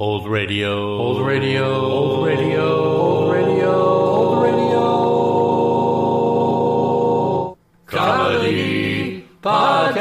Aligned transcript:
Old 0.00 0.28
radio, 0.28 0.96
old 0.96 1.26
radio, 1.26 1.74
old 1.74 2.24
radio, 2.24 2.98
old 3.00 3.34
radio, 3.34 3.72
old 3.74 4.44
radio. 4.44 4.78
Comedy 7.86 9.26
podcast. 9.42 9.98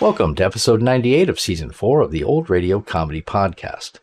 Welcome 0.00 0.34
to 0.34 0.44
episode 0.44 0.82
98 0.82 1.28
of 1.28 1.38
season 1.38 1.70
4 1.70 2.00
of 2.00 2.10
the 2.10 2.24
Old 2.24 2.50
Radio 2.50 2.80
Comedy 2.80 3.22
Podcast. 3.22 4.00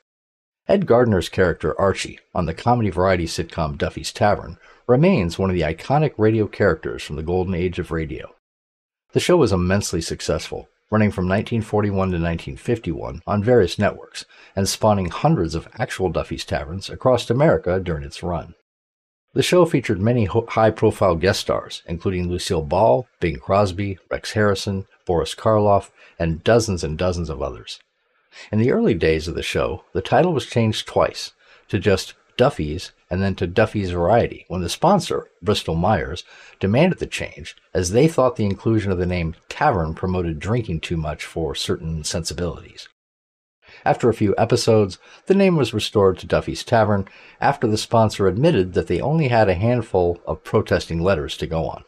Ed 0.65 0.85
Gardner's 0.85 1.27
character 1.27 1.77
Archie 1.79 2.19
on 2.33 2.45
the 2.45 2.53
comedy 2.53 2.89
variety 2.89 3.25
sitcom 3.25 3.77
Duffy's 3.77 4.13
Tavern 4.13 4.57
remains 4.87 5.37
one 5.37 5.49
of 5.49 5.55
the 5.55 5.61
iconic 5.61 6.13
radio 6.17 6.47
characters 6.47 7.03
from 7.03 7.17
the 7.17 7.23
golden 7.23 7.53
age 7.53 7.79
of 7.79 7.91
radio. 7.91 8.33
The 9.11 9.19
show 9.19 9.35
was 9.35 9.51
immensely 9.51 9.99
successful, 9.99 10.69
running 10.89 11.11
from 11.11 11.25
1941 11.25 11.95
to 11.95 11.99
1951 12.15 13.21
on 13.27 13.43
various 13.43 13.77
networks 13.77 14.23
and 14.55 14.69
spawning 14.69 15.09
hundreds 15.09 15.53
of 15.53 15.67
actual 15.77 16.09
Duffy's 16.09 16.45
Taverns 16.45 16.89
across 16.89 17.29
America 17.29 17.81
during 17.81 18.05
its 18.05 18.23
run. 18.23 18.55
The 19.33 19.43
show 19.43 19.65
featured 19.65 19.99
many 19.99 20.25
high 20.25 20.71
profile 20.71 21.17
guest 21.17 21.41
stars, 21.41 21.83
including 21.87 22.29
Lucille 22.29 22.61
Ball, 22.61 23.05
Bing 23.19 23.35
Crosby, 23.35 23.97
Rex 24.09 24.31
Harrison, 24.31 24.85
Boris 25.05 25.35
Karloff, 25.35 25.89
and 26.17 26.41
dozens 26.41 26.85
and 26.85 26.97
dozens 26.97 27.29
of 27.29 27.41
others. 27.41 27.81
In 28.51 28.59
the 28.59 28.71
early 28.71 28.93
days 28.93 29.27
of 29.27 29.35
the 29.35 29.43
show, 29.43 29.83
the 29.93 30.01
title 30.01 30.33
was 30.33 30.45
changed 30.45 30.87
twice 30.87 31.33
to 31.67 31.79
just 31.79 32.13
Duffy's 32.37 32.91
and 33.09 33.21
then 33.21 33.35
to 33.35 33.47
Duffy's 33.47 33.91
Variety 33.91 34.45
when 34.47 34.61
the 34.61 34.69
sponsor, 34.69 35.27
Bristol 35.41 35.75
Myers, 35.75 36.23
demanded 36.59 36.99
the 36.99 37.05
change 37.05 37.55
as 37.73 37.91
they 37.91 38.07
thought 38.07 38.35
the 38.35 38.45
inclusion 38.45 38.91
of 38.91 38.97
the 38.97 39.05
name 39.05 39.35
Tavern 39.49 39.93
promoted 39.93 40.39
drinking 40.39 40.79
too 40.81 40.97
much 40.97 41.25
for 41.25 41.53
certain 41.53 42.03
sensibilities. 42.03 42.89
After 43.85 44.09
a 44.09 44.13
few 44.13 44.33
episodes, 44.37 44.97
the 45.25 45.35
name 45.35 45.55
was 45.55 45.73
restored 45.73 46.17
to 46.19 46.27
Duffy's 46.27 46.63
Tavern 46.63 47.07
after 47.41 47.67
the 47.67 47.77
sponsor 47.77 48.27
admitted 48.27 48.73
that 48.73 48.87
they 48.87 49.01
only 49.01 49.27
had 49.27 49.49
a 49.49 49.55
handful 49.55 50.21
of 50.25 50.43
protesting 50.43 51.01
letters 51.01 51.37
to 51.37 51.47
go 51.47 51.65
on. 51.65 51.83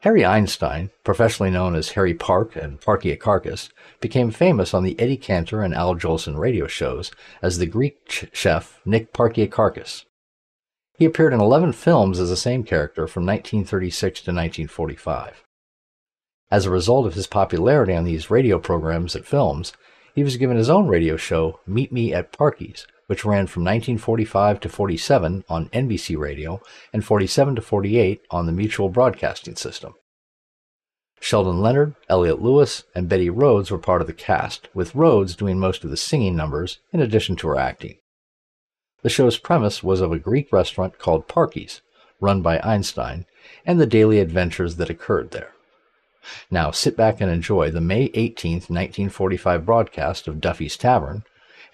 Harry 0.00 0.24
Einstein, 0.24 0.90
professionally 1.04 1.50
known 1.50 1.74
as 1.74 1.90
Harry 1.90 2.14
Parke 2.14 2.54
and 2.54 2.80
Parkyakarkus, 2.80 3.70
became 4.00 4.30
famous 4.30 4.74
on 4.74 4.84
the 4.84 4.98
Eddie 5.00 5.16
Cantor 5.16 5.62
and 5.62 5.74
Al 5.74 5.94
Jolson 5.94 6.38
radio 6.38 6.66
shows 6.66 7.10
as 7.40 7.58
the 7.58 7.66
Greek 7.66 8.06
ch- 8.06 8.26
chef 8.32 8.80
Nick 8.84 9.12
Parkyakarkus. 9.12 10.04
He 10.98 11.04
appeared 11.04 11.32
in 11.32 11.40
11 11.40 11.72
films 11.72 12.20
as 12.20 12.28
the 12.28 12.36
same 12.36 12.62
character 12.62 13.06
from 13.06 13.24
1936 13.26 14.20
to 14.20 14.30
1945. 14.30 15.42
As 16.50 16.64
a 16.64 16.70
result 16.70 17.06
of 17.06 17.14
his 17.14 17.26
popularity 17.26 17.94
on 17.94 18.04
these 18.04 18.30
radio 18.30 18.58
programs 18.58 19.14
and 19.16 19.26
films, 19.26 19.72
he 20.14 20.22
was 20.22 20.36
given 20.36 20.56
his 20.56 20.70
own 20.70 20.86
radio 20.86 21.16
show, 21.16 21.60
Meet 21.66 21.92
Me 21.92 22.14
at 22.14 22.32
Parky's, 22.32 22.86
which 23.06 23.24
ran 23.24 23.46
from 23.46 23.62
1945 23.62 24.60
to 24.60 24.68
47 24.68 25.44
on 25.48 25.68
NBC 25.68 26.18
Radio 26.18 26.60
and 26.92 27.04
47 27.04 27.56
to 27.56 27.62
48 27.62 28.22
on 28.30 28.46
the 28.46 28.52
Mutual 28.52 28.88
Broadcasting 28.88 29.56
System. 29.56 29.94
Sheldon 31.20 31.60
Leonard, 31.60 31.94
Elliott 32.08 32.42
Lewis, 32.42 32.84
and 32.94 33.08
Betty 33.08 33.30
Rhodes 33.30 33.70
were 33.70 33.78
part 33.78 34.00
of 34.00 34.06
the 34.06 34.12
cast, 34.12 34.68
with 34.74 34.94
Rhodes 34.94 35.34
doing 35.34 35.58
most 35.58 35.82
of 35.82 35.90
the 35.90 35.96
singing 35.96 36.36
numbers 36.36 36.78
in 36.92 37.00
addition 37.00 37.36
to 37.36 37.48
her 37.48 37.58
acting. 37.58 37.96
The 39.02 39.08
show's 39.08 39.38
premise 39.38 39.82
was 39.82 40.00
of 40.00 40.12
a 40.12 40.18
Greek 40.18 40.52
restaurant 40.52 40.98
called 40.98 41.28
Parky's, 41.28 41.80
run 42.20 42.42
by 42.42 42.60
Einstein, 42.60 43.24
and 43.64 43.80
the 43.80 43.86
daily 43.86 44.20
adventures 44.20 44.76
that 44.76 44.90
occurred 44.90 45.30
there. 45.30 45.52
Now 46.50 46.70
sit 46.70 46.96
back 46.96 47.20
and 47.20 47.30
enjoy 47.30 47.70
the 47.70 47.80
May 47.80 48.10
18, 48.14 48.54
1945 48.54 49.64
broadcast 49.64 50.26
of 50.26 50.40
Duffy's 50.40 50.76
Tavern 50.76 51.22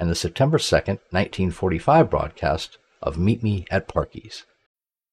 and 0.03 0.11
the 0.11 0.17
September 0.17 0.59
2nd, 0.59 0.99
1945 1.11 2.11
broadcast 2.11 2.77
of 3.01 3.19
Meet 3.19 3.41
Me 3.45 3.65
at 3.71 3.87
Parky's. 3.87 4.45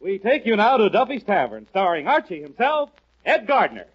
We 0.00 0.18
take 0.18 0.46
you 0.46 0.54
now 0.54 0.76
to 0.76 0.88
Duffy's 0.88 1.24
Tavern, 1.24 1.66
starring 1.70 2.06
Archie 2.06 2.40
himself, 2.40 2.90
Ed 3.26 3.48
Gardner. 3.48 3.86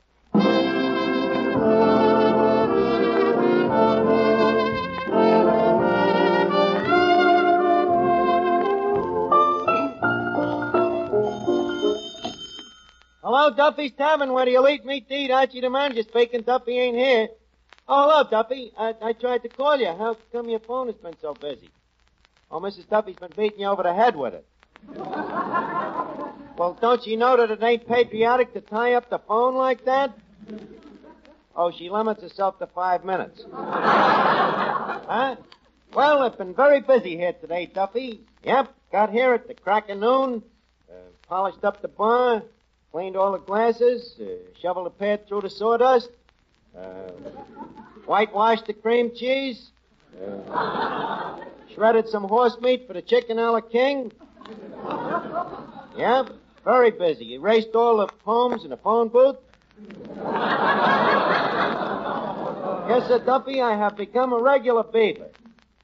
Hello, 13.23 13.49
Duffy's 13.55 13.93
Tavern. 13.93 14.33
Where 14.33 14.43
do 14.43 14.51
you 14.51 14.67
eat 14.67 14.85
meat 14.85 15.07
to 15.07 15.15
eat? 15.15 15.31
Archie 15.31 15.61
the 15.61 15.69
manager 15.69 16.03
speaking. 16.03 16.41
Duffy 16.41 16.77
ain't 16.79 16.97
here. 16.97 17.29
Oh, 17.87 18.09
hello, 18.09 18.29
Duffy. 18.29 18.73
I, 18.77 18.93
I 19.01 19.13
tried 19.13 19.43
to 19.43 19.49
call 19.49 19.77
you. 19.77 19.87
How 19.87 20.17
come 20.33 20.49
your 20.49 20.59
phone 20.59 20.87
has 20.87 20.97
been 20.97 21.15
so 21.21 21.33
busy? 21.33 21.69
Oh, 22.51 22.59
Mrs. 22.59 22.89
Duffy's 22.89 23.15
been 23.15 23.31
beating 23.37 23.61
you 23.61 23.67
over 23.67 23.83
the 23.83 23.93
head 23.93 24.17
with 24.17 24.33
it. 24.33 24.45
Well, 26.55 26.77
don't 26.79 27.05
you 27.05 27.17
know 27.17 27.37
that 27.37 27.51
it 27.51 27.63
ain't 27.63 27.87
patriotic 27.87 28.53
to 28.53 28.61
tie 28.61 28.93
up 28.93 29.09
the 29.09 29.19
phone 29.19 29.55
like 29.55 29.85
that? 29.85 30.13
Oh, 31.55 31.71
she 31.71 31.89
limits 31.89 32.21
herself 32.21 32.59
to 32.59 32.67
five 32.67 33.03
minutes. 33.05 33.43
huh? 33.51 35.35
Well, 35.93 36.23
I've 36.23 36.37
been 36.37 36.53
very 36.55 36.81
busy 36.81 37.15
here 37.17 37.33
today, 37.33 37.67
Duffy. 37.67 38.21
Yep, 38.43 38.73
got 38.91 39.11
here 39.11 39.33
at 39.33 39.47
the 39.47 39.53
crack 39.53 39.89
of 39.89 39.99
noon, 39.99 40.41
uh, 40.89 40.93
polished 41.27 41.63
up 41.63 41.81
the 41.81 41.87
bar, 41.87 42.41
cleaned 42.91 43.15
all 43.15 43.31
the 43.31 43.37
glasses, 43.39 44.15
uh, 44.19 44.25
shoveled 44.59 44.87
a 44.87 44.89
pair 44.89 45.17
through 45.17 45.41
the 45.41 45.49
sawdust, 45.49 46.09
uh, 46.77 46.81
whitewashed 48.05 48.65
the 48.65 48.73
cream 48.73 49.11
cheese, 49.15 49.69
uh, 50.51 51.37
shredded 51.73 52.09
some 52.09 52.23
horse 52.23 52.57
meat 52.59 52.87
for 52.87 52.93
the 52.93 53.01
chicken 53.01 53.37
a 53.37 53.51
la 53.51 53.61
king. 53.61 54.11
Yep, 55.97 56.29
very 56.63 56.91
busy. 56.91 57.35
Erased 57.35 57.75
all 57.75 57.97
the 57.97 58.07
poems 58.07 58.63
in 58.63 58.71
the 58.71 58.77
phone 58.77 59.09
booth. 59.09 59.37
yes, 62.89 63.07
sir, 63.07 63.19
Duffy, 63.25 63.61
I 63.61 63.75
have 63.77 63.95
become 63.95 64.33
a 64.33 64.39
regular 64.39 64.83
beaver. 64.83 65.29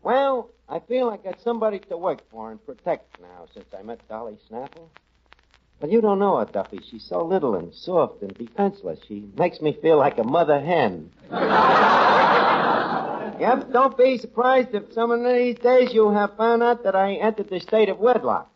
Well, 0.02 0.50
I 0.68 0.80
feel 0.80 1.10
I 1.10 1.18
got 1.18 1.42
somebody 1.42 1.80
to 1.80 1.98
work 1.98 2.22
for 2.32 2.52
and 2.52 2.64
protect 2.66 3.20
now 3.22 3.46
since 3.54 3.68
I 3.78 3.82
met 3.84 4.08
Dolly 4.08 4.38
Snapple. 4.50 4.90
But 5.80 5.92
you 5.92 6.02
don't 6.02 6.20
know 6.20 6.38
her, 6.38 6.46
Duffy. 6.46 6.82
She's 6.90 7.06
so 7.06 7.24
little 7.24 7.56
and 7.56 7.74
soft 7.74 8.22
and 8.22 8.38
defenseless. 8.38 9.00
She 9.08 9.24
makes 9.38 9.62
me 9.62 9.78
feel 9.82 9.98
like 9.98 10.18
a 10.18 10.24
mother 10.26 10.60
hen. 10.60 11.10
yep, 13.40 13.72
don't 13.72 13.98
be 13.98 14.18
surprised 14.18 14.74
if 14.74 14.92
some 14.94 15.12
of 15.12 15.24
these 15.24 15.56
days 15.58 15.94
you 15.94 16.12
have 16.12 16.36
found 16.36 16.64
out 16.64 16.84
that 16.84 16.98
I 16.98 17.14
entered 17.14 17.50
the 17.50 17.62
state 17.62 17.88
of 17.88 17.98
wedlock. 18.00 18.52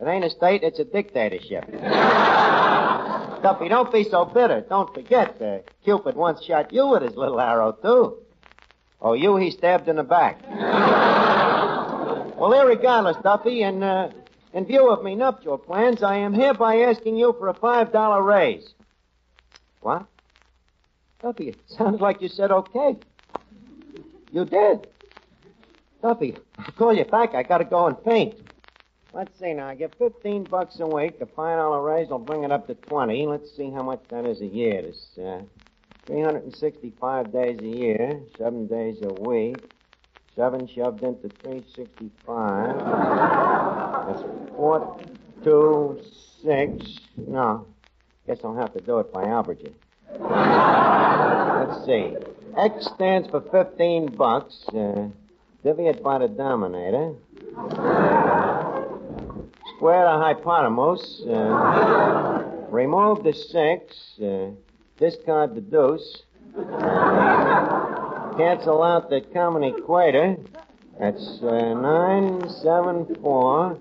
It 0.00 0.08
ain't 0.08 0.24
a 0.24 0.30
state, 0.30 0.62
it's 0.64 0.80
a 0.80 0.84
dictatorship. 0.84 1.70
Duffy, 3.42 3.68
don't 3.68 3.92
be 3.92 4.04
so 4.04 4.24
bitter. 4.24 4.62
Don't 4.68 4.92
forget, 4.92 5.40
uh, 5.40 5.58
Cupid 5.84 6.16
once 6.16 6.42
shot 6.44 6.72
you 6.72 6.88
with 6.88 7.02
his 7.02 7.14
little 7.16 7.40
arrow, 7.40 7.72
too. 7.72 8.16
Oh, 9.00 9.12
you 9.12 9.36
he 9.36 9.50
stabbed 9.50 9.88
in 9.88 9.96
the 9.96 10.02
back. 10.02 10.42
well, 12.36 12.50
irregardless, 12.52 13.22
Duffy, 13.22 13.62
and 13.62 13.84
uh, 13.84 14.08
in 14.52 14.64
view 14.64 14.90
of 14.90 15.04
me 15.04 15.14
nuptial 15.14 15.58
plans, 15.58 16.02
I 16.02 16.16
am 16.16 16.34
hereby 16.34 16.78
asking 16.80 17.16
you 17.16 17.34
for 17.38 17.48
a 17.48 17.54
$5 17.54 18.26
raise. 18.26 18.74
What? 19.80 20.06
Duffy, 21.22 21.48
it 21.50 21.56
sounded 21.66 22.00
like 22.00 22.20
you 22.22 22.28
said 22.28 22.50
okay. 22.50 22.96
You 24.32 24.44
did. 24.44 24.86
Duffy, 26.02 26.36
I'll 26.58 26.72
call 26.72 26.94
you 26.94 27.04
back. 27.04 27.34
I 27.34 27.42
gotta 27.42 27.64
go 27.64 27.86
and 27.86 28.02
paint. 28.02 28.34
Let's 29.12 29.38
see 29.38 29.52
now. 29.52 29.66
I 29.66 29.74
get 29.74 29.94
15 29.98 30.44
bucks 30.44 30.78
a 30.78 30.86
week. 30.86 31.18
The 31.18 31.26
$5 31.26 31.84
raise 31.84 32.08
will 32.08 32.18
bring 32.18 32.44
it 32.44 32.52
up 32.52 32.66
to 32.68 32.74
20. 32.74 33.26
Let's 33.26 33.54
see 33.56 33.70
how 33.70 33.82
much 33.82 34.00
that 34.08 34.24
is 34.24 34.40
a 34.40 34.46
year. 34.46 34.78
It's 34.86 35.18
uh, 35.18 35.42
365 36.06 37.32
days 37.32 37.58
a 37.60 37.66
year, 37.66 38.20
seven 38.38 38.66
days 38.66 38.98
a 39.02 39.12
week. 39.12 39.56
Seven 40.36 40.66
shoved 40.68 41.02
into 41.02 41.28
365. 41.42 42.78
That's 44.06 44.22
four, 44.50 44.98
two, 45.42 46.00
six. 46.42 46.98
No. 47.16 47.66
Guess 48.26 48.38
I'll 48.44 48.54
have 48.56 48.72
to 48.74 48.80
do 48.80 49.00
it 49.00 49.12
by 49.12 49.24
averaging. 49.24 49.74
Let's 50.18 51.84
see. 51.84 52.14
X 52.56 52.86
stands 52.94 53.28
for 53.28 53.40
15 53.40 54.14
bucks. 54.16 54.68
Uh, 54.68 55.08
divvy 55.64 55.86
it 55.86 56.02
by 56.02 56.18
the 56.18 56.28
dominator. 56.28 57.14
Square 59.76 60.04
the 60.04 60.18
hypotenuse. 60.18 61.22
Uh, 61.28 62.44
remove 62.70 63.24
the 63.24 63.32
six. 63.32 63.96
Uh, 64.22 64.50
discard 64.98 65.54
the 65.54 65.60
deuce. 65.60 66.22
Uh, 66.56 67.99
cancel 68.36 68.82
out 68.82 69.08
the 69.10 69.20
common 69.32 69.62
equator. 69.64 70.36
That's 70.98 71.40
uh, 71.42 71.74
nine, 71.74 72.48
seven, 72.62 73.14
four. 73.22 73.78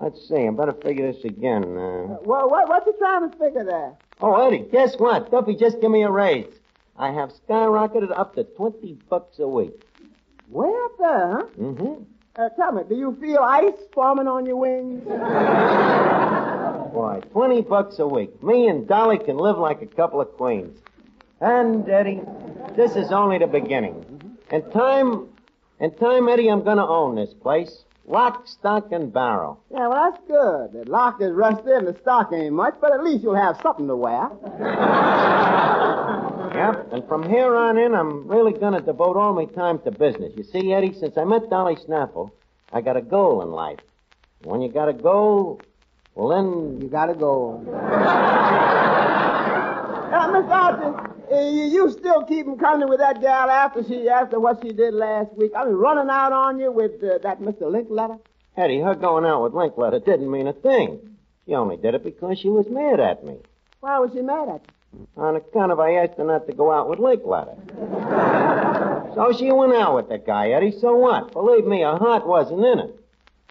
Let's 0.00 0.28
see. 0.28 0.46
I 0.46 0.50
better 0.50 0.72
figure 0.82 1.10
this 1.12 1.24
again. 1.24 1.64
Uh, 1.64 2.18
Well, 2.24 2.48
what, 2.48 2.68
what 2.68 2.86
you 2.86 2.94
trying 2.98 3.30
to 3.30 3.36
figure 3.38 3.64
there? 3.64 3.94
oh, 4.20 4.46
Eddie, 4.46 4.64
guess 4.70 4.94
what? 4.98 5.30
Duffy 5.30 5.56
just 5.56 5.80
give 5.80 5.90
me 5.90 6.02
a 6.04 6.10
raise. 6.10 6.46
I 6.98 7.12
have 7.12 7.30
skyrocketed 7.48 8.10
up 8.18 8.34
to 8.34 8.42
20 8.42 8.98
bucks 9.08 9.38
a 9.38 9.46
week. 9.46 9.84
Way 10.48 10.68
up 10.84 10.98
there, 10.98 11.30
huh? 11.30 11.44
Mm-hmm. 11.58 12.02
Uh, 12.36 12.48
tell 12.50 12.72
me, 12.72 12.82
do 12.88 12.96
you 12.96 13.16
feel 13.20 13.38
ice 13.38 13.78
forming 13.92 14.26
on 14.26 14.46
your 14.46 14.56
wings? 14.56 15.02
Why, 16.92 17.20
20 17.32 17.62
bucks 17.62 18.00
a 18.00 18.06
week. 18.06 18.42
Me 18.42 18.66
and 18.66 18.88
Dolly 18.88 19.18
can 19.18 19.36
live 19.36 19.58
like 19.58 19.80
a 19.82 19.86
couple 19.86 20.20
of 20.20 20.32
queens. 20.36 20.76
And, 21.40 21.88
Eddie, 21.88 22.20
this 22.76 22.96
is 22.96 23.12
only 23.12 23.38
the 23.38 23.46
beginning. 23.46 24.36
In 24.50 24.68
time, 24.70 25.28
in 25.78 25.94
time, 25.96 26.28
Eddie, 26.28 26.48
I'm 26.48 26.64
gonna 26.64 26.86
own 26.86 27.14
this 27.14 27.32
place. 27.32 27.84
Lock, 28.06 28.48
stock, 28.48 28.90
and 28.90 29.12
barrel. 29.12 29.60
Yeah, 29.70 29.86
well, 29.86 30.10
that's 30.10 30.26
good. 30.26 30.72
The 30.72 30.90
lock 30.90 31.20
is 31.20 31.30
rusty 31.30 31.70
and 31.70 31.86
the 31.86 31.96
stock 32.00 32.32
ain't 32.32 32.54
much, 32.54 32.74
but 32.80 32.92
at 32.92 33.04
least 33.04 33.22
you'll 33.22 33.36
have 33.36 33.60
something 33.62 33.86
to 33.86 33.94
wear. 33.94 34.30
Yep. 36.58 36.92
And 36.92 37.06
from 37.06 37.22
here 37.28 37.54
on 37.54 37.78
in, 37.78 37.94
I'm 37.94 38.26
really 38.26 38.52
gonna 38.52 38.80
devote 38.80 39.16
all 39.16 39.32
my 39.32 39.44
time 39.44 39.78
to 39.80 39.92
business. 39.92 40.32
You 40.36 40.42
see, 40.42 40.72
Eddie, 40.72 40.92
since 40.92 41.16
I 41.16 41.22
met 41.22 41.48
Dolly 41.48 41.76
Snapple, 41.76 42.32
I 42.72 42.80
got 42.80 42.96
a 42.96 43.00
goal 43.00 43.42
in 43.42 43.52
life. 43.52 43.78
When 44.42 44.60
you 44.60 44.68
got 44.68 44.88
a 44.88 44.92
goal, 44.92 45.60
well 46.16 46.30
then, 46.30 46.80
You 46.80 46.88
got 46.88 47.10
a 47.10 47.14
goal. 47.14 47.64
uh, 47.68 47.70
Miss 50.32 50.50
Archie, 50.50 51.14
uh, 51.32 51.48
you, 51.48 51.90
still 51.92 52.24
keeping 52.24 52.58
company 52.58 52.90
with 52.90 52.98
that 52.98 53.20
gal 53.20 53.48
after 53.48 53.84
she 53.84 54.08
after 54.08 54.40
what 54.40 54.60
she 54.60 54.72
did 54.72 54.94
last 54.94 55.32
week? 55.34 55.52
I 55.56 55.64
mean, 55.64 55.74
running 55.74 56.10
out 56.10 56.32
on 56.32 56.58
you 56.58 56.72
with 56.72 57.04
uh, 57.04 57.18
that 57.22 57.40
Mr. 57.40 57.70
Linkletter? 57.70 58.18
Eddie, 58.56 58.80
her 58.80 58.96
going 58.96 59.24
out 59.24 59.44
with 59.44 59.52
Linkletter 59.52 60.04
didn't 60.04 60.28
mean 60.28 60.48
a 60.48 60.52
thing. 60.52 60.98
She 61.46 61.54
only 61.54 61.76
did 61.76 61.94
it 61.94 62.02
because 62.02 62.40
she 62.40 62.48
was 62.48 62.66
mad 62.68 62.98
at 62.98 63.24
me. 63.24 63.36
Why 63.78 64.00
was 64.00 64.10
she 64.12 64.22
mad 64.22 64.48
at 64.48 64.62
you? 64.66 64.77
On 65.16 65.36
account 65.36 65.72
of 65.72 65.80
I 65.80 65.94
asked 65.94 66.16
her 66.18 66.24
not 66.24 66.46
to 66.46 66.52
go 66.52 66.72
out 66.72 66.88
with 66.88 66.98
Linkletter. 66.98 67.56
so 69.14 69.32
she 69.36 69.52
went 69.52 69.74
out 69.74 69.94
with 69.94 70.08
the 70.08 70.18
guy, 70.18 70.50
Eddie. 70.50 70.72
So 70.80 70.96
what? 70.96 71.32
Believe 71.32 71.66
me, 71.66 71.82
her 71.82 71.96
heart 71.96 72.26
wasn't 72.26 72.64
in 72.64 72.78
it. 72.78 72.94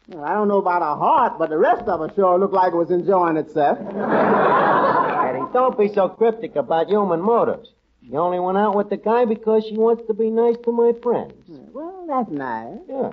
Well, 0.09 0.23
I 0.23 0.33
don't 0.33 0.47
know 0.47 0.59
about 0.59 0.81
her 0.81 0.95
heart, 0.95 1.37
but 1.37 1.49
the 1.49 1.57
rest 1.57 1.83
of 1.83 1.99
her 1.99 2.09
sure 2.15 2.39
looked 2.39 2.53
like 2.53 2.73
it 2.73 2.77
was 2.77 2.91
enjoying 2.91 3.37
itself. 3.37 3.77
Eddie, 5.27 5.45
don't 5.53 5.77
be 5.77 5.93
so 5.93 6.07
cryptic 6.09 6.55
about 6.55 6.87
human 6.87 7.21
motives. 7.21 7.69
She 8.07 8.15
only 8.15 8.39
went 8.39 8.57
out 8.57 8.75
with 8.75 8.89
the 8.89 8.97
guy 8.97 9.25
because 9.25 9.65
she 9.65 9.75
wants 9.75 10.03
to 10.07 10.13
be 10.13 10.29
nice 10.29 10.55
to 10.63 10.71
my 10.71 10.93
friends. 11.03 11.33
Well, 11.73 12.05
that's 12.07 12.31
nice. 12.31 12.79
Yeah. 12.87 13.11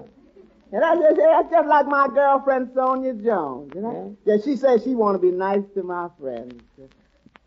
And 0.73 0.82
that's 0.82 1.00
just, 1.00 1.17
that's 1.17 1.50
just 1.50 1.69
like 1.69 1.87
my 1.87 2.09
girlfriend 2.15 2.70
Sonia 2.75 3.15
Jones. 3.15 3.73
You 3.75 3.81
know? 3.81 4.17
Yeah, 4.25 4.37
she 4.44 4.56
says 4.56 4.82
she 4.85 4.94
want 4.94 5.15
to 5.15 5.19
be 5.19 5.37
nice 5.37 5.65
to 5.75 5.82
my 5.82 6.09
friends. 6.20 6.62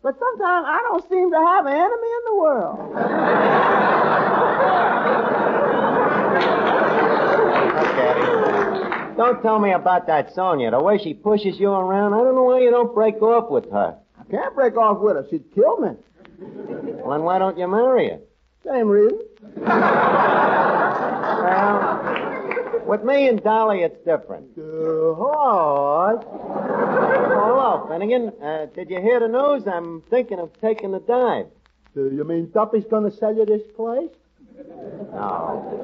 But 0.02 0.16
sometimes 0.18 0.66
I 0.68 0.80
don't 0.88 1.08
seem 1.08 1.30
to 1.32 1.38
have 1.38 1.66
an 1.66 1.72
enemy 1.72 2.08
in 2.18 2.24
the 2.26 2.34
world. 2.36 2.78
Eddie. 7.98 9.16
Don't 9.16 9.42
tell 9.42 9.58
me 9.58 9.72
about 9.72 10.06
that 10.06 10.32
Sonia. 10.34 10.70
The 10.70 10.80
way 10.82 10.98
she 10.98 11.14
pushes 11.14 11.58
you 11.58 11.70
around, 11.70 12.14
I 12.14 12.18
don't 12.18 12.34
know 12.36 12.44
why 12.44 12.60
you 12.60 12.70
don't 12.70 12.94
break 12.94 13.20
off 13.20 13.50
with 13.50 13.70
her. 13.72 13.96
I 14.18 14.24
can't 14.30 14.54
break 14.54 14.76
off 14.76 15.00
with 15.00 15.16
her. 15.16 15.26
She'd 15.28 15.52
kill 15.54 15.78
me. 15.78 15.90
Well, 16.40 17.10
then 17.10 17.22
why 17.24 17.38
don't 17.38 17.58
you 17.58 17.66
marry 17.66 18.10
her? 18.10 18.20
Same 18.64 18.88
reason. 18.88 19.20
Well, 21.38 22.27
with 22.88 23.04
me 23.04 23.28
and 23.28 23.42
Dolly, 23.42 23.82
it's 23.82 23.98
different. 23.98 24.46
Uh, 24.56 25.14
horse. 25.14 26.24
Oh, 26.26 27.28
hello, 27.44 27.86
Finnegan. 27.88 28.32
Uh, 28.42 28.66
did 28.74 28.88
you 28.90 29.00
hear 29.00 29.20
the 29.20 29.28
news? 29.28 29.66
I'm 29.68 30.02
thinking 30.08 30.38
of 30.38 30.50
taking 30.60 30.94
a 30.94 31.00
dive. 31.00 31.46
Do 31.94 32.10
you 32.10 32.24
mean 32.24 32.46
Duffy's 32.46 32.86
going 32.86 33.08
to 33.10 33.16
sell 33.16 33.34
you 33.34 33.44
this 33.44 33.62
place? 33.76 34.10
No. 35.12 35.74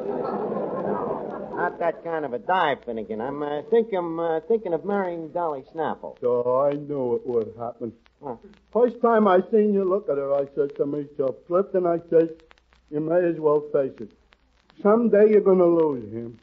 Not 1.55 1.79
that 1.79 2.03
kind 2.03 2.25
of 2.25 2.33
a 2.33 2.39
dive, 2.39 2.79
Finnegan. 2.85 3.21
I'm 3.21 3.43
uh, 3.43 3.63
think 3.71 3.93
I'm 3.93 4.19
uh, 4.19 4.41
thinking 4.41 4.73
of 4.75 4.85
marrying 4.85 5.29
Dolly 5.29 5.65
Snapple. 5.75 6.19
So 6.21 6.63
I 6.69 6.73
knew 6.73 7.15
it 7.17 7.27
would 7.27 7.55
happen. 7.59 7.93
Huh. 8.23 8.37
First 8.73 9.01
time 9.01 9.29
I 9.29 9.41
seen 9.51 9.73
you 9.73 9.85
look 9.85 10.09
at 10.09 10.17
her, 10.17 10.35
I 10.35 10.47
said 10.55 10.75
to 10.77 10.87
myself, 10.87 11.37
Clifton, 11.47 11.87
I 11.87 11.99
said, 12.11 12.31
you 12.91 13.01
may 13.01 13.25
as 13.29 13.39
well 13.39 13.63
face 13.73 13.93
it. 14.01 14.11
Someday 14.83 15.31
you're 15.31 15.43
going 15.43 15.59
to 15.59 15.67
lose 15.67 16.13
him. 16.13 16.39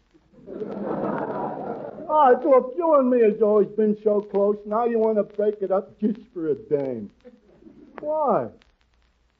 Ah, 2.10 2.34
so 2.42 2.58
if 2.58 2.78
you 2.78 2.96
and 2.96 3.10
me 3.10 3.22
has 3.22 3.42
always 3.42 3.70
been 3.70 3.98
so 4.04 4.22
close, 4.22 4.58
now 4.66 4.86
you 4.86 5.00
want 5.00 5.18
to 5.18 5.24
break 5.24 5.62
it 5.62 5.72
up 5.72 6.00
just 6.00 6.20
for 6.34 6.50
a 6.50 6.56
dame. 6.56 7.10
Why? 8.00 8.50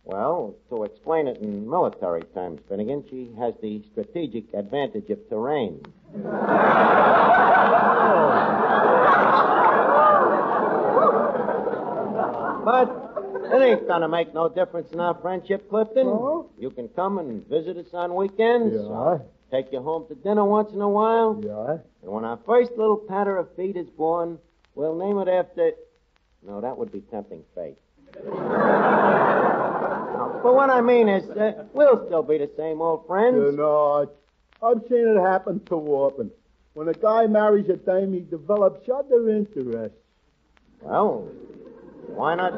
Well, 0.04 0.56
to 0.70 0.84
explain 0.84 1.28
it 1.28 1.42
in 1.42 1.70
military 1.70 2.24
terms, 2.34 2.62
Finnegan, 2.68 3.04
she 3.10 3.32
has 3.38 3.54
the 3.62 3.84
strategic 3.92 4.54
advantage 4.54 5.10
of 5.10 5.20
terrain. 5.30 5.82
But 12.64 13.14
it 13.52 13.62
ain't 13.62 13.88
gonna 13.88 14.08
make 14.08 14.34
no 14.34 14.48
difference 14.48 14.92
in 14.92 15.00
our 15.00 15.16
friendship, 15.16 15.68
Clifton. 15.70 16.08
Oh? 16.08 16.50
You 16.60 16.70
can 16.70 16.88
come 16.90 17.18
and 17.18 17.46
visit 17.48 17.76
us 17.78 17.88
on 17.94 18.14
weekends. 18.14 18.76
Yeah. 18.76 19.18
Take 19.52 19.72
you 19.74 19.82
home 19.82 20.08
to 20.08 20.16
dinner 20.16 20.46
once 20.46 20.72
in 20.72 20.80
a 20.82 20.88
while. 20.88 21.42
Yeah. 21.44 21.80
And 22.02 22.12
when 22.12 22.24
our 22.24 22.40
first 22.46 22.72
little 22.78 22.96
patter 22.96 23.36
of 23.38 23.54
feet 23.56 23.76
is 23.76 23.90
born, 23.90 24.40
we'll 24.76 24.96
name 24.98 25.18
it 25.18 25.28
after. 25.28 25.74
No, 26.42 26.62
that 26.62 26.78
would 26.78 26.92
be 26.92 27.02
tempting 27.02 27.44
fate. 27.54 27.76
No, 28.16 28.32
but 30.42 30.56
what 30.56 30.70
I 30.70 30.82
mean 30.82 31.10
is, 31.10 31.30
uh, 31.30 31.66
we'll 31.74 32.06
still 32.08 32.24
be 32.24 32.38
the 32.38 32.50
same 32.58 32.82
old 32.82 33.06
friends. 33.08 33.36
You 33.36 33.52
know, 33.58 34.10
I've 34.64 34.82
seen 34.90 35.08
it 35.08 35.20
happen 35.20 35.60
too 35.66 35.76
often. 35.76 36.32
When 36.74 36.88
a 36.88 36.94
guy 36.94 37.28
marries 37.28 37.68
a 37.70 37.76
dame, 37.76 38.14
he 38.14 38.22
develops 38.22 38.88
other 38.90 39.30
interests. 39.30 39.98
Well, 40.82 41.28
why 42.08 42.36
not? 42.36 42.54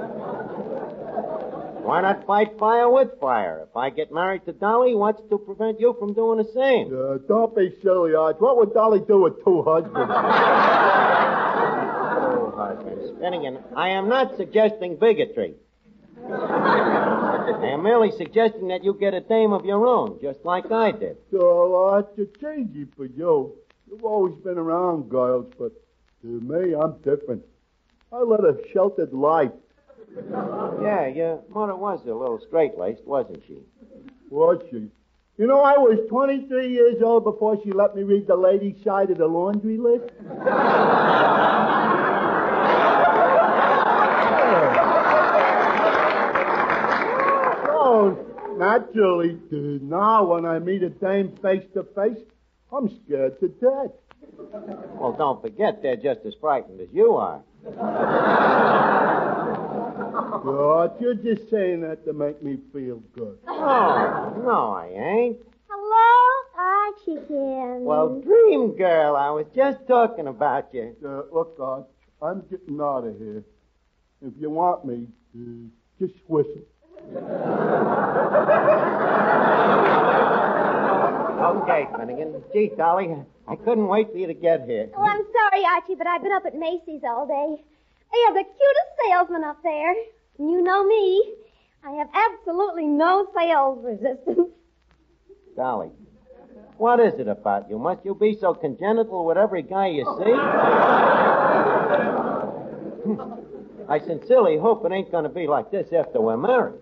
Why 1.83 2.01
not 2.01 2.25
fight 2.25 2.57
fire 2.57 2.89
with 2.89 3.09
fire? 3.19 3.67
If 3.69 3.75
I 3.75 3.89
get 3.89 4.11
married 4.11 4.45
to 4.45 4.53
Dolly, 4.53 4.95
what's 4.95 5.21
to 5.29 5.37
prevent 5.37 5.79
you 5.81 5.95
from 5.99 6.13
doing 6.13 6.37
the 6.37 6.49
same? 6.53 6.87
Uh, 6.87 7.17
don't 7.27 7.53
be 7.55 7.75
silly, 7.81 8.15
Arch. 8.15 8.37
What 8.39 8.57
would 8.57 8.73
Dolly 8.73 9.01
do 9.05 9.21
with 9.21 9.43
two 9.43 9.61
husbands? 9.63 9.97
Oh, 11.55 12.51
husbands. 12.55 13.19
Finnegan, 13.19 13.59
I 13.75 13.89
am 13.89 14.07
not 14.09 14.37
suggesting 14.37 14.95
bigotry. 14.97 15.55
I 16.25 17.67
am 17.73 17.83
merely 17.83 18.11
suggesting 18.11 18.69
that 18.69 18.83
you 18.83 18.93
get 18.99 19.13
a 19.13 19.19
dame 19.21 19.51
of 19.53 19.65
your 19.65 19.85
own, 19.85 20.19
just 20.21 20.39
like 20.45 20.71
I 20.71 20.91
did. 20.91 21.17
so, 21.31 21.75
Arch, 21.75 22.07
it's 22.17 22.37
easy 22.43 22.85
for 22.95 23.05
you. 23.05 23.55
You've 23.89 24.03
always 24.03 24.35
been 24.37 24.57
around 24.57 25.09
girls, 25.09 25.51
but 25.59 25.71
to 26.21 26.27
me, 26.27 26.73
I'm 26.75 26.97
different. 27.03 27.43
I 28.11 28.19
led 28.21 28.39
a 28.41 28.57
sheltered 28.71 29.13
life. 29.13 29.51
Yeah, 30.15 31.07
your 31.07 31.41
mother 31.49 31.75
was 31.75 32.01
a 32.05 32.13
little 32.13 32.39
straight-laced, 32.47 33.05
wasn't 33.05 33.41
she? 33.47 33.57
Was 34.29 34.61
she? 34.69 34.89
You 35.37 35.47
know, 35.47 35.61
I 35.61 35.77
was 35.77 35.97
23 36.09 36.71
years 36.71 37.01
old 37.01 37.23
before 37.23 37.57
she 37.63 37.71
let 37.71 37.95
me 37.95 38.03
read 38.03 38.27
the 38.27 38.35
ladies' 38.35 38.83
side 38.83 39.09
of 39.09 39.17
the 39.17 39.27
laundry 39.27 39.77
list. 39.77 40.13
Oh, 47.85 48.17
naturally. 48.57 49.37
Now, 49.51 50.23
when 50.25 50.45
I 50.45 50.59
meet 50.59 50.83
a 50.83 50.89
dame 50.89 51.35
face 51.41 51.63
to 51.73 51.83
face, 51.95 52.17
I'm 52.71 52.89
scared 53.05 53.39
to 53.41 53.49
death. 53.49 53.91
Well, 54.95 55.13
don't 55.17 55.41
forget, 55.41 55.81
they're 55.81 55.97
just 55.97 56.21
as 56.25 56.33
frightened 56.39 56.79
as 56.79 56.87
you 56.91 57.15
are. 57.15 57.41
God, 60.43 60.99
you're 60.99 61.15
just 61.15 61.49
saying 61.49 61.81
that 61.81 62.03
to 62.05 62.11
make 62.11 62.43
me 62.43 62.57
feel 62.73 63.01
good. 63.15 63.37
Oh, 63.47 64.41
no, 64.43 64.73
I 64.73 64.87
ain't. 64.87 65.37
Hello, 65.69 66.27
Archie 66.57 67.25
Ken. 67.29 67.83
Well, 67.85 68.19
Dream 68.19 68.75
Girl, 68.75 69.15
I 69.15 69.29
was 69.29 69.45
just 69.55 69.87
talking 69.87 70.27
about 70.27 70.73
you. 70.73 70.95
Uh, 71.03 71.23
look, 71.33 71.57
God, 71.57 71.85
I'm 72.21 72.43
getting 72.49 72.81
out 72.81 73.05
of 73.07 73.17
here. 73.17 73.45
If 74.21 74.33
you 74.37 74.49
want 74.49 74.83
me, 74.85 75.07
uh, 75.33 75.69
just 75.97 76.15
whistle. 76.27 76.63
Okay, 81.43 81.87
Finnegan. 81.97 82.43
Gee, 82.53 82.71
Dolly, 82.75 83.15
I 83.47 83.55
couldn't 83.55 83.87
wait 83.87 84.11
for 84.11 84.17
you 84.17 84.27
to 84.27 84.33
get 84.33 84.65
here. 84.67 84.89
Oh, 84.97 85.03
I'm 85.03 85.23
sorry, 85.31 85.65
Archie, 85.65 85.95
but 85.95 86.07
I've 86.07 86.21
been 86.21 86.33
up 86.33 86.45
at 86.45 86.55
Macy's 86.55 87.01
all 87.05 87.27
day. 87.27 87.63
They 88.11 88.19
have 88.25 88.33
the 88.33 88.43
cutest 88.43 88.91
salesman 89.07 89.43
up 89.45 89.63
there. 89.63 89.93
You 90.39 90.61
know 90.63 90.85
me. 90.85 91.33
I 91.85 91.91
have 91.91 92.09
absolutely 92.13 92.85
no 92.85 93.27
sales 93.35 93.83
resistance. 93.83 94.49
Dolly, 95.55 95.91
what 96.77 96.99
is 96.99 97.19
it 97.19 97.27
about 97.27 97.69
you? 97.69 97.77
Must 97.77 98.03
you 98.03 98.15
be 98.15 98.35
so 98.39 98.53
congenital 98.53 99.25
with 99.25 99.37
every 99.37 99.61
guy 99.61 99.87
you 99.87 100.03
see? 100.17 100.33
I 103.89 103.99
sincerely 104.05 104.57
hope 104.57 104.85
it 104.85 104.91
ain't 104.91 105.11
going 105.11 105.25
to 105.25 105.29
be 105.29 105.45
like 105.45 105.69
this 105.71 105.91
after 105.93 106.19
we're 106.21 106.37
married. 106.37 106.79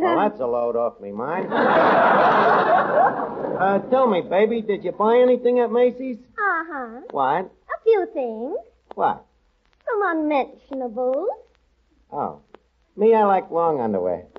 Well, 0.00 0.28
that's 0.28 0.40
a 0.40 0.46
load 0.46 0.76
off 0.76 1.00
me 1.00 1.10
mind. 1.12 1.52
uh, 3.60 3.78
tell 3.90 4.06
me, 4.06 4.20
baby, 4.20 4.60
did 4.62 4.84
you 4.84 4.92
buy 4.92 5.18
anything 5.18 5.58
at 5.60 5.72
Macy's? 5.72 6.18
Uh-huh. 6.38 7.00
What? 7.10 7.50
Few 7.88 8.04
things. 8.12 8.56
What? 8.96 9.24
Some 9.86 10.02
unmentionables. 10.04 11.30
Oh. 12.12 12.42
Me, 12.96 13.14
I 13.14 13.24
like 13.24 13.50
long 13.50 13.80
underwear. 13.80 14.26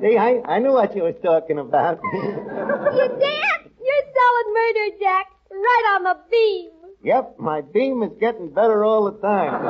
See, 0.00 0.16
I, 0.16 0.40
I 0.46 0.60
knew 0.60 0.70
what 0.72 0.94
you 0.94 1.02
was 1.02 1.16
talking 1.24 1.58
about. 1.58 1.98
You 2.12 3.08
did? 3.08 3.72
You're 3.84 4.06
solid 4.14 4.46
murder, 4.54 4.90
Jack. 5.00 5.26
Right 5.50 5.84
on 5.96 6.04
the 6.04 6.16
beam. 6.30 6.70
yep, 7.02 7.34
my 7.38 7.60
beam 7.60 8.04
is 8.04 8.12
getting 8.20 8.50
better 8.54 8.84
all 8.84 9.10
the 9.10 9.18
time. 9.18 9.64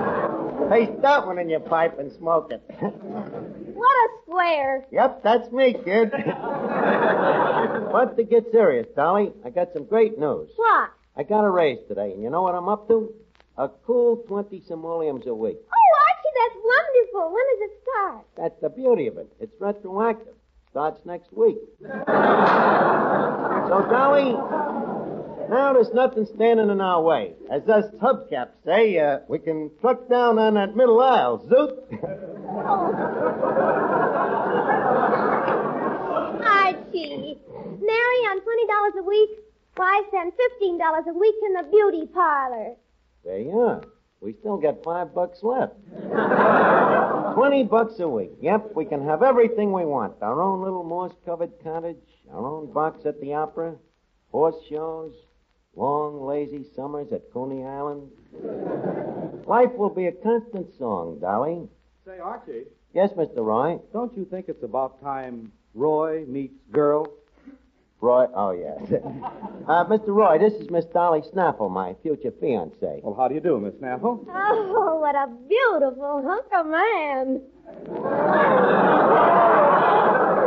hey, 0.70 0.90
that 1.02 1.26
one 1.26 1.38
in 1.38 1.48
your 1.48 1.60
pipe 1.60 1.98
and 1.98 2.12
smoke 2.12 2.50
it. 2.52 2.62
What 3.74 3.90
a 3.90 4.08
square. 4.22 4.86
yep, 4.92 5.22
that's 5.24 5.50
me, 5.52 5.72
kid. 5.74 6.10
but 7.92 8.16
to 8.16 8.22
get 8.22 8.44
serious, 8.52 8.86
Dolly, 8.94 9.32
I 9.44 9.50
got 9.50 9.72
some 9.72 9.84
great 9.84 10.16
news. 10.18 10.48
What? 10.54 10.90
I 11.16 11.24
got 11.24 11.44
a 11.44 11.50
raise 11.50 11.80
today, 11.88 12.12
and 12.12 12.22
you 12.22 12.30
know 12.30 12.42
what 12.42 12.54
I'm 12.54 12.68
up 12.68 12.86
to? 12.88 13.12
A 13.58 13.68
cool 13.84 14.18
20 14.28 14.62
simoleons 14.68 15.26
a 15.26 15.34
week. 15.34 15.58
Oh, 15.60 15.98
Archie, 16.06 16.32
that's 16.38 16.56
wonderful. 16.64 17.32
When 17.34 17.44
does 17.50 17.60
it 17.68 17.72
start? 17.82 18.26
That's 18.36 18.60
the 18.62 18.68
beauty 18.70 19.08
of 19.08 19.18
it. 19.18 19.32
It's 19.40 19.54
retroactive. 19.60 20.34
Starts 20.70 21.04
next 21.04 21.32
week. 21.32 21.58
so, 21.82 21.86
Dolly, 23.90 24.34
now 25.50 25.72
there's 25.72 25.92
nothing 25.92 26.26
standing 26.34 26.70
in 26.70 26.80
our 26.80 27.02
way. 27.02 27.34
As 27.50 27.62
us 27.68 27.84
hubcaps 28.00 28.52
say, 28.64 28.98
uh, 28.98 29.18
we 29.28 29.38
can 29.38 29.70
truck 29.80 30.08
down 30.08 30.38
on 30.38 30.54
that 30.54 30.76
middle 30.76 31.00
aisle. 31.00 31.38
Zoot! 31.48 31.78
Archie, 36.44 37.38
marry 37.80 38.20
on 38.30 38.40
$20 38.40 39.00
a 39.00 39.02
week, 39.02 39.30
wife 39.76 40.04
send 40.10 40.32
$15 40.62 41.06
a 41.08 41.12
week 41.14 41.34
in 41.46 41.52
the 41.54 41.62
beauty 41.70 42.06
parlor. 42.12 42.74
there 43.24 43.38
you 43.40 43.58
are. 43.60 43.82
We 44.20 44.34
still 44.40 44.56
got 44.56 44.82
five 44.82 45.14
bucks 45.14 45.40
left. 45.42 45.74
Twenty 47.34 47.64
bucks 47.64 47.94
a 47.98 48.08
week. 48.08 48.30
Yep, 48.40 48.70
we 48.74 48.84
can 48.86 49.04
have 49.06 49.22
everything 49.22 49.72
we 49.72 49.84
want. 49.84 50.14
Our 50.22 50.40
own 50.40 50.62
little 50.62 50.84
moss-covered 50.84 51.52
cottage, 51.62 51.96
our 52.32 52.46
own 52.46 52.72
box 52.72 53.04
at 53.04 53.20
the 53.20 53.34
opera, 53.34 53.74
horse 54.30 54.54
shows, 54.70 55.12
long, 55.76 56.24
lazy 56.26 56.64
summers 56.76 57.12
at 57.12 57.32
Coney 57.32 57.64
Island. 57.64 58.10
Life 59.46 59.72
will 59.76 59.90
be 59.90 60.06
a 60.06 60.12
constant 60.12 60.68
song, 60.78 61.18
Dolly. 61.20 61.68
Say, 62.06 62.18
Archie, 62.18 62.64
Yes, 62.92 63.10
Mr. 63.12 63.38
Roy. 63.44 63.78
don't 63.92 64.16
you 64.16 64.24
think 64.24 64.48
it's 64.48 64.62
about 64.62 65.00
time 65.02 65.50
Roy 65.74 66.24
meets 66.26 66.54
girl? 66.70 67.06
Roy, 68.00 68.26
oh, 68.34 68.50
yes. 68.52 68.82
uh, 69.66 69.84
Mr. 69.86 70.08
Roy, 70.08 70.38
this 70.38 70.52
is 70.54 70.70
Miss 70.70 70.84
Dolly 70.86 71.22
Snaffle, 71.32 71.70
my 71.70 71.94
future 72.02 72.30
fiancée. 72.30 73.02
Well, 73.02 73.14
how 73.14 73.28
do 73.28 73.34
you 73.34 73.40
do, 73.40 73.58
Miss 73.58 73.74
Snaffle? 73.80 74.24
Oh, 74.28 74.98
what 75.00 75.14
a 75.16 75.26
beautiful 75.48 76.22
hunk 76.24 76.46
of 76.54 76.66
man. 76.66 77.40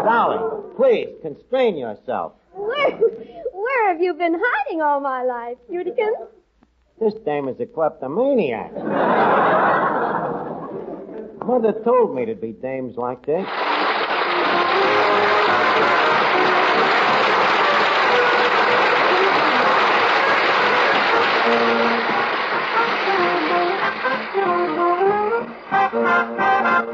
Dolly, 0.05 0.39
please, 0.75 1.09
constrain 1.21 1.77
yourself. 1.77 2.33
Where, 2.53 2.91
where 3.77 3.93
have 3.93 4.01
you 4.01 4.13
been 4.15 4.35
hiding 4.41 4.81
all 4.81 4.99
my 4.99 5.23
life, 5.23 5.57
Judikins? 5.71 6.27
This 6.99 7.13
dame 7.25 7.47
is 7.47 7.59
a 7.59 7.67
kleptomaniac. 7.67 8.73
Mother 11.45 11.73
told 11.83 12.15
me 12.15 12.25
there'd 12.25 12.41
be 12.41 12.53
dames 12.53 12.97
like 12.97 13.23
this. 13.25 13.45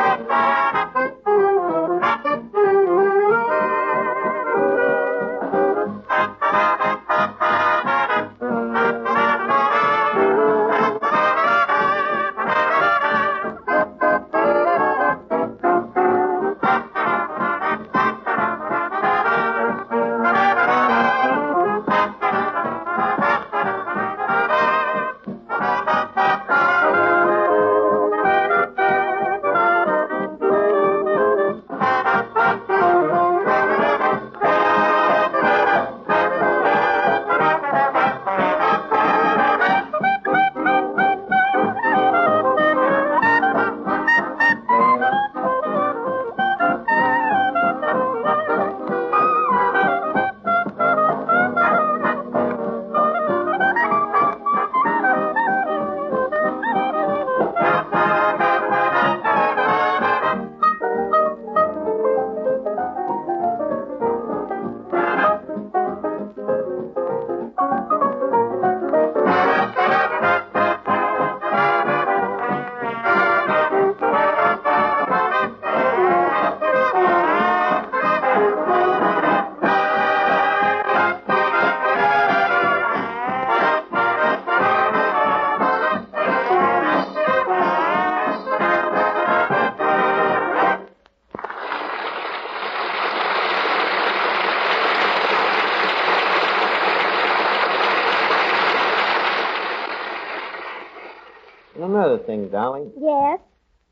another 102.31 102.43
thing, 102.43 102.51
Dolly. 102.51 102.89
Yes? 102.99 103.39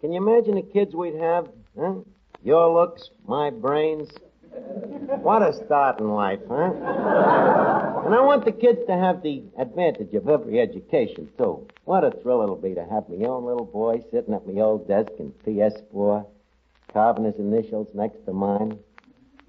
Can 0.01 0.11
you 0.13 0.17
imagine 0.25 0.55
the 0.55 0.61
kids 0.61 0.95
we'd 0.95 1.15
have? 1.15 1.47
Huh? 1.77 1.95
Your 2.43 2.73
looks, 2.73 3.09
my 3.27 3.49
brains. 3.49 4.09
What 5.21 5.41
a 5.41 5.53
start 5.53 5.99
in 5.99 6.09
life, 6.09 6.39
huh? 6.49 6.71
And 8.05 8.15
I 8.15 8.21
want 8.21 8.45
the 8.45 8.51
kids 8.51 8.79
to 8.87 8.93
have 8.97 9.21
the 9.21 9.43
advantage 9.57 10.13
of 10.13 10.27
every 10.27 10.59
education, 10.59 11.29
too. 11.37 11.67
What 11.85 12.03
a 12.03 12.11
thrill 12.11 12.41
it'll 12.41 12.55
be 12.55 12.73
to 12.75 12.85
have 12.85 13.07
my 13.09 13.25
own 13.27 13.45
little 13.45 13.65
boy 13.65 14.01
sitting 14.11 14.33
at 14.33 14.47
my 14.47 14.59
old 14.61 14.87
desk 14.87 15.11
in 15.19 15.31
PS4, 15.45 16.25
carving 16.93 17.25
his 17.25 17.35
initials 17.37 17.89
next 17.93 18.25
to 18.25 18.33
mine. 18.33 18.79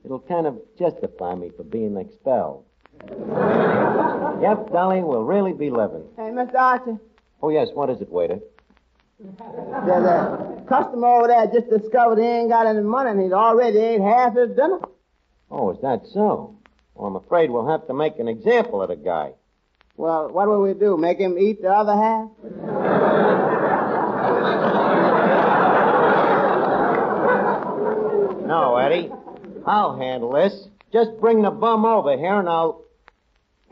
It'll 0.04 0.18
kind 0.20 0.46
of 0.46 0.58
justify 0.78 1.34
me 1.34 1.50
for 1.56 1.62
being 1.64 1.96
expelled. 1.96 2.64
yep, 4.40 4.70
Dolly, 4.72 5.02
we'll 5.02 5.24
really 5.24 5.52
be 5.52 5.70
living. 5.70 6.04
Hey, 6.16 6.30
Mr. 6.30 6.54
Archie, 6.56 6.98
Oh, 7.42 7.48
yes, 7.48 7.68
what 7.72 7.88
is 7.88 8.00
it, 8.02 8.10
waiter? 8.10 8.38
There's 9.20 10.04
a 10.04 10.64
customer 10.68 11.06
over 11.06 11.28
there 11.28 11.46
just 11.52 11.68
discovered 11.68 12.18
he 12.18 12.24
ain't 12.24 12.48
got 12.48 12.66
any 12.66 12.80
money 12.80 13.10
and 13.10 13.20
he's 13.20 13.32
already 13.32 13.78
ate 13.78 14.00
half 14.00 14.34
his 14.34 14.50
dinner. 14.50 14.80
Oh, 15.50 15.70
is 15.72 15.80
that 15.82 16.06
so? 16.12 16.56
Well, 16.94 17.06
I'm 17.06 17.16
afraid 17.16 17.50
we'll 17.50 17.68
have 17.68 17.86
to 17.88 17.94
make 17.94 18.18
an 18.18 18.28
example 18.28 18.82
of 18.82 18.88
the 18.88 18.96
guy. 18.96 19.32
Well, 19.96 20.30
what 20.30 20.48
will 20.48 20.62
we 20.62 20.72
do? 20.72 20.96
Make 20.96 21.18
him 21.18 21.38
eat 21.38 21.60
the 21.60 21.68
other 21.68 21.94
half? 21.94 22.30
No, 28.46 28.76
Eddie. 28.76 29.10
I'll 29.66 29.98
handle 29.98 30.32
this. 30.32 30.68
Just 30.92 31.10
bring 31.20 31.42
the 31.42 31.50
bum 31.50 31.84
over 31.84 32.16
here 32.16 32.38
and 32.38 32.48
I'll. 32.48 32.84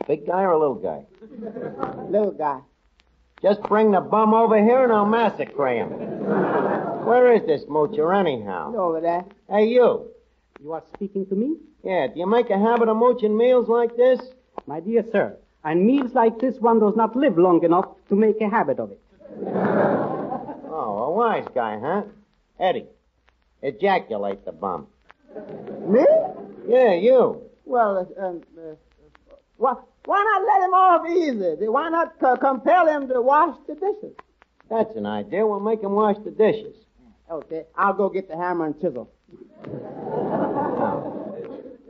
Big 0.06 0.26
guy 0.26 0.42
or 0.42 0.52
a 0.52 0.58
little 0.58 0.76
guy? 0.76 1.04
Little 2.08 2.32
guy. 2.32 2.60
Just 3.42 3.62
bring 3.62 3.92
the 3.92 4.00
bum 4.00 4.34
over 4.34 4.56
here 4.62 4.82
and 4.84 4.92
I'll 4.92 5.06
massacre 5.06 5.68
him. 5.68 5.88
Where 7.06 7.32
is 7.34 7.46
this 7.46 7.64
moocher 7.64 8.12
anyhow? 8.18 8.74
Over 8.74 9.00
there. 9.00 9.24
Hey, 9.48 9.66
you. 9.66 10.08
You 10.60 10.72
are 10.72 10.82
speaking 10.94 11.24
to 11.26 11.34
me? 11.34 11.56
Yeah, 11.84 12.08
do 12.08 12.18
you 12.18 12.26
make 12.26 12.50
a 12.50 12.58
habit 12.58 12.88
of 12.88 12.96
mooching 12.96 13.36
meals 13.36 13.68
like 13.68 13.96
this? 13.96 14.20
My 14.66 14.80
dear 14.80 15.04
sir, 15.12 15.36
on 15.64 15.86
meals 15.86 16.12
like 16.14 16.38
this 16.40 16.56
one 16.58 16.80
does 16.80 16.96
not 16.96 17.14
live 17.14 17.38
long 17.38 17.62
enough 17.64 17.86
to 18.08 18.16
make 18.16 18.40
a 18.40 18.48
habit 18.48 18.80
of 18.80 18.90
it. 18.90 19.00
Oh, 20.70 21.04
a 21.06 21.12
wise 21.12 21.46
guy, 21.54 21.78
huh? 21.78 22.02
Eddie, 22.58 22.86
ejaculate 23.62 24.44
the 24.44 24.52
bum. 24.52 24.88
Me? 25.86 26.04
Yeah, 26.68 26.94
you. 26.94 27.42
Well, 27.64 27.98
uh, 28.18 28.20
uh, 28.20 28.30
uh, 28.30 28.74
why, 29.56 29.74
why 30.08 30.24
not 30.24 30.42
let 30.46 30.62
him 30.62 30.72
off 30.72 31.06
easy? 31.10 31.68
Why 31.68 31.90
not 31.90 32.18
co- 32.18 32.38
compel 32.38 32.88
him 32.88 33.08
to 33.08 33.20
wash 33.20 33.58
the 33.66 33.74
dishes? 33.74 34.16
That's 34.70 34.96
an 34.96 35.04
idea. 35.04 35.46
We'll 35.46 35.60
make 35.60 35.82
him 35.82 35.92
wash 35.92 36.16
the 36.24 36.30
dishes. 36.30 36.74
Okay, 37.30 37.64
I'll 37.76 37.92
go 37.92 38.08
get 38.08 38.26
the 38.26 38.34
hammer 38.34 38.64
and 38.64 38.80
chisel. 38.80 39.10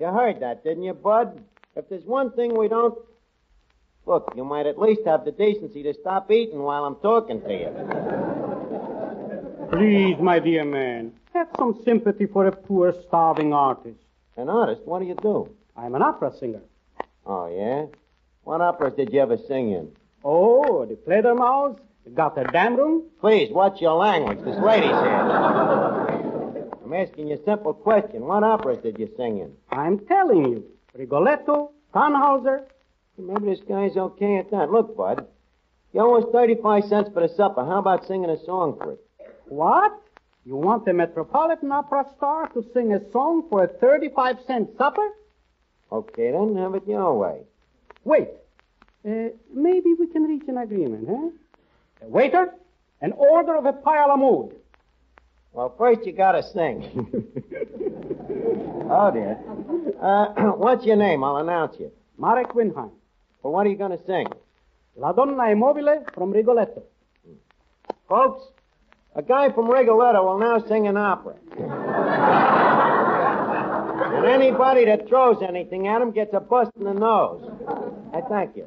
You 0.00 0.06
heard 0.06 0.40
that, 0.40 0.64
didn't 0.64 0.82
you, 0.82 0.94
Bud? 0.94 1.40
If 1.76 1.88
there's 1.88 2.04
one 2.04 2.32
thing 2.32 2.58
we 2.58 2.66
don't. 2.66 2.98
Look, 4.04 4.32
you 4.34 4.44
might 4.44 4.66
at 4.66 4.80
least 4.80 5.02
have 5.06 5.24
the 5.24 5.30
decency 5.30 5.84
to 5.84 5.94
stop 5.94 6.28
eating 6.32 6.58
while 6.58 6.86
I'm 6.86 6.96
talking 6.96 7.40
to 7.42 7.52
you. 7.52 7.70
Please, 9.70 10.18
my 10.20 10.40
dear 10.40 10.64
man, 10.64 11.12
have 11.34 11.46
some 11.56 11.80
sympathy 11.84 12.26
for 12.26 12.46
a 12.48 12.52
poor, 12.52 12.92
starving 13.06 13.52
artist. 13.52 14.00
An 14.36 14.48
artist, 14.48 14.82
what 14.86 14.98
do 14.98 15.04
you 15.04 15.14
do? 15.14 15.54
I'm 15.76 15.94
an 15.94 16.02
opera 16.02 16.32
singer. 16.36 16.62
Oh, 17.24 17.46
yeah? 17.46 17.86
What 18.48 18.62
operas 18.62 18.94
did 18.96 19.12
you 19.12 19.20
ever 19.20 19.36
sing 19.46 19.72
in? 19.72 19.92
Oh, 20.24 20.86
the 20.86 20.94
Fledermaus, 20.94 21.78
the 22.04 22.10
Gotterdammerung. 22.12 23.02
Please, 23.20 23.52
watch 23.52 23.78
your 23.82 23.96
language. 23.96 24.38
This 24.38 24.56
lady's 24.56 24.88
here. 24.88 25.20
I'm 26.82 26.94
asking 26.94 27.28
you 27.28 27.34
a 27.34 27.44
simple 27.44 27.74
question. 27.74 28.22
What 28.22 28.44
operas 28.44 28.78
did 28.82 28.98
you 28.98 29.10
sing 29.18 29.40
in? 29.40 29.52
I'm 29.70 29.98
telling 30.06 30.46
you. 30.46 30.64
Rigoletto, 30.94 31.72
Tannhauser. 31.94 32.64
Maybe 33.18 33.50
this 33.50 33.60
guy's 33.68 33.98
okay 33.98 34.38
at 34.38 34.50
that. 34.50 34.70
Look, 34.70 34.96
Bud, 34.96 35.26
you 35.92 36.00
owe 36.00 36.16
us 36.16 36.24
35 36.32 36.84
cents 36.84 37.10
for 37.12 37.20
the 37.20 37.34
supper. 37.34 37.66
How 37.66 37.80
about 37.80 38.06
singing 38.06 38.30
a 38.30 38.42
song 38.46 38.78
for 38.82 38.92
it? 38.92 39.00
What? 39.48 39.92
You 40.46 40.56
want 40.56 40.86
the 40.86 40.94
Metropolitan 40.94 41.70
Opera 41.70 42.06
star 42.16 42.48
to 42.54 42.64
sing 42.72 42.94
a 42.94 43.10
song 43.12 43.46
for 43.50 43.64
a 43.64 43.68
35 43.68 44.36
cent 44.46 44.70
supper? 44.78 45.06
Okay, 45.92 46.30
then, 46.30 46.56
have 46.56 46.74
it 46.76 46.88
your 46.88 47.12
way. 47.12 47.42
Wait. 48.08 48.28
Uh, 49.06 49.28
maybe 49.52 49.92
we 50.00 50.06
can 50.06 50.22
reach 50.22 50.44
an 50.48 50.56
agreement, 50.56 51.06
huh? 51.06 51.28
Uh, 52.02 52.08
waiter, 52.08 52.54
an 53.02 53.12
order 53.12 53.54
of 53.54 53.66
a 53.66 53.74
pile 53.74 54.10
of 54.10 54.18
mood. 54.18 54.56
Well, 55.52 55.74
first 55.76 56.06
you 56.06 56.12
gotta 56.12 56.42
sing. 56.42 56.86
oh, 58.90 59.10
dear. 59.12 59.38
Uh, 60.00 60.52
what's 60.56 60.86
your 60.86 60.96
name? 60.96 61.22
I'll 61.22 61.36
announce 61.36 61.76
you. 61.78 61.92
Marek 62.16 62.54
Winheim. 62.54 62.92
Well, 63.42 63.52
what 63.52 63.66
are 63.66 63.70
you 63.70 63.76
gonna 63.76 64.02
sing? 64.06 64.26
La 64.96 65.12
Donna 65.12 65.50
Immobile 65.50 66.06
from 66.14 66.30
Rigoletto. 66.30 66.82
Folks, 68.08 68.42
a 69.14 69.22
guy 69.22 69.52
from 69.52 69.70
Rigoletto 69.70 70.24
will 70.24 70.38
now 70.38 70.66
sing 70.66 70.86
an 70.86 70.96
opera. 70.96 71.34
and 74.18 74.26
anybody 74.26 74.84
that 74.86 75.08
throws 75.08 75.42
anything 75.42 75.86
at 75.86 76.02
him 76.02 76.10
gets 76.10 76.34
a 76.34 76.40
bust 76.40 76.72
in 76.76 76.84
the 76.84 76.94
nose. 76.94 77.42
I 78.12 78.20
thank 78.22 78.56
you. 78.56 78.66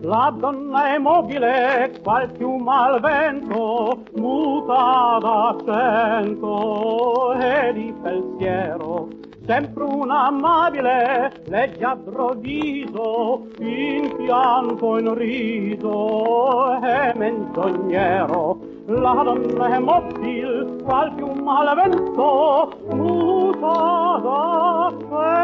La 0.00 0.32
donna 0.38 0.94
è 0.94 0.98
mobile, 0.98 1.98
qual 2.02 2.30
piuma 2.30 2.84
al 2.84 3.00
vento, 3.00 4.04
muta 4.14 5.18
d'accento 5.20 7.32
e 7.32 7.72
di 7.72 7.92
pensiero. 8.00 9.08
Sempre 9.46 9.84
un 9.84 10.10
amabile, 10.10 11.30
leggiadro 11.44 12.34
viso, 12.34 13.46
in 13.60 14.12
pianto, 14.16 14.98
in 14.98 15.14
riso 15.14 16.82
e 16.82 17.12
menzognero. 17.14 18.58
La 18.86 19.22
donna 19.22 19.68
è 19.68 19.78
mobile, 19.78 20.82
qual 20.82 21.14
piuma 21.14 21.60
al 21.60 21.76
vento, 21.76 22.72
muta 22.90 24.18
d'accento 24.24 25.38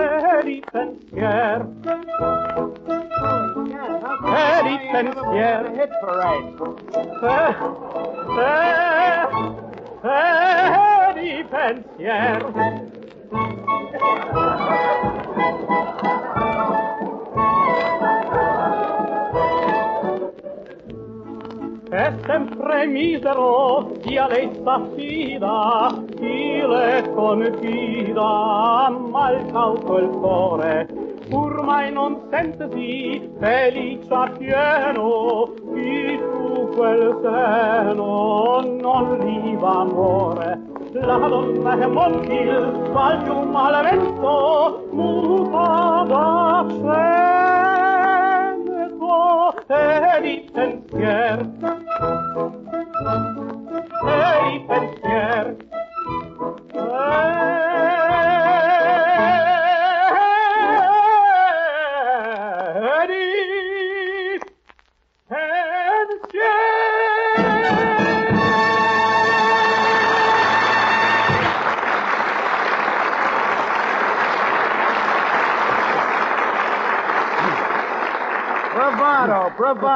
e 0.00 0.42
di 0.44 0.62
pensier. 0.72 1.68
E 4.24 4.62
di 4.62 4.78
pensier. 4.90 5.70
Hit 5.74 5.92
eh, 7.22 7.56
eh. 8.40 9.67
E, 10.00 10.06
e, 10.06 11.10
e 11.10 11.14
di 11.14 11.42
È 21.90 22.12
sempre 22.26 22.86
misero, 22.86 23.92
chi 24.02 24.18
a 24.18 24.26
lei 24.26 24.50
s'affida, 24.62 25.88
chi 26.16 26.60
le 26.60 27.10
confida, 27.14 28.90
mal 28.90 29.46
cauto 29.50 29.96
il 29.96 30.08
cuore, 30.10 30.86
pur 31.30 31.62
mai 31.62 31.90
non 31.90 32.28
sentesi 32.30 33.30
felice 33.38 34.06
a 34.12 34.30
pieno, 34.36 35.54
chi 35.72 36.18
su 36.18 36.68
quel 36.76 37.20
seno 37.22 38.60
non 38.82 39.18
liva 39.20 39.78
amore. 39.78 40.60
La 40.92 41.16
donna 41.16 41.72
è 41.72 41.86
mobil, 41.86 42.88
qual 42.92 43.22
più 43.22 43.40
mal 43.50 43.82
vento, 43.82 44.88
muta 44.92 46.04
d'accento 46.06 47.58
e 47.64 47.67
di 50.22 50.34
pensier. 50.52 51.38
E 54.08 54.22
di 54.44 54.58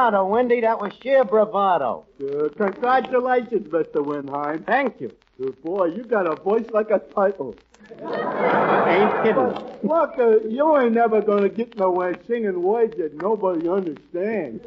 Bravado, 0.03 0.25
Wendy. 0.25 0.59
That 0.59 0.81
was 0.81 0.91
sheer 1.01 1.23
bravado. 1.23 2.05
Uh, 2.21 2.49
congratulations, 2.57 3.69
Mr. 3.69 4.03
Winheim. 4.03 4.65
Thank 4.65 4.99
you. 4.99 5.09
Good 5.37 5.63
Boy, 5.63 5.85
you 5.95 6.03
got 6.03 6.27
a 6.27 6.35
voice 6.35 6.65
like 6.73 6.89
a 6.91 6.99
title. 6.99 7.55
Ain't 7.89 9.23
kidding. 9.23 9.53
Look, 9.81 10.19
uh, 10.19 10.39
you 10.45 10.77
ain't 10.77 10.91
never 10.91 11.21
gonna 11.21 11.47
get 11.47 11.77
nowhere 11.77 12.19
singing 12.27 12.61
words 12.61 12.97
that 12.97 13.15
nobody 13.21 13.69
understands. 13.69 14.65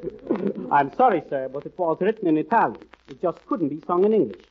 I'm 0.73 0.91
sorry, 0.97 1.23
sir, 1.29 1.51
but 1.53 1.67
it 1.67 1.79
was 1.79 1.99
written 2.01 2.29
in 2.29 2.39
Italian. 2.39 2.81
It 3.09 3.21
just 3.21 3.45
couldn't 3.45 3.69
be 3.69 3.83
sung 3.87 4.05
in 4.05 4.15
English. 4.15 4.43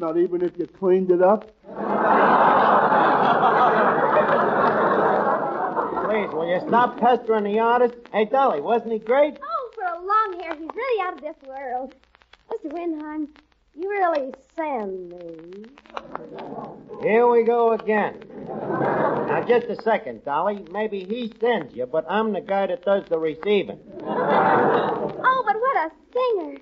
Not 0.00 0.18
even 0.18 0.42
if 0.42 0.52
you 0.58 0.66
cleaned 0.66 1.10
it 1.10 1.22
up. 1.22 1.50
Please, 6.04 6.30
will 6.34 6.46
you 6.46 6.60
stop 6.68 6.98
pestering 7.00 7.44
the 7.44 7.58
artist? 7.58 7.94
Hey, 8.12 8.26
Dolly, 8.26 8.60
wasn't 8.60 8.92
he 8.92 8.98
great? 8.98 9.38
For 10.10 10.16
a 10.16 10.18
long 10.18 10.40
hair, 10.40 10.56
he's 10.56 10.70
really 10.74 11.02
out 11.02 11.14
of 11.14 11.20
this 11.20 11.36
world. 11.46 11.94
Mr. 12.50 12.72
Winheim, 12.72 13.28
you 13.76 13.88
really 13.88 14.32
send 14.56 15.10
me. 15.10 15.64
Here 17.00 17.28
we 17.28 17.44
go 17.44 17.72
again. 17.74 18.20
Now, 18.48 19.44
just 19.46 19.66
a 19.66 19.80
second, 19.82 20.24
Dolly. 20.24 20.64
Maybe 20.72 21.04
he 21.04 21.32
sends 21.40 21.76
you, 21.76 21.86
but 21.86 22.06
I'm 22.10 22.32
the 22.32 22.40
guy 22.40 22.66
that 22.66 22.84
does 22.84 23.04
the 23.08 23.18
receiving. 23.18 23.78
Oh, 24.02 25.42
but 25.46 25.60
what 25.60 25.76
a 25.76 25.90
singer. 26.12 26.58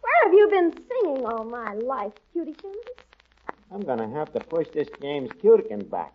Where 0.00 0.24
have 0.24 0.32
you 0.32 0.48
been 0.50 0.72
singing 0.88 1.26
all 1.26 1.44
my 1.44 1.74
life, 1.74 2.12
Cutykins? 2.34 2.86
I'm 3.70 3.82
gonna 3.82 4.08
have 4.18 4.32
to 4.32 4.40
push 4.40 4.66
this 4.72 4.88
James 5.02 5.28
Cutikin 5.42 5.90
back. 5.90 6.14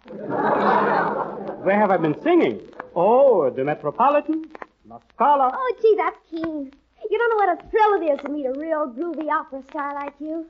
Where 1.64 1.80
have 1.80 1.92
I 1.92 1.98
been 1.98 2.20
singing? 2.24 2.68
Oh, 2.96 3.52
the 3.52 3.64
Metropolitan, 3.64 4.46
La 4.94 5.00
Scala. 5.16 5.50
Oh, 5.52 5.74
gee, 5.82 5.96
that's 5.98 6.20
keen. 6.30 6.72
You 7.10 7.18
don't 7.18 7.30
know 7.32 7.38
what 7.38 7.58
a 7.58 7.64
thrill 7.70 7.94
it 8.00 8.06
is 8.14 8.20
to 8.24 8.30
meet 8.30 8.46
a 8.46 8.54
real 8.54 8.88
groovy 8.94 9.28
opera 9.28 9.64
star 9.72 9.96
like 9.96 10.14
you. 10.20 10.46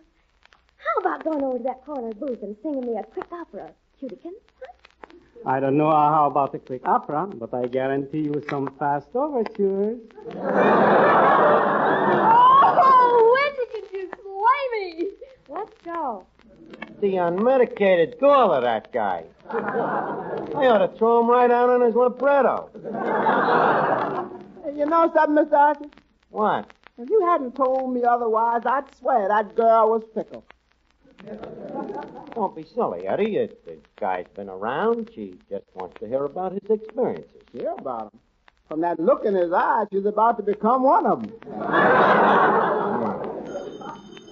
How 0.76 1.00
about 1.00 1.24
going 1.24 1.42
over 1.42 1.60
to 1.60 1.64
that 1.64 1.86
corner 1.86 2.14
booth 2.14 2.44
and 2.44 2.58
singing 2.62 2.86
me 2.86 2.98
a 2.98 3.04
quick 3.04 3.32
opera, 3.32 3.72
Cutykins? 4.02 4.42
I 5.46 5.62
don't 5.62 5.78
know 5.78 5.90
how 5.90 6.28
about 6.30 6.54
a 6.56 6.60
quick 6.60 6.86
opera, 6.86 7.26
but 7.26 7.54
I 7.54 7.68
guarantee 7.68 8.24
you 8.24 8.44
some 8.50 8.76
fast 8.78 9.08
overtures. 9.16 10.00
Oh, 12.76 13.32
when 13.34 13.56
did 13.72 13.92
you 13.94 14.10
slay 14.10 14.64
me? 14.78 15.12
Let's 15.48 15.78
go. 15.86 16.26
The 17.00 17.16
unmedicated 17.16 18.20
gall 18.20 18.52
of 18.52 18.64
that 18.64 18.92
guy. 18.92 19.24
I 19.50 19.56
ought 20.68 20.80
to 20.80 20.90
throw 20.98 21.22
him 21.22 21.30
right 21.30 21.52
out 21.52 21.70
on 21.70 21.82
his 21.82 21.96
libretto. 21.96 22.70
You 24.76 24.86
know 24.86 25.12
something, 25.14 25.46
Mr. 25.46 25.54
Archie? 25.54 25.90
What? 26.30 26.72
If 26.98 27.10
you 27.10 27.26
hadn't 27.26 27.56
told 27.56 27.94
me 27.94 28.04
otherwise, 28.04 28.62
I'd 28.66 28.84
swear 28.98 29.28
that 29.28 29.56
girl 29.56 29.90
was 29.90 30.04
fickle. 30.14 30.44
Don't 32.36 32.56
be 32.56 32.66
silly, 32.76 33.08
Eddie. 33.08 33.38
It, 33.38 33.66
the 33.66 33.78
guy's 34.00 34.26
been 34.36 34.50
around. 34.50 35.10
She 35.14 35.36
just 35.50 35.66
wants 35.76 36.00
to 36.00 36.08
hear 36.08 36.26
about 36.26 36.54
his 36.54 36.70
experiences. 36.70 37.42
Hear 37.52 37.74
about 37.78 38.12
him. 38.14 38.20
From 38.68 38.82
that 38.82 39.00
look 39.00 39.26
in 39.26 39.36
his 39.36 39.52
eyes, 39.52 39.88
she's 39.92 40.06
about 40.06 40.38
to 40.38 40.44
become 40.44 40.84
one 40.84 41.06
of 41.06 41.24
them. 41.24 41.34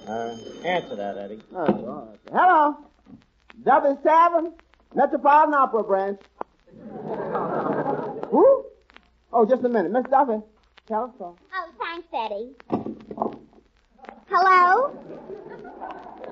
Uh, 0.02 0.36
answer 0.64 0.96
that, 0.96 1.16
Eddie. 1.16 1.40
Hello. 1.52 2.76
Duffy's 3.64 3.96
Tavern, 4.02 4.52
Metropolitan 4.94 5.54
Opera 5.54 5.84
Branch. 5.84 6.20
Who? 8.30 8.64
Oh, 9.32 9.46
just 9.46 9.64
a 9.64 9.68
minute. 9.68 9.90
Miss 9.92 10.04
us 10.12 10.28
so. 10.88 11.36
Oh, 11.54 11.68
thanks, 11.78 12.08
Eddie. 12.12 12.52
Hello? 14.28 14.92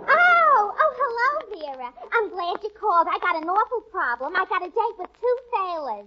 Oh, 0.08 0.74
oh, 0.74 0.92
hello, 1.00 1.60
Vera. 1.60 1.92
I'm 2.12 2.28
glad 2.30 2.62
you 2.62 2.70
called. 2.78 3.06
I 3.10 3.18
got 3.20 3.42
an 3.42 3.48
awful 3.48 3.80
problem. 3.90 4.34
I 4.36 4.44
got 4.46 4.62
a 4.62 4.68
date 4.68 4.96
with 4.98 5.08
two 5.20 5.36
sailors. 5.54 6.06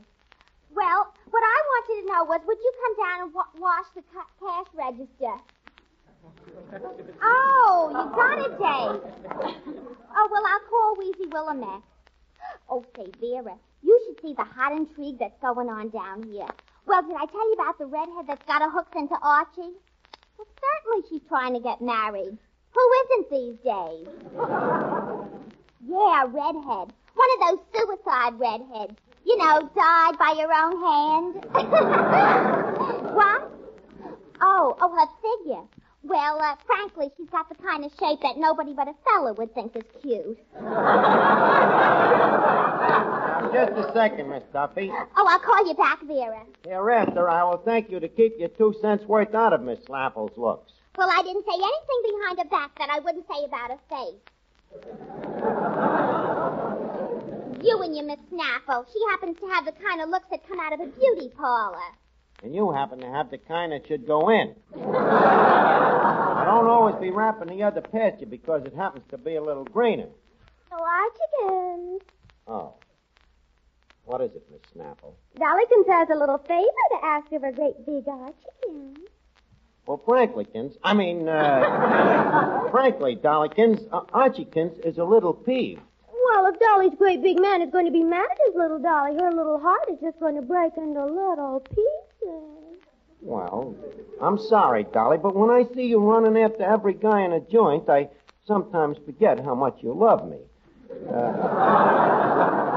Well, 0.75 1.13
what 1.29 1.43
I 1.43 1.57
wanted 1.71 2.01
to 2.01 2.07
know 2.11 2.23
was, 2.25 2.41
would 2.45 2.57
you 2.57 2.73
come 2.83 3.05
down 3.05 3.21
and 3.25 3.33
wa- 3.33 3.53
wash 3.59 3.85
the 3.95 4.01
ca- 4.13 4.33
cash 4.39 4.67
register? 4.73 5.37
Oh, 7.23 7.89
you 7.89 8.03
got 8.15 8.39
a 8.39 8.49
date. 8.49 9.01
Oh, 10.15 10.27
well, 10.31 10.43
I'll 10.45 10.67
call 10.69 10.95
Wheezy 10.99 11.27
Willamette. 11.31 11.81
Oh, 12.69 12.85
say, 12.95 13.07
Vera, 13.19 13.55
you 13.81 13.99
should 14.05 14.21
see 14.21 14.33
the 14.35 14.43
hot 14.43 14.71
intrigue 14.73 15.17
that's 15.19 15.39
going 15.41 15.69
on 15.69 15.89
down 15.89 16.23
here. 16.23 16.47
Well, 16.85 17.01
did 17.01 17.15
I 17.15 17.25
tell 17.25 17.47
you 17.49 17.53
about 17.53 17.77
the 17.77 17.85
redhead 17.85 18.27
that's 18.27 18.45
got 18.45 18.61
a 18.61 18.69
hooked 18.69 18.95
into 18.95 19.15
Archie? 19.21 19.71
Well, 20.37 20.47
certainly 20.59 21.03
she's 21.09 21.21
trying 21.29 21.53
to 21.53 21.59
get 21.59 21.81
married. 21.81 22.37
Who 22.73 22.91
isn't 23.03 23.29
these 23.29 23.57
days? 23.63 24.07
yeah, 25.87 26.25
redhead. 26.27 26.91
One 27.15 27.29
of 27.33 27.39
those 27.47 27.59
suicide 27.73 28.39
redheads. 28.39 28.95
You 29.25 29.37
know, 29.37 29.69
died 29.73 30.17
by 30.19 30.33
your 30.37 30.51
own 30.51 30.81
hand. 30.83 31.35
what? 33.15 33.41
Oh, 34.41 34.75
oh, 34.81 34.89
her 34.89 35.07
figure. 35.21 35.63
Well, 36.03 36.41
uh, 36.41 36.55
frankly, 36.65 37.09
she's 37.15 37.29
got 37.29 37.47
the 37.47 37.55
kind 37.55 37.85
of 37.85 37.91
shape 37.97 38.19
that 38.21 38.37
nobody 38.37 38.73
but 38.73 38.89
a 38.89 38.93
fella 39.05 39.31
would 39.33 39.53
think 39.55 39.77
is 39.77 39.85
cute. 40.01 40.39
Just 43.51 43.73
a 43.73 43.91
second, 43.93 44.29
Miss 44.29 44.43
Duffy. 44.53 44.89
Oh, 44.91 45.27
I'll 45.27 45.39
call 45.39 45.67
you 45.67 45.73
back, 45.73 46.01
Vera. 46.03 46.45
Hereafter, 46.65 47.29
I 47.29 47.43
will 47.43 47.61
thank 47.65 47.89
you 47.89 47.99
to 47.99 48.07
keep 48.07 48.39
your 48.39 48.49
two 48.49 48.73
cents 48.81 49.03
worth 49.05 49.33
out 49.35 49.53
of 49.53 49.61
Miss 49.61 49.79
Slapple's 49.85 50.37
looks. 50.37 50.71
Well, 50.97 51.09
I 51.09 51.21
didn't 51.23 51.45
say 51.45 51.55
anything 51.55 52.01
behind 52.19 52.37
her 52.39 52.45
back 52.45 52.77
that 52.77 52.89
I 52.89 52.99
wouldn't 52.99 53.27
say 53.27 53.43
about 53.45 53.71
her 53.71 53.79
face. 53.89 54.21
You 57.63 57.81
and 57.81 57.95
your 57.95 58.05
Miss 58.05 58.19
Snaffle. 58.29 58.85
She 58.91 58.99
happens 59.09 59.37
to 59.39 59.47
have 59.47 59.65
the 59.65 59.71
kind 59.71 60.01
of 60.01 60.09
looks 60.09 60.27
that 60.31 60.47
come 60.47 60.59
out 60.59 60.73
of 60.73 60.79
a 60.79 60.87
beauty 60.87 61.29
parlor. 61.35 61.79
And 62.43 62.53
you 62.53 62.71
happen 62.71 62.99
to 62.99 63.07
have 63.07 63.31
the 63.31 63.37
kind 63.37 63.71
that 63.71 63.87
should 63.87 64.05
go 64.05 64.29
in. 64.29 64.53
I 64.75 66.43
don't 66.45 66.67
always 66.67 66.95
be 66.95 67.09
wrapping 67.09 67.47
the 67.47 67.63
other 67.63 67.81
pasture 67.81 68.25
because 68.25 68.65
it 68.65 68.75
happens 68.75 69.05
to 69.11 69.17
be 69.17 69.35
a 69.35 69.41
little 69.41 69.63
greener. 69.63 70.09
Our 70.71 71.09
chickens. 71.09 72.01
Oh. 72.47 72.73
What 74.05 74.21
is 74.21 74.31
it, 74.35 74.43
Miss 74.51 74.61
Snapple? 74.75 75.13
Dollykins 75.37 75.87
has 75.87 76.09
a 76.09 76.15
little 76.15 76.37
favor 76.37 76.83
to 76.91 77.05
ask 77.05 77.31
of 77.31 77.41
her 77.41 77.51
great 77.51 77.85
big 77.85 78.05
chickens. 78.05 78.97
Well, 79.85 80.01
Franklykins, 80.07 80.77
I 80.83 80.93
mean, 80.93 81.27
uh, 81.27 82.67
frankly, 82.71 83.15
Dollykins, 83.15 83.87
uh, 83.91 84.01
Archiekins 84.13 84.85
is 84.85 84.97
a 84.97 85.03
little 85.03 85.33
peeved. 85.33 85.81
Well, 86.25 86.45
if 86.47 86.59
Dolly's 86.59 86.97
great 86.97 87.21
big 87.21 87.39
man 87.39 87.61
is 87.61 87.69
going 87.69 87.85
to 87.85 87.91
be 87.91 88.03
mad 88.03 88.25
at 88.29 88.37
his 88.47 88.55
little 88.55 88.79
Dolly, 88.79 89.15
her 89.19 89.31
little 89.31 89.59
heart 89.59 89.89
is 89.91 89.99
just 90.01 90.19
going 90.19 90.35
to 90.35 90.41
break 90.41 90.73
into 90.77 91.05
little 91.05 91.59
pieces. 91.69 92.79
Well, 93.21 93.75
I'm 94.21 94.37
sorry, 94.37 94.85
Dolly, 94.85 95.17
but 95.17 95.35
when 95.35 95.49
I 95.49 95.65
see 95.73 95.83
you 95.83 95.99
running 95.99 96.41
after 96.41 96.63
every 96.63 96.93
guy 96.93 97.21
in 97.21 97.33
a 97.33 97.39
joint, 97.39 97.89
I 97.89 98.09
sometimes 98.45 98.97
forget 99.05 99.39
how 99.39 99.55
much 99.55 99.77
you 99.81 99.93
love 99.93 100.29
me. 100.29 100.37
Uh, 101.09 102.72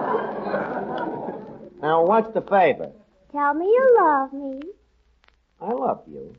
now, 1.82 2.04
what's 2.04 2.32
the 2.34 2.42
favor? 2.42 2.90
Tell 3.32 3.54
me 3.54 3.66
you 3.66 3.96
love 4.00 4.32
me. 4.32 4.60
I 5.60 5.72
love 5.72 6.02
you. 6.06 6.34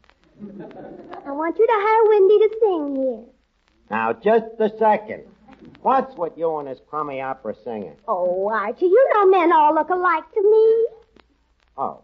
I 1.26 1.32
want 1.32 1.58
you 1.58 1.66
to 1.68 1.74
hire 1.74 2.10
Wendy 2.10 2.38
to 2.40 2.50
sing 2.62 2.96
here. 2.96 3.24
Now, 3.90 4.14
just 4.14 4.60
a 4.60 4.70
second. 4.78 5.24
What's 5.82 6.16
with 6.16 6.34
you 6.38 6.58
and 6.58 6.68
this 6.68 6.80
crummy 6.88 7.22
opera 7.22 7.56
singing? 7.64 7.96
Oh, 8.08 8.50
Archie, 8.50 8.86
you 8.86 9.10
know 9.14 9.26
men 9.28 9.52
all 9.52 9.74
look 9.74 9.90
alike 9.90 10.24
to 10.34 10.42
me. 10.42 10.88
Oh. 11.78 12.02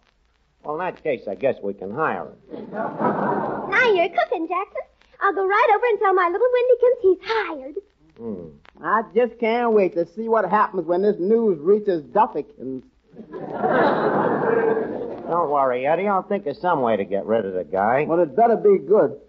Well, 0.64 0.76
in 0.76 0.80
that 0.80 1.04
case, 1.04 1.28
I 1.28 1.36
guess 1.36 1.56
we 1.62 1.74
can 1.74 1.92
hire 1.92 2.30
him. 2.50 2.72
Now 2.72 3.92
you're 3.92 4.10
cooking, 4.10 4.48
Jackson. 4.48 4.82
I'll 5.20 5.34
go 5.34 5.46
right 5.46 5.70
over 5.76 5.86
and 5.88 6.00
tell 6.00 6.14
my 6.14 6.30
little 6.30 6.48
Wendykins 6.56 7.02
he's 7.02 7.18
hired. 7.30 7.76
Hmm. 8.18 8.48
I 8.84 9.04
just 9.16 9.40
can't 9.40 9.72
wait 9.72 9.94
to 9.94 10.06
see 10.06 10.28
what 10.28 10.50
happens 10.50 10.86
when 10.86 11.02
this 11.04 11.16
news 11.18 11.58
reaches 11.60 12.04
Duffykins. 12.04 12.84
Don't 15.30 15.50
worry, 15.50 15.88
Eddie. 15.88 16.08
I'll 16.10 16.24
think 16.24 16.46
of 16.48 16.58
some 16.58 16.82
way 16.82 16.98
to 16.98 17.06
get 17.06 17.26
rid 17.26 17.46
of 17.46 17.54
the 17.54 17.64
guy. 17.64 18.06
Well, 18.08 18.20
it 18.20 18.36
better 18.36 18.58
be 18.58 18.80
good. 18.80 19.20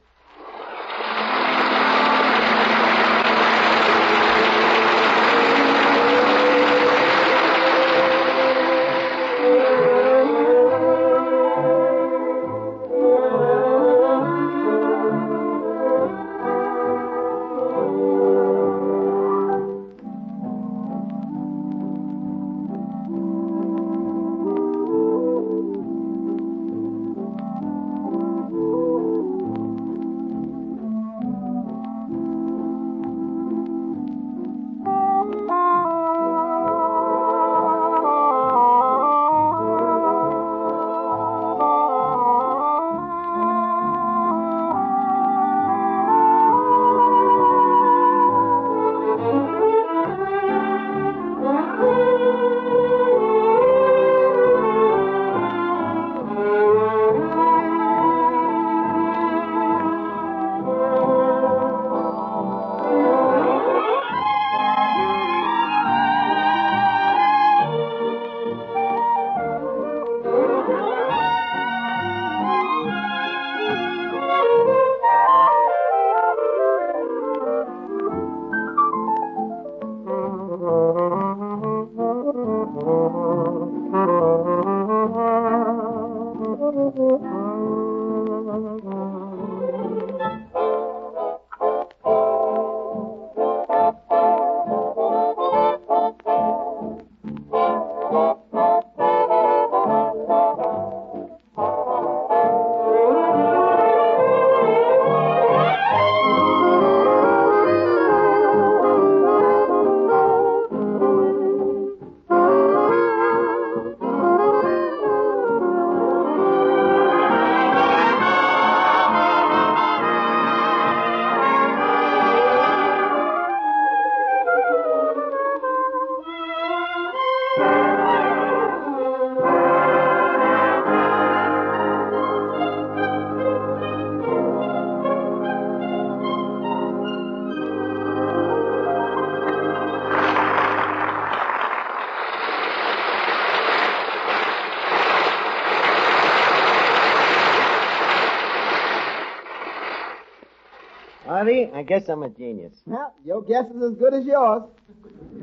I 151.75 151.83
guess 151.83 152.09
I'm 152.09 152.23
a 152.23 152.31
genius. 152.31 152.73
Well, 152.87 153.13
your 153.25 153.43
guess 153.43 153.67
is 153.67 153.83
as 153.83 153.99
good 153.99 154.15
as 154.15 154.25
yours. 154.25 154.63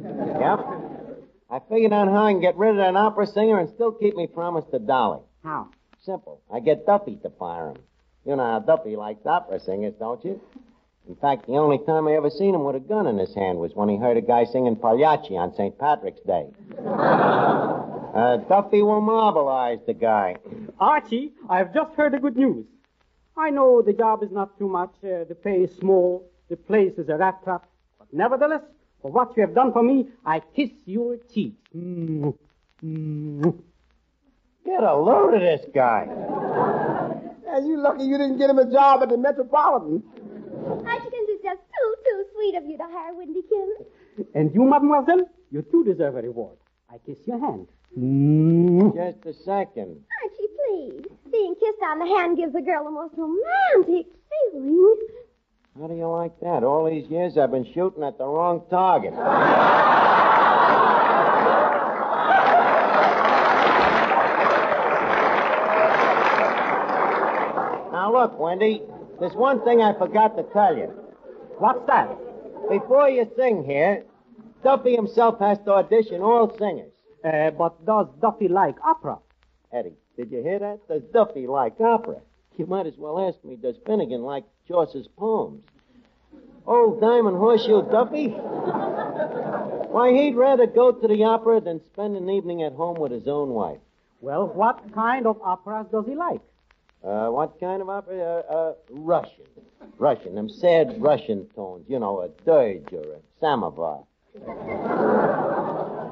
Yep. 0.02 0.60
I 1.52 1.60
figured 1.70 1.91
out 1.91 2.08
how 2.08 2.26
I 2.26 2.32
can 2.32 2.39
get 2.41 2.56
rid 2.56 2.72
of 2.72 2.78
that 2.78 2.96
opera 2.96 3.28
singer 3.28 3.60
and 3.60 3.70
still 3.70 3.91
keep 3.91 4.15
me 4.15 4.26
promise 4.26 4.63
to 4.72 4.80
Dolly. 4.80 5.20
How? 5.44 5.67
Simple. 6.04 6.41
I 6.52 6.62
get 6.62 6.86
Duffy 6.86 7.17
to 7.17 7.30
fire 7.30 7.72
him. 7.72 7.78
You 8.26 8.38
know 8.38 8.44
how 8.44 8.60
Duffy 8.60 8.96
likes 8.96 9.26
opera 9.26 9.60
singers, 9.60 9.94
don't 10.00 10.24
you? 10.24 10.39
In 11.10 11.15
fact, 11.17 11.46
the 11.48 11.54
only 11.54 11.78
time 11.80 12.08
I 12.08 12.13
ever 12.13 12.30
seen 12.30 12.56
him 12.56 12.63
with 12.63 12.78
a 12.78 12.80
gun 12.80 13.06
in 13.06 13.17
his 13.17 13.34
hand 13.36 13.60
was 13.60 13.72
when 13.76 13.89
he 13.89 13.98
heard 13.98 14.15
a 14.17 14.22
guy 14.22 14.46
singing 14.46 14.78
Pagliacci 14.78 15.36
on 15.36 15.54
St. 15.56 15.78
Patrick's 15.78 16.22
Day. 16.22 16.48
uh, 16.80 18.38
Duffy 18.48 18.82
will 18.82 19.02
mobilize 19.02 19.80
the 19.86 19.94
guy. 19.94 20.38
Archie, 20.80 21.34
I 21.50 21.58
have 21.58 21.74
just 21.74 21.94
heard 21.96 22.13
the 22.13 22.20
good 22.20 22.38
news. 22.38 22.65
I 23.38 23.50
know 23.50 23.82
the 23.82 23.94
job 23.94 24.24
is 24.24 24.32
not 24.32 24.58
too 24.60 24.67
much, 24.67 24.91
uh, 25.04 25.24
the 25.28 25.36
pay 25.36 25.63
is 25.63 25.74
small, 25.78 26.28
the 26.50 26.58
place 26.58 26.94
is 26.98 27.08
a 27.10 27.15
rat 27.15 27.41
trap, 27.44 27.65
but 27.98 28.08
nevertheless, 28.12 28.62
for 29.02 29.10
what 29.12 29.36
you 29.36 29.41
have 29.41 29.56
done 29.56 29.72
for 29.72 29.82
me, 29.82 30.08
I 30.26 30.41
kiss 30.56 30.70
your 30.86 31.17
cheek. 31.34 31.56
Get 31.74 32.34
a 34.84 34.96
load 34.96 35.34
of 35.34 35.41
this 35.41 35.65
guy. 35.74 36.08
And 37.48 37.67
you 37.67 37.82
lucky 37.82 38.04
you 38.04 38.17
didn't 38.17 38.38
get 38.38 38.50
him 38.50 38.60
a 38.60 38.70
job 38.72 39.02
at 39.02 39.10
the 39.10 39.17
Metropolitan. 39.17 40.04
Archikins 40.62 41.30
is 41.30 41.41
just 41.44 41.62
too, 41.62 41.96
too 42.06 42.24
sweet 42.34 42.56
of 42.56 42.65
you 42.65 42.78
to 42.78 42.84
hire 42.84 43.13
Windykins. 43.13 43.86
And 44.36 44.54
you, 44.54 44.63
mademoiselle, 44.63 45.28
you 45.52 45.62
too 45.63 45.84
deserve 45.84 46.15
a 46.15 46.22
reward. 46.22 46.58
I 46.89 46.98
kiss 47.06 47.17
your 47.26 47.39
hand. 47.39 47.67
Just 48.96 49.26
a 49.26 49.34
second. 49.44 50.04
Archie, 50.24 50.48
please. 50.58 51.06
Being 51.32 51.56
kissed 51.56 51.82
on 51.84 52.00
the 52.00 52.06
hand 52.06 52.38
gives 52.38 52.54
a 52.56 52.62
girl 52.62 52.84
the 52.84 52.91
most 52.91 53.13
romantic 53.15 54.08
feeling. 54.52 54.98
How 55.80 55.88
do 55.88 55.96
you 55.96 56.08
like 56.08 56.38
that? 56.41 56.63
All 56.63 56.89
these 56.89 57.10
years 57.10 57.38
I've 57.38 57.52
been 57.52 57.72
shooting 57.74 58.04
at 58.04 58.17
the 58.17 58.26
wrong 58.26 58.63
target. 58.70 59.13
now 67.94 68.12
look, 68.12 68.38
Wendy, 68.38 68.82
there's 69.22 69.34
one 69.34 69.63
thing 69.63 69.82
I 69.82 69.98
forgot 69.98 70.36
to 70.36 70.44
tell 70.52 70.76
you. 70.76 70.91
What's 71.60 71.86
that? 71.88 72.10
Before 72.70 73.10
you 73.10 73.32
sing 73.38 73.63
here, 73.63 74.04
Duffy 74.63 74.96
himself 74.96 75.39
has 75.39 75.58
to 75.60 75.72
audition 75.72 76.22
all 76.22 76.54
singers. 76.58 76.91
Uh, 77.24 77.52
but 77.52 77.86
does 77.86 78.08
Duffy 78.20 78.50
like 78.50 78.76
opera? 78.84 79.20
Eddie, 79.72 79.96
did 80.17 80.32
you 80.32 80.41
hear 80.43 80.60
that? 80.60 80.88
Does 80.88 81.02
Duffy 81.13 81.47
like 81.47 81.80
opera? 81.80 82.21
You 82.58 82.65
might 82.65 82.86
as 82.86 82.97
well 82.97 83.28
ask 83.28 83.43
me, 83.43 83.56
does 83.56 83.76
Finnegan 83.86 84.21
like 84.21 84.43
Chaucer's 84.67 85.08
poems? 85.17 85.63
Old 86.67 87.02
Diamond 87.02 87.38
Horseshoe 87.38 87.89
Duffy? 87.89 88.28
Why, 89.89 90.12
he'd 90.13 90.36
rather 90.36 90.67
go 90.67 90.91
to 90.91 91.08
the 91.08 91.24
opera 91.24 91.60
than 91.60 91.82
spend 91.93 92.15
an 92.15 92.30
evening 92.30 92.63
at 92.63 92.74
home 92.74 93.00
with 93.00 93.12
his 93.12 93.28
own 93.28 93.50
wife. 93.50 93.80
Well, 94.21 94.47
what 94.47 94.93
kind 94.93 95.26
of 95.26 95.41
operas 95.41 95.88
does 95.91 96.06
he 96.06 96.15
like? 96.15 96.41
Uh, 97.04 97.30
what 97.30 97.60
kind 97.60 97.82
of 97.82 97.89
opera? 97.89 98.17
Uh, 98.19 98.54
uh, 98.54 98.74
Russian. 98.91 99.45
Russian. 99.97 100.36
Them 100.36 100.47
sad 100.50 101.02
Russian 101.02 101.47
tones. 101.56 101.86
You 101.88 102.00
know, 102.00 102.21
a 102.21 102.30
dirge 102.45 102.93
or 102.93 103.15
a 103.15 103.19
samovar. 103.39 104.04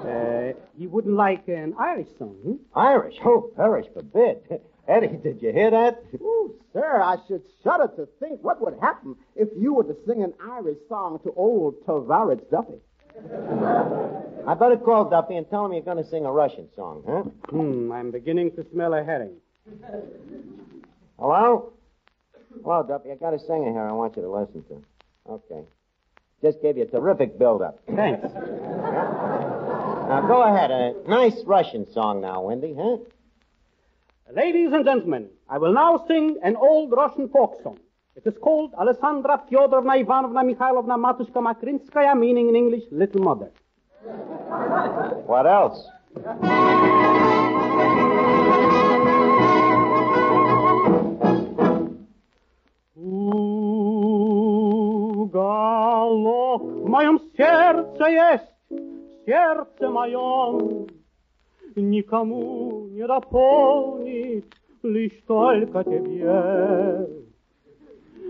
Uh, 0.09 0.53
he 0.77 0.87
wouldn't 0.87 1.15
like 1.15 1.47
an 1.47 1.73
Irish 1.79 2.07
song, 2.17 2.35
hmm? 2.43 2.53
Irish? 2.77 3.15
Oh, 3.23 3.51
perish 3.55 3.85
forbid. 3.93 4.41
Eddie, 4.87 5.17
did 5.21 5.41
you 5.41 5.51
hear 5.53 5.69
that? 5.69 6.03
Oh, 6.21 6.51
sir, 6.73 7.01
I 7.01 7.17
should 7.27 7.43
shudder 7.63 7.87
to 7.95 8.07
think 8.19 8.43
what 8.43 8.59
would 8.61 8.79
happen 8.81 9.15
if 9.35 9.49
you 9.55 9.73
were 9.75 9.83
to 9.83 9.95
sing 10.07 10.23
an 10.23 10.33
Irish 10.51 10.79
song 10.87 11.19
to 11.23 11.31
old 11.35 11.75
Tavares 11.85 12.41
Duffy. 12.49 12.79
I 14.47 14.53
better 14.55 14.77
call 14.77 15.09
Duffy 15.09 15.35
and 15.35 15.47
tell 15.49 15.65
him 15.65 15.73
you're 15.73 15.81
going 15.83 16.03
to 16.03 16.09
sing 16.09 16.25
a 16.25 16.31
Russian 16.31 16.69
song, 16.75 17.03
huh? 17.07 17.23
Hmm, 17.49 17.91
I'm 17.91 18.09
beginning 18.11 18.51
to 18.55 18.65
smell 18.71 18.93
a 18.93 19.03
herring. 19.03 19.35
Hello? 21.19 21.73
Hello, 22.63 22.83
Duffy. 22.87 23.11
I 23.11 23.15
got 23.15 23.33
a 23.33 23.39
singer 23.39 23.71
here 23.71 23.81
I 23.87 23.91
want 23.91 24.15
you 24.15 24.23
to 24.23 24.31
listen 24.31 24.63
to. 24.69 24.83
Okay. 25.29 25.61
Just 26.41 26.61
gave 26.61 26.77
you 26.77 26.83
a 26.83 26.87
terrific 26.87 27.37
build-up. 27.37 27.79
Thanks. 27.93 28.25
Now, 30.08 30.20
go 30.26 30.42
ahead. 30.42 30.70
A 30.70 30.94
nice 31.08 31.42
Russian 31.44 31.90
song 31.92 32.20
now, 32.20 32.42
Wendy, 32.42 32.74
huh? 32.78 32.98
Ladies 34.32 34.72
and 34.72 34.84
gentlemen, 34.84 35.28
I 35.48 35.58
will 35.58 35.72
now 35.72 36.04
sing 36.08 36.38
an 36.42 36.56
old 36.56 36.92
Russian 36.92 37.28
folk 37.28 37.62
song. 37.62 37.78
It 38.16 38.26
is 38.26 38.34
called 38.40 38.72
Alessandra 38.74 39.42
Fyodorovna 39.50 40.00
Ivanovna 40.00 40.42
Mikhailovna 40.44 40.96
Matushka 40.96 41.40
Makrinskaya, 41.42 42.14
meaning 42.18 42.48
in 42.48 42.56
English, 42.56 42.84
Little 42.90 43.22
Mother. 43.22 43.50
What 45.26 45.46
else? 45.46 45.88
Уголок 55.34 56.62
в 56.62 56.88
моем 56.88 57.18
сердце 57.36 58.04
есть, 58.06 58.44
в 58.44 58.47
сердце 59.29 59.87
моем 59.89 60.87
никому 61.75 62.87
не 62.89 63.05
дополнить, 63.05 64.45
лишь 64.81 65.21
только 65.27 65.83
тебе. 65.83 67.07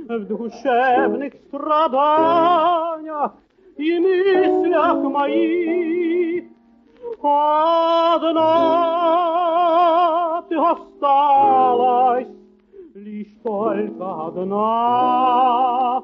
В 0.10 0.26
душевных 0.26 1.34
страданиях 1.48 3.32
и 3.78 4.00
мыслях 4.00 4.98
моих 5.04 6.44
одна 7.22 8.42
ты 10.50 10.56
осталась, 10.58 12.28
лишь 12.94 13.34
только 13.42 14.26
одна. 14.28 16.04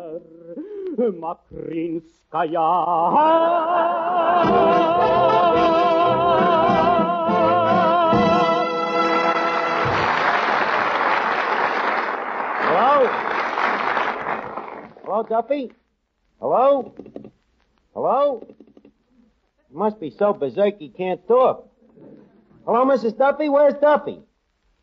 Makrinskaya. 0.97 2.67
Hello? 12.63 13.07
Hello, 15.03 15.23
Duffy? 15.23 15.71
Hello? 16.39 16.93
Hello? 17.93 18.47
You 19.71 19.77
must 19.77 19.99
be 19.99 20.09
so 20.09 20.33
berserk 20.33 20.79
he 20.79 20.89
can't 20.89 21.25
talk. 21.27 21.67
Hello, 22.65 22.85
Mrs. 22.85 23.17
Duffy? 23.17 23.49
Where's 23.49 23.75
Duffy? 23.75 24.19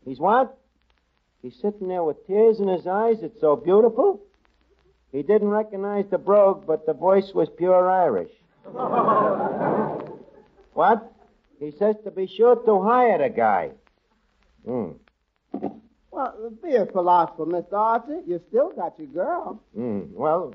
He's 0.05 0.19
what? 0.19 0.57
He's 1.43 1.55
sitting 1.61 1.89
there 1.89 2.03
with 2.03 2.27
tears 2.27 2.61
in 2.61 2.69
his 2.69 2.87
eyes. 2.87 3.23
It's 3.23 3.41
so 3.41 3.57
beautiful. 3.57 4.23
He 5.13 5.23
didn't 5.23 5.49
recognize 5.49 6.05
the 6.11 6.19
brogue, 6.19 6.67
but 6.67 6.85
the 6.87 6.93
voice 6.93 7.33
was 7.35 7.49
pure 7.57 7.91
Irish. 7.91 8.31
what? 10.75 11.13
He 11.59 11.73
says 11.79 11.97
to 12.05 12.11
be 12.11 12.27
sure 12.27 12.57
to 12.57 12.83
hire 12.83 13.19
the 13.19 13.31
guy. 13.31 13.71
Hmm. 14.65 14.91
Well, 16.11 16.53
be 16.63 16.75
a 16.75 16.87
philosopher, 16.87 17.47
Mr. 17.47 17.73
Archie. 17.73 18.23
You 18.27 18.41
still 18.49 18.73
got 18.73 18.99
your 18.99 19.09
girl. 19.09 19.63
Hmm. 19.75 20.01
Well, 20.13 20.55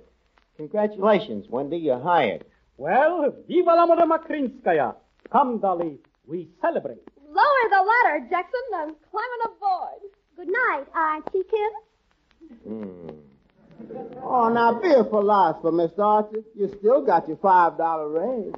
congratulations, 0.58 1.48
Wendy. 1.50 1.78
You're 1.78 2.00
hired. 2.00 2.46
Well, 2.78 3.34
viva 3.48 3.72
la 3.72 3.88
moda 3.88 4.06
Makrinskaya. 4.08 4.96
Come, 5.32 5.60
Dolly, 5.60 6.00
we 6.28 6.50
celebrate. 6.62 7.02
Lower 7.30 7.70
the 7.70 7.82
ladder, 7.82 8.28
Jackson. 8.30 8.62
I'm 8.76 8.96
climbing 9.10 9.44
aboard. 9.46 10.02
Good 10.36 10.48
night, 10.50 10.86
Archie 10.94 11.44
Hmm. 12.68 13.08
Oh, 14.24 14.50
now 14.50 14.80
be 14.80 14.90
a 14.92 15.04
philosopher, 15.04 15.72
Mr. 15.72 16.00
Archie. 16.00 16.44
You 16.56 16.74
still 16.80 17.02
got 17.06 17.28
your 17.28 17.38
five 17.38 17.78
dollar 17.78 18.10
raise. 18.10 18.54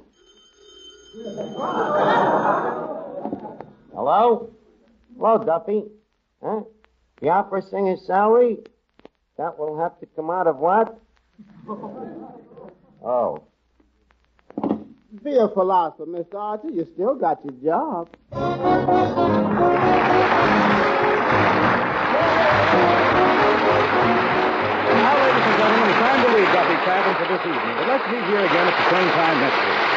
Hello? 3.94 4.50
Hello, 5.18 5.44
Duffy. 5.44 5.84
Huh? 6.42 6.60
The 7.20 7.28
opera 7.30 7.62
singer's 7.62 8.06
salary? 8.06 8.58
That 9.38 9.58
will 9.58 9.78
have 9.78 9.98
to 10.00 10.06
come 10.14 10.30
out 10.30 10.46
of 10.46 10.56
what? 10.58 10.98
Oh. 13.08 13.44
Be 15.22 15.36
a 15.36 15.48
philosopher, 15.48 16.06
Mr. 16.06 16.34
Archie. 16.34 16.72
You 16.72 16.88
still 16.92 17.14
got 17.14 17.38
your 17.44 17.54
job. 17.62 18.08
Duffy 26.56 26.76
Tavern 26.88 27.14
for 27.16 27.28
this 27.28 27.44
evening. 27.44 27.76
But 27.76 27.86
let's 27.86 28.08
meet 28.10 28.24
here 28.32 28.40
again 28.40 28.66
at 28.66 28.72
the 28.80 28.96
same 28.96 29.12
time 29.12 29.38
next 29.38 29.60
week. 29.68 29.95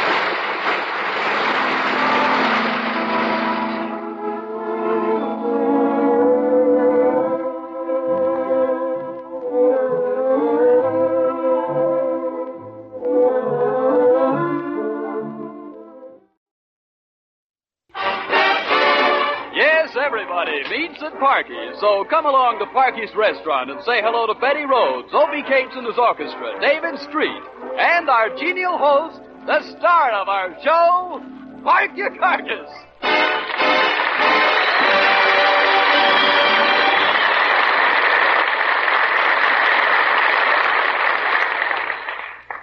Parky's. 21.39 21.79
So 21.79 22.05
come 22.09 22.25
along 22.25 22.59
to 22.59 22.65
Parky's 22.67 23.15
restaurant 23.15 23.71
and 23.71 23.79
say 23.83 24.01
hello 24.01 24.27
to 24.27 24.39
Betty 24.39 24.65
Rhodes, 24.65 25.07
Opie 25.13 25.43
Cates 25.47 25.71
and 25.73 25.85
his 25.85 25.97
orchestra, 25.97 26.59
David 26.59 26.99
Street, 27.07 27.43
and 27.79 28.09
our 28.09 28.35
genial 28.35 28.77
host, 28.77 29.21
the 29.45 29.61
star 29.77 30.11
of 30.11 30.27
our 30.27 30.51
show, 30.63 31.23
Parkyakarkus. 31.63 32.69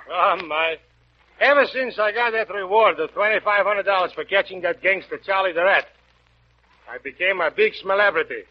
Oh, 0.08 0.36
ah, 0.36 0.36
my. 0.46 0.76
Ever 1.40 1.66
since 1.72 1.98
I 1.98 2.12
got 2.12 2.32
that 2.32 2.52
reward 2.52 2.98
of 3.00 3.10
$2,500 3.10 4.14
for 4.14 4.24
catching 4.24 4.60
that 4.62 4.82
gangster 4.82 5.18
Charlie 5.24 5.52
the 5.52 5.64
Rat, 5.64 5.86
I 6.90 6.98
became 6.98 7.40
a 7.40 7.50
big 7.50 7.74
celebrity. 7.74 8.44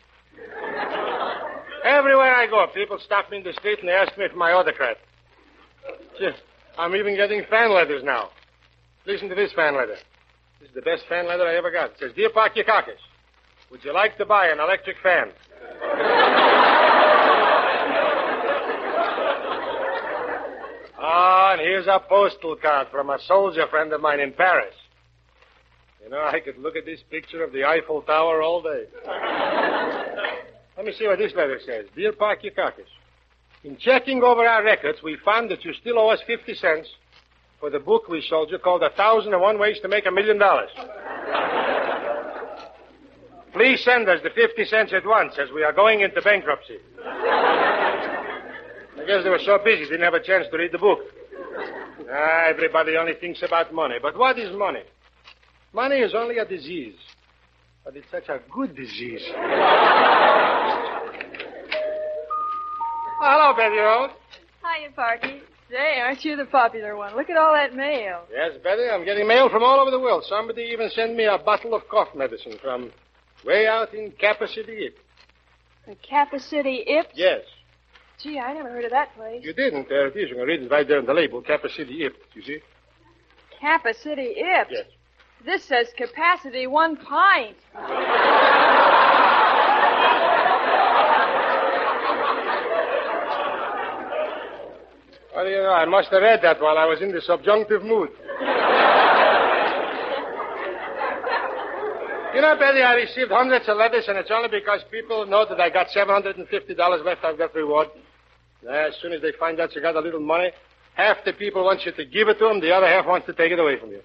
Everywhere 1.84 2.34
I 2.34 2.48
go, 2.50 2.66
people 2.74 2.98
stop 3.04 3.30
me 3.30 3.38
in 3.38 3.44
the 3.44 3.54
street 3.54 3.80
and 3.80 3.88
they 3.88 3.94
ask 3.94 4.18
me 4.18 4.26
for 4.30 4.38
my 4.38 4.52
autograph. 4.52 4.98
Gee, 6.18 6.30
I'm 6.78 6.96
even 6.96 7.16
getting 7.16 7.44
fan 7.50 7.72
letters 7.74 8.04
now. 8.04 8.30
Listen 9.06 9.30
to 9.30 9.36
this 9.36 9.52
fan 9.54 9.76
letter. 9.76 9.98
This 10.60 10.70
is 10.70 10.76
the 10.76 10.82
best 10.82 11.04
fan 11.08 11.28
letter 11.28 11.44
I 11.46 11.56
ever 11.56 11.70
got. 11.70 11.92
It 11.92 11.98
says, 12.00 12.12
Dear 12.16 12.30
Parkyakarkus, 12.32 13.02
would 13.70 13.84
you 13.84 13.94
like 13.94 14.18
to 14.18 14.26
buy 14.26 14.48
an 14.48 14.60
electric 14.60 14.98
fan? 15.04 15.32
Ah, 21.08 21.52
and 21.52 21.62
here's 21.62 21.86
a 21.86 22.00
postal 22.10 22.56
card 22.56 22.88
from 22.90 23.12
a 23.12 23.20
soldier 23.28 23.68
friend 23.70 23.94
of 23.94 24.02
mine 24.02 24.20
in 24.20 24.32
Paris. 24.32 24.74
You 26.04 26.10
know, 26.10 26.22
I 26.22 26.40
could 26.40 26.58
look 26.58 26.76
at 26.76 26.86
this 26.86 27.02
picture 27.12 27.44
of 27.44 27.52
the 27.52 27.64
Eiffel 27.64 28.02
Tower 28.02 28.42
all 28.42 28.62
day. 28.62 28.86
Let 30.78 30.86
me 30.86 30.94
see 30.98 31.08
what 31.08 31.20
this 31.20 31.34
letter 31.36 31.60
says. 31.66 31.86
Dear 31.96 32.12
Parkyakarkus, 32.14 32.90
in 33.64 33.78
checking 33.78 34.22
over 34.24 34.46
our 34.46 34.64
records, 34.64 35.00
we 35.04 35.18
found 35.24 35.50
that 35.52 35.64
you 35.66 35.74
still 35.74 35.98
owe 35.98 36.10
us 36.10 36.20
50 36.28 36.54
cents 36.56 36.90
for 37.60 37.70
the 37.70 37.80
book 37.80 38.08
we 38.08 38.22
sold 38.30 38.52
you 38.52 38.60
called 38.60 38.84
A 38.84 38.90
Thousand 38.92 39.34
and 39.34 39.42
One 39.42 39.58
Ways 39.58 39.80
to 39.82 39.88
Make 39.88 40.06
a 40.06 40.12
Million 40.12 40.38
Dollars. 40.38 40.70
Please 43.54 43.84
send 43.84 44.10
us 44.10 44.20
the 44.22 44.30
50 44.30 44.66
cents 44.66 44.94
at 44.94 45.06
once 45.06 45.34
as 45.40 45.50
we 45.54 45.64
are 45.64 45.72
going 45.72 46.02
into 46.02 46.22
bankruptcy. 46.22 46.78
I 47.06 49.04
guess 49.08 49.24
they 49.24 49.30
were 49.30 49.40
so 49.46 49.58
busy 49.64 49.86
they 49.86 49.92
didn't 49.92 50.04
have 50.04 50.14
a 50.14 50.22
chance 50.22 50.46
to 50.52 50.58
read 50.58 50.74
the 50.74 50.78
book. 50.78 51.00
Ah, 52.12 52.48
everybody 52.50 52.98
only 52.98 53.14
thinks 53.14 53.42
about 53.44 53.74
money. 53.74 53.96
But 54.02 54.18
what 54.18 54.38
is 54.38 54.56
money? 54.56 54.84
Money 55.74 55.98
is 55.98 56.14
only 56.14 56.38
a 56.38 56.46
disease. 56.46 56.96
But 57.86 57.96
it's 57.96 58.10
such 58.10 58.28
a 58.30 58.40
good 58.52 58.76
disease. 58.76 59.22
Hello, 63.22 63.54
Betty 63.56 63.78
Rhodes. 63.78 64.14
Hiya, 64.62 64.90
Parky. 64.96 65.42
Say, 65.70 66.00
aren't 66.00 66.26
you 66.26 66.36
the 66.36 66.46
popular 66.46 66.96
one? 66.96 67.16
Look 67.16 67.30
at 67.30 67.38
all 67.38 67.54
that 67.54 67.76
mail. 67.76 68.24
Yes, 68.32 68.58
Betty, 68.64 68.90
I'm 68.92 69.06
getting 69.06 69.28
mail 69.28 69.50
from 69.50 69.64
all 69.64 69.80
over 69.80 69.92
the 69.92 70.00
world. 70.00 70.24
Somebody 70.28 70.64
even 70.74 70.90
sent 70.90 71.16
me 71.16 71.26
a 71.26 71.38
bottle 71.38 71.76
of 71.76 71.88
cough 71.88 72.10
medicine 72.16 72.58
from 72.62 72.92
way 73.46 73.68
out 73.68 73.94
in 73.94 74.12
Kappa 74.20 74.48
City. 74.48 74.90
The 75.88 75.96
Kappa 75.96 76.40
City 76.40 76.84
Ips? 76.88 77.14
Yes. 77.14 77.42
Gee, 78.22 78.40
I 78.40 78.54
never 78.54 78.70
heard 78.70 78.86
of 78.86 78.92
that 78.92 79.16
place. 79.16 79.44
You 79.44 79.54
didn't. 79.54 79.90
There 79.90 80.08
it 80.08 80.16
is. 80.16 80.30
You 80.30 80.36
can 80.36 80.46
read 80.46 80.62
it 80.64 80.72
right 80.72 80.88
there 80.88 81.00
on 81.00 81.06
the 81.06 81.14
label. 81.14 81.42
Kappa 81.42 81.70
City 81.70 82.04
Ip. 82.06 82.16
You 82.34 82.42
see? 82.42 82.60
Kappa 83.60 83.94
City 83.94 84.36
Ips? 84.40 84.72
Yes. 84.72 84.86
This 85.46 85.64
says 85.66 85.88
capacity 85.96 86.66
one 86.66 86.98
pint. 86.98 87.56
Well, 95.36 95.48
you 95.48 95.58
know, 95.58 95.70
I 95.70 95.86
must 95.86 96.10
have 96.10 96.24
read 96.24 96.40
that 96.42 96.60
while 96.60 96.80
I 96.80 96.86
was 96.86 97.02
in 97.02 97.12
the 97.12 97.22
subjunctive 97.22 97.84
mood. 97.84 98.10
you 102.34 102.42
know, 102.42 102.56
Betty, 102.58 102.82
I 102.82 102.96
received 102.96 103.30
hundreds 103.30 103.70
of 103.70 103.78
letters, 103.78 104.06
and 104.08 104.18
it's 104.18 104.32
only 104.32 104.50
because 104.50 104.82
people 104.90 105.28
know 105.28 105.46
that 105.48 105.60
I 105.60 105.70
got 105.70 105.88
$750 105.96 107.06
left 107.06 107.24
of 107.24 107.38
that 107.38 107.54
reward. 107.54 107.90
As 108.68 108.96
soon 109.00 109.14
as 109.14 109.22
they 109.22 109.34
find 109.40 109.60
out 109.60 109.76
you 109.76 109.82
got 109.82 109.96
a 109.96 110.00
little 110.00 110.22
money, 110.22 110.52
half 110.96 111.18
the 111.24 111.34
people 111.34 111.66
want 111.66 111.86
you 111.86 111.92
to 111.92 112.06
give 112.06 112.30
it 112.30 112.40
to 112.40 112.46
them, 112.46 112.62
the 112.62 112.72
other 112.72 112.88
half 112.88 113.06
wants 113.06 113.28
to 113.28 113.34
take 113.34 113.52
it 113.52 113.60
away 113.60 113.78
from 113.80 113.92
you. 113.92 114.02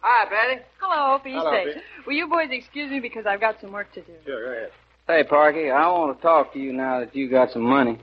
Hi, 0.00 0.28
Betty. 0.30 0.62
Hello, 0.80 1.16
Opie. 1.16 1.32
Hello, 1.32 1.50
Say, 1.52 1.70
Opie. 1.70 1.80
will 2.06 2.14
you 2.14 2.28
boys 2.28 2.48
excuse 2.50 2.90
me 2.90 3.00
because 3.00 3.26
I've 3.26 3.40
got 3.40 3.60
some 3.60 3.72
work 3.72 3.92
to 3.94 4.00
do? 4.02 4.12
Sure, 4.24 4.44
go 4.46 4.52
ahead. 4.56 4.70
Hey, 5.06 5.24
Parky, 5.28 5.70
I 5.70 5.88
want 5.88 6.16
to 6.16 6.22
talk 6.22 6.52
to 6.52 6.58
you 6.58 6.72
now 6.72 7.00
that 7.00 7.14
you 7.16 7.30
got 7.30 7.50
some 7.50 7.62
money. 7.62 7.98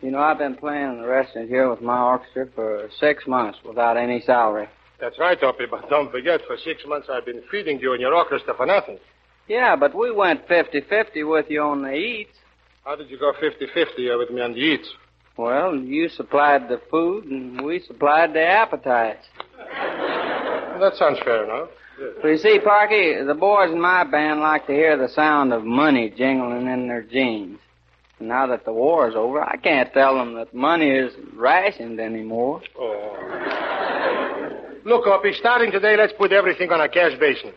You 0.00 0.10
know, 0.10 0.18
I've 0.20 0.38
been 0.38 0.54
playing 0.54 0.90
in 0.90 1.00
the 1.02 1.06
restaurant 1.06 1.48
here 1.48 1.68
with 1.70 1.80
my 1.80 2.00
orchestra 2.00 2.46
for 2.54 2.88
six 3.00 3.26
months 3.26 3.58
without 3.66 3.96
any 3.96 4.20
salary. 4.20 4.68
That's 5.00 5.18
right, 5.18 5.40
Opie, 5.42 5.64
but 5.70 5.88
don't 5.90 6.10
forget, 6.10 6.40
for 6.46 6.56
six 6.64 6.82
months 6.86 7.08
I've 7.10 7.24
been 7.26 7.42
feeding 7.50 7.80
you 7.80 7.92
and 7.92 8.00
your 8.00 8.14
orchestra 8.14 8.54
for 8.54 8.64
nothing. 8.66 8.98
Yeah, 9.48 9.76
but 9.76 9.94
we 9.94 10.10
went 10.10 10.46
50-50 10.48 11.28
with 11.30 11.46
you 11.50 11.60
on 11.62 11.82
the 11.82 11.92
eats. 11.92 12.30
How 12.84 12.96
did 12.96 13.10
you 13.10 13.18
go 13.18 13.32
50-50 13.32 14.18
with 14.18 14.30
me 14.30 14.40
on 14.40 14.52
the 14.52 14.58
eats? 14.58 14.88
Well, 15.36 15.74
you 15.74 16.08
supplied 16.08 16.68
the 16.68 16.80
food 16.90 17.24
and 17.24 17.60
we 17.62 17.80
supplied 17.80 18.34
the 18.34 18.46
appetites. 18.46 19.26
That 20.80 20.96
sounds 20.96 21.18
fair 21.24 21.44
enough. 21.44 21.68
Well, 22.22 22.32
you 22.32 22.38
see, 22.38 22.58
Parky, 22.58 23.22
the 23.24 23.34
boys 23.34 23.70
in 23.70 23.80
my 23.80 24.04
band 24.04 24.40
like 24.40 24.66
to 24.66 24.72
hear 24.72 24.96
the 24.96 25.08
sound 25.08 25.52
of 25.52 25.64
money 25.64 26.10
jingling 26.10 26.66
in 26.66 26.88
their 26.88 27.02
jeans. 27.02 27.58
And 28.18 28.28
now 28.28 28.46
that 28.48 28.64
the 28.64 28.72
war 28.72 29.08
is 29.08 29.14
over, 29.14 29.42
I 29.42 29.56
can't 29.56 29.92
tell 29.92 30.16
them 30.16 30.34
that 30.34 30.52
money 30.54 30.90
isn't 30.90 31.34
rationed 31.34 32.00
anymore. 32.00 32.62
Oh. 32.78 33.60
Look, 34.84 35.06
Opie, 35.06 35.32
starting 35.32 35.70
today, 35.70 35.96
let's 35.96 36.12
put 36.12 36.32
everything 36.32 36.70
on 36.70 36.80
a 36.80 36.88
cash 36.88 37.18
basis. 37.18 37.54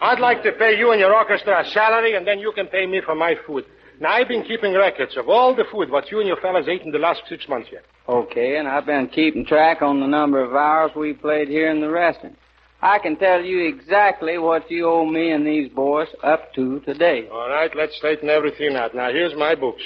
I'd 0.00 0.20
like 0.20 0.42
to 0.42 0.52
pay 0.52 0.76
you 0.76 0.90
and 0.90 1.00
your 1.00 1.14
orchestra 1.14 1.64
a 1.64 1.70
salary, 1.70 2.14
and 2.14 2.26
then 2.26 2.40
you 2.40 2.52
can 2.52 2.66
pay 2.66 2.86
me 2.86 3.00
for 3.04 3.14
my 3.14 3.36
food. 3.46 3.64
Now, 4.02 4.14
I've 4.14 4.26
been 4.26 4.42
keeping 4.42 4.74
records 4.74 5.16
of 5.16 5.28
all 5.28 5.54
the 5.54 5.62
food 5.70 5.88
what 5.88 6.10
you 6.10 6.18
and 6.18 6.26
your 6.26 6.38
fellas 6.38 6.66
ate 6.68 6.82
in 6.82 6.90
the 6.90 6.98
last 6.98 7.22
six 7.28 7.46
months 7.48 7.68
here. 7.68 7.82
Okay, 8.08 8.56
and 8.56 8.66
I've 8.66 8.84
been 8.84 9.06
keeping 9.06 9.46
track 9.46 9.80
on 9.80 10.00
the 10.00 10.08
number 10.08 10.42
of 10.42 10.56
hours 10.56 10.90
we 10.96 11.12
played 11.12 11.46
here 11.46 11.70
in 11.70 11.80
the 11.80 11.88
restaurant. 11.88 12.36
I 12.80 12.98
can 12.98 13.14
tell 13.14 13.40
you 13.40 13.64
exactly 13.64 14.38
what 14.38 14.68
you 14.68 14.88
owe 14.88 15.06
me 15.06 15.30
and 15.30 15.46
these 15.46 15.70
boys 15.70 16.08
up 16.24 16.52
to 16.54 16.80
today. 16.80 17.28
All 17.30 17.48
right, 17.48 17.70
let's 17.76 17.96
straighten 17.98 18.28
everything 18.28 18.74
out. 18.74 18.92
Now, 18.92 19.12
here's 19.12 19.36
my 19.36 19.54
books. 19.54 19.82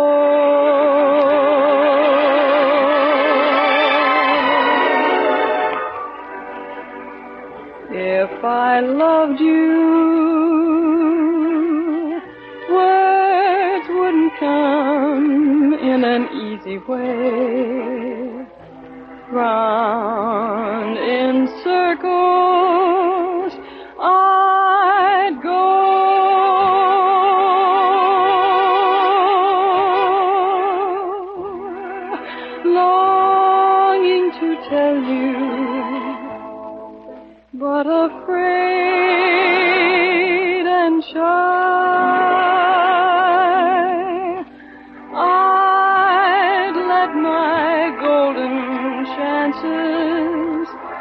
If 7.90 8.44
I 8.44 8.80
loved 8.82 9.40
you, 9.40 9.82
words 12.70 13.88
wouldn't 13.90 14.34
come 14.40 15.74
in 15.74 16.04
an 16.04 16.28
easy 16.46 16.78
way. 16.78 17.85
Chances 49.54 50.95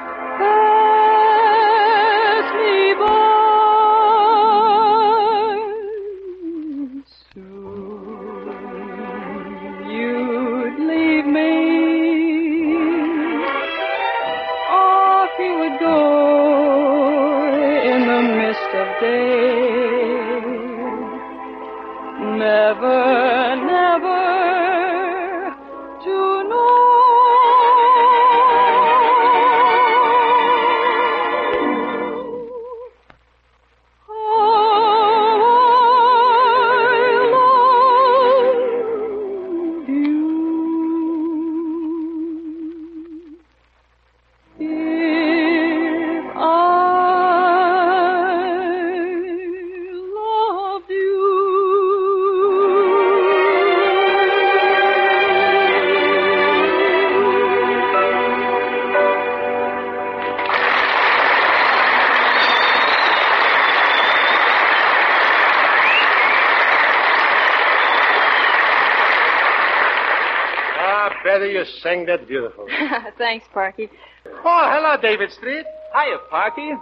Betty, 71.94 72.06
you 72.06 72.06
sang 72.06 72.06
that 72.06 72.28
beautiful. 72.28 72.66
Thanks, 73.18 73.46
Parky. 73.52 73.88
Oh, 74.26 74.68
hello, 74.72 74.96
David 75.00 75.30
Street. 75.32 75.64
Hiya, 75.94 76.18
Parky. 76.30 76.72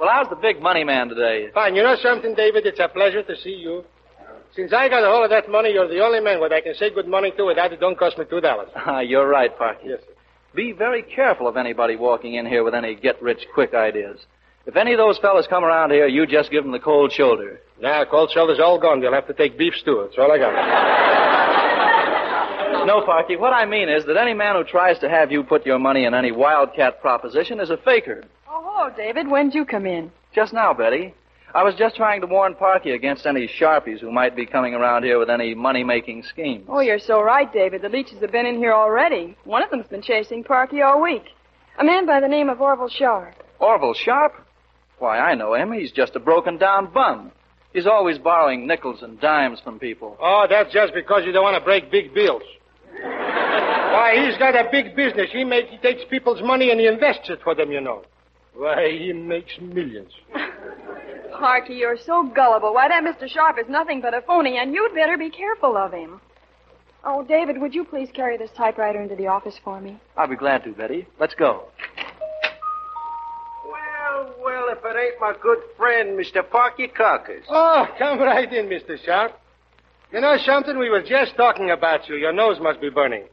Well, 0.00 0.08
how's 0.10 0.28
the 0.28 0.36
big 0.36 0.60
money 0.60 0.84
man 0.84 1.08
today? 1.08 1.48
Fine. 1.54 1.76
You 1.76 1.82
know 1.82 1.96
something, 2.02 2.34
David? 2.34 2.66
It's 2.66 2.80
a 2.80 2.88
pleasure 2.88 3.22
to 3.22 3.36
see 3.36 3.50
you. 3.50 3.84
Since 4.54 4.72
I 4.72 4.88
got 4.88 5.04
all 5.04 5.24
of 5.24 5.30
that 5.30 5.48
money, 5.48 5.70
you're 5.72 5.88
the 5.88 6.00
only 6.00 6.20
man 6.20 6.38
what 6.40 6.52
I 6.52 6.60
can 6.60 6.74
say 6.74 6.90
good 6.92 7.08
morning 7.08 7.32
to 7.38 7.44
without 7.46 7.72
it 7.72 7.80
don't 7.80 7.98
cost 7.98 8.18
me 8.18 8.24
two 8.28 8.40
dollars. 8.40 8.68
Ah, 8.76 9.00
You're 9.00 9.26
right, 9.28 9.56
Parky. 9.56 9.88
Yes, 9.88 10.00
sir. 10.00 10.12
Be 10.54 10.72
very 10.72 11.02
careful 11.02 11.48
of 11.48 11.56
anybody 11.56 11.96
walking 11.96 12.34
in 12.34 12.44
here 12.44 12.62
with 12.62 12.74
any 12.74 12.94
get-rich-quick 12.94 13.72
ideas. 13.72 14.18
If 14.66 14.76
any 14.76 14.92
of 14.92 14.98
those 14.98 15.18
fellas 15.18 15.46
come 15.48 15.64
around 15.64 15.90
here, 15.90 16.06
you 16.06 16.26
just 16.26 16.50
give 16.50 16.62
them 16.62 16.72
the 16.72 16.78
cold 16.78 17.10
shoulder. 17.12 17.60
Now, 17.80 18.04
cold 18.04 18.30
shoulder's 18.32 18.60
all 18.60 18.78
gone. 18.78 19.00
They'll 19.00 19.14
have 19.14 19.26
to 19.28 19.32
take 19.34 19.56
beef 19.56 19.74
stew. 19.74 20.04
That's 20.06 20.18
all 20.18 20.30
I 20.30 20.38
got. 20.38 20.52
No, 22.84 23.00
Parky, 23.04 23.36
what 23.36 23.52
I 23.52 23.64
mean 23.64 23.88
is 23.88 24.04
that 24.06 24.16
any 24.16 24.34
man 24.34 24.56
who 24.56 24.64
tries 24.64 24.98
to 25.00 25.08
have 25.08 25.30
you 25.30 25.44
put 25.44 25.64
your 25.64 25.78
money 25.78 26.04
in 26.04 26.14
any 26.14 26.32
wildcat 26.32 27.00
proposition 27.00 27.60
is 27.60 27.70
a 27.70 27.76
faker. 27.76 28.24
Oh, 28.48 28.62
hello, 28.64 28.96
David. 28.96 29.28
When'd 29.28 29.54
you 29.54 29.64
come 29.64 29.86
in? 29.86 30.10
Just 30.34 30.52
now, 30.52 30.74
Betty. 30.74 31.14
I 31.54 31.62
was 31.62 31.74
just 31.74 31.96
trying 31.96 32.22
to 32.22 32.26
warn 32.26 32.54
Parky 32.54 32.90
against 32.90 33.26
any 33.26 33.46
sharpies 33.46 34.00
who 34.00 34.10
might 34.10 34.34
be 34.34 34.46
coming 34.46 34.74
around 34.74 35.04
here 35.04 35.18
with 35.18 35.30
any 35.30 35.54
money-making 35.54 36.22
schemes. 36.24 36.64
Oh, 36.68 36.80
you're 36.80 36.98
so 36.98 37.22
right, 37.22 37.52
David. 37.52 37.82
The 37.82 37.88
leeches 37.88 38.20
have 38.20 38.32
been 38.32 38.46
in 38.46 38.56
here 38.56 38.72
already. 38.72 39.36
One 39.44 39.62
of 39.62 39.70
them's 39.70 39.86
been 39.86 40.02
chasing 40.02 40.42
Parky 40.42 40.82
all 40.82 41.00
week. 41.00 41.24
A 41.78 41.84
man 41.84 42.06
by 42.06 42.20
the 42.20 42.28
name 42.28 42.48
of 42.48 42.60
Orville 42.60 42.88
Sharp. 42.88 43.34
Orville 43.60 43.94
Sharp? 43.94 44.32
Why, 44.98 45.18
I 45.18 45.34
know 45.34 45.54
him. 45.54 45.72
He's 45.72 45.92
just 45.92 46.16
a 46.16 46.20
broken-down 46.20 46.92
bum. 46.92 47.32
He's 47.72 47.86
always 47.86 48.18
borrowing 48.18 48.66
nickels 48.66 49.02
and 49.02 49.20
dimes 49.20 49.60
from 49.60 49.78
people. 49.78 50.16
Oh, 50.20 50.46
that's 50.48 50.72
just 50.72 50.94
because 50.94 51.24
you 51.24 51.32
don't 51.32 51.44
want 51.44 51.56
to 51.56 51.64
break 51.64 51.90
big 51.90 52.14
bills. 52.14 52.42
Why, 53.00 54.26
he's 54.26 54.38
got 54.38 54.54
a 54.54 54.68
big 54.70 54.96
business. 54.96 55.28
He 55.32 55.44
makes, 55.44 55.70
he 55.70 55.78
takes 55.78 56.02
people's 56.08 56.42
money 56.42 56.70
and 56.70 56.80
he 56.80 56.86
invests 56.86 57.28
it 57.28 57.40
for 57.42 57.54
them, 57.54 57.70
you 57.70 57.80
know. 57.80 58.04
Why, 58.54 58.90
he 58.98 59.12
makes 59.12 59.52
millions. 59.60 60.12
Parky, 61.38 61.74
you're 61.74 61.96
so 61.96 62.30
gullible. 62.34 62.74
Why, 62.74 62.88
that 62.88 63.02
Mr. 63.02 63.28
Sharp 63.28 63.58
is 63.58 63.66
nothing 63.68 64.00
but 64.00 64.14
a 64.14 64.20
phony, 64.22 64.58
and 64.58 64.74
you'd 64.74 64.94
better 64.94 65.16
be 65.16 65.30
careful 65.30 65.76
of 65.76 65.92
him. 65.92 66.20
Oh, 67.04 67.24
David, 67.24 67.60
would 67.60 67.74
you 67.74 67.84
please 67.84 68.08
carry 68.14 68.36
this 68.36 68.50
typewriter 68.56 69.00
into 69.02 69.16
the 69.16 69.26
office 69.26 69.58
for 69.64 69.80
me? 69.80 69.98
I'll 70.16 70.28
be 70.28 70.36
glad 70.36 70.62
to, 70.64 70.72
Betty. 70.72 71.06
Let's 71.18 71.34
go. 71.34 71.64
Well, 73.66 74.34
well, 74.40 74.68
if 74.70 74.78
it 74.84 74.96
ain't 74.96 75.20
my 75.20 75.34
good 75.42 75.58
friend, 75.76 76.18
Mr. 76.18 76.42
Parkyakarkus. 76.48 77.42
Oh, 77.48 77.86
come 77.98 78.20
right 78.20 78.52
in, 78.52 78.66
Mr. 78.66 79.02
Sharp. 79.04 79.32
You 80.12 80.20
know 80.20 80.36
something? 80.44 80.78
We 80.78 80.90
were 80.90 81.02
just 81.02 81.36
talking 81.36 81.70
about 81.70 82.08
you. 82.08 82.16
Your 82.16 82.32
nose 82.32 82.58
must 82.60 82.80
be 82.80 82.90
burning. 82.90 83.24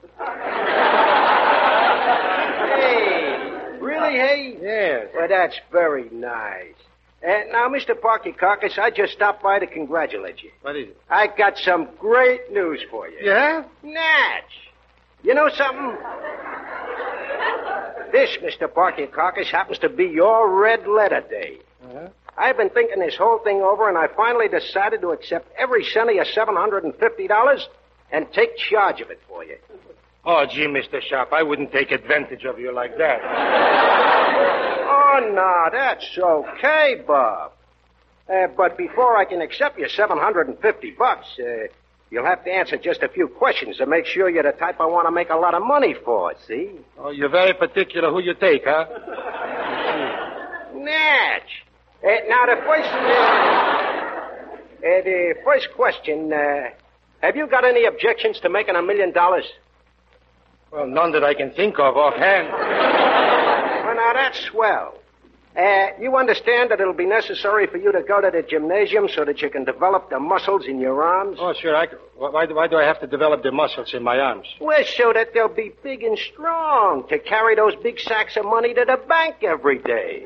Hey, 2.80 3.38
really, 3.82 4.14
hey? 4.18 4.56
Yes. 4.62 5.08
Well, 5.14 5.28
that's 5.28 5.56
very 5.72 6.10
nice. 6.10 6.74
Uh, 7.22 7.28
now, 7.52 7.68
Mr. 7.68 7.94
Parkyakarkus, 8.00 8.78
I 8.80 8.92
just 8.92 9.12
stopped 9.12 9.44
by 9.44 9.60
to 9.60 9.68
congratulate 9.68 10.42
you. 10.42 10.52
What 10.62 10.78
is 10.78 10.88
it? 10.88 10.98
I 11.10 11.28
got 11.28 11.58
some 11.58 11.90
great 12.00 12.50
news 12.52 12.80
for 12.90 13.10
you. 13.10 13.18
Yeah? 13.22 13.64
Natch. 13.84 14.44
You 15.22 15.34
know 15.34 15.50
something? 15.54 15.98
This, 18.14 18.38
Mr. 18.42 18.70
Parkyakarkus, 18.72 19.48
happens 19.52 19.80
to 19.80 19.90
be 19.90 20.06
your 20.06 20.50
red 20.58 20.88
letter 20.88 21.22
day. 21.30 21.58
Uh-huh. 21.84 22.08
I've 22.40 22.56
been 22.56 22.70
thinking 22.70 23.00
this 23.00 23.18
whole 23.18 23.40
thing 23.40 23.62
over, 23.62 23.90
and 23.90 23.98
I 23.98 24.08
finally 24.16 24.48
decided 24.48 25.02
to 25.02 25.10
accept 25.10 25.52
every 25.58 25.84
cent 25.84 26.10
of 26.10 26.16
your 26.16 26.24
$750 26.26 27.60
and 28.12 28.32
take 28.32 28.56
charge 28.58 29.02
of 29.02 29.12
it 29.12 29.20
for 29.28 29.44
you. 29.44 29.58
Oh, 30.26 30.46
gee, 30.50 30.66
Mr. 30.68 31.02
Sharp, 31.02 31.34
I 31.34 31.44
wouldn't 31.44 31.72
take 31.74 31.92
advantage 31.92 32.46
of 32.46 32.58
you 32.60 32.74
like 32.74 32.98
that. 32.98 33.20
Oh, 35.12 35.32
no, 35.34 35.70
that's 35.72 36.06
okay, 36.18 37.02
Bob. 37.06 37.52
Uh, 38.32 38.48
but 38.56 38.78
before 38.78 39.18
I 39.18 39.26
can 39.26 39.42
accept 39.42 39.78
your 39.80 39.90
750 39.90 40.92
bucks, 40.92 41.28
uh, 41.40 41.68
you'll 42.12 42.26
have 42.26 42.46
to 42.46 42.52
answer 42.52 42.78
just 42.78 43.02
a 43.02 43.10
few 43.10 43.28
questions 43.28 43.78
to 43.78 43.88
make 43.88 44.06
sure 44.06 44.30
you're 44.30 44.44
the 44.44 44.52
type 44.52 44.80
I 44.80 44.86
want 44.86 45.08
to 45.08 45.12
make 45.12 45.30
a 45.32 45.36
lot 45.36 45.56
of 45.56 45.64
money 45.64 45.96
for, 46.06 46.34
see? 46.48 46.72
Oh, 46.98 47.10
you're 47.10 47.30
very 47.30 47.54
particular 47.54 48.12
who 48.12 48.20
you 48.22 48.36
take, 48.36 48.62
huh? 48.66 48.86
Natch. 50.76 51.66
Uh, 52.02 52.08
now, 52.30 52.46
the 52.46 52.56
first, 52.66 52.90
uh, 52.90 52.98
uh, 54.88 55.02
the 55.04 55.36
first 55.44 55.68
question, 55.76 56.32
uh, 56.32 56.70
have 57.22 57.36
you 57.36 57.46
got 57.46 57.66
any 57.66 57.86
objections 57.86 58.40
to 58.40 58.50
making 58.50 58.76
a 58.76 58.82
million 58.82 59.12
dollars? 59.12 59.44
Well, 60.72 60.88
none 60.88 61.12
that 61.12 61.26
I 61.26 61.34
can 61.34 61.52
think 61.52 61.78
of 61.78 61.98
offhand. 61.98 62.48
Well, 62.48 63.96
now, 63.96 64.14
that's 64.14 64.40
swell. 64.46 64.96
Uh, 65.58 65.88
you 66.00 66.16
understand 66.16 66.72
that 66.72 66.80
it'll 66.80 66.94
be 66.94 67.08
necessary 67.08 67.68
for 67.68 67.78
you 67.78 67.92
to 67.92 68.02
go 68.02 68.22
to 68.22 68.30
the 68.32 68.44
gymnasium 68.44 69.10
so 69.14 69.26
that 69.26 69.42
you 69.42 69.50
can 69.50 69.66
develop 69.66 70.10
the 70.10 70.20
muscles 70.20 70.66
in 70.68 70.80
your 70.80 71.04
arms? 71.04 71.38
Oh, 71.42 71.54
sure. 71.60 71.76
I, 71.76 71.88
why, 72.16 72.46
why 72.46 72.68
do 72.68 72.78
I 72.78 72.84
have 72.84 73.02
to 73.02 73.08
develop 73.08 73.44
the 73.44 73.52
muscles 73.52 73.94
in 73.94 74.04
my 74.04 74.20
arms? 74.20 74.48
Well, 74.62 74.86
so 74.86 75.12
that 75.12 75.34
they'll 75.34 75.54
be 75.54 75.74
big 75.84 76.04
and 76.04 76.18
strong 76.18 77.10
to 77.10 77.20
carry 77.20 77.56
those 77.56 77.76
big 77.84 78.00
sacks 78.00 78.38
of 78.38 78.46
money 78.46 78.74
to 78.74 78.86
the 78.86 79.02
bank 79.06 79.44
every 79.44 79.80
day. 79.80 80.26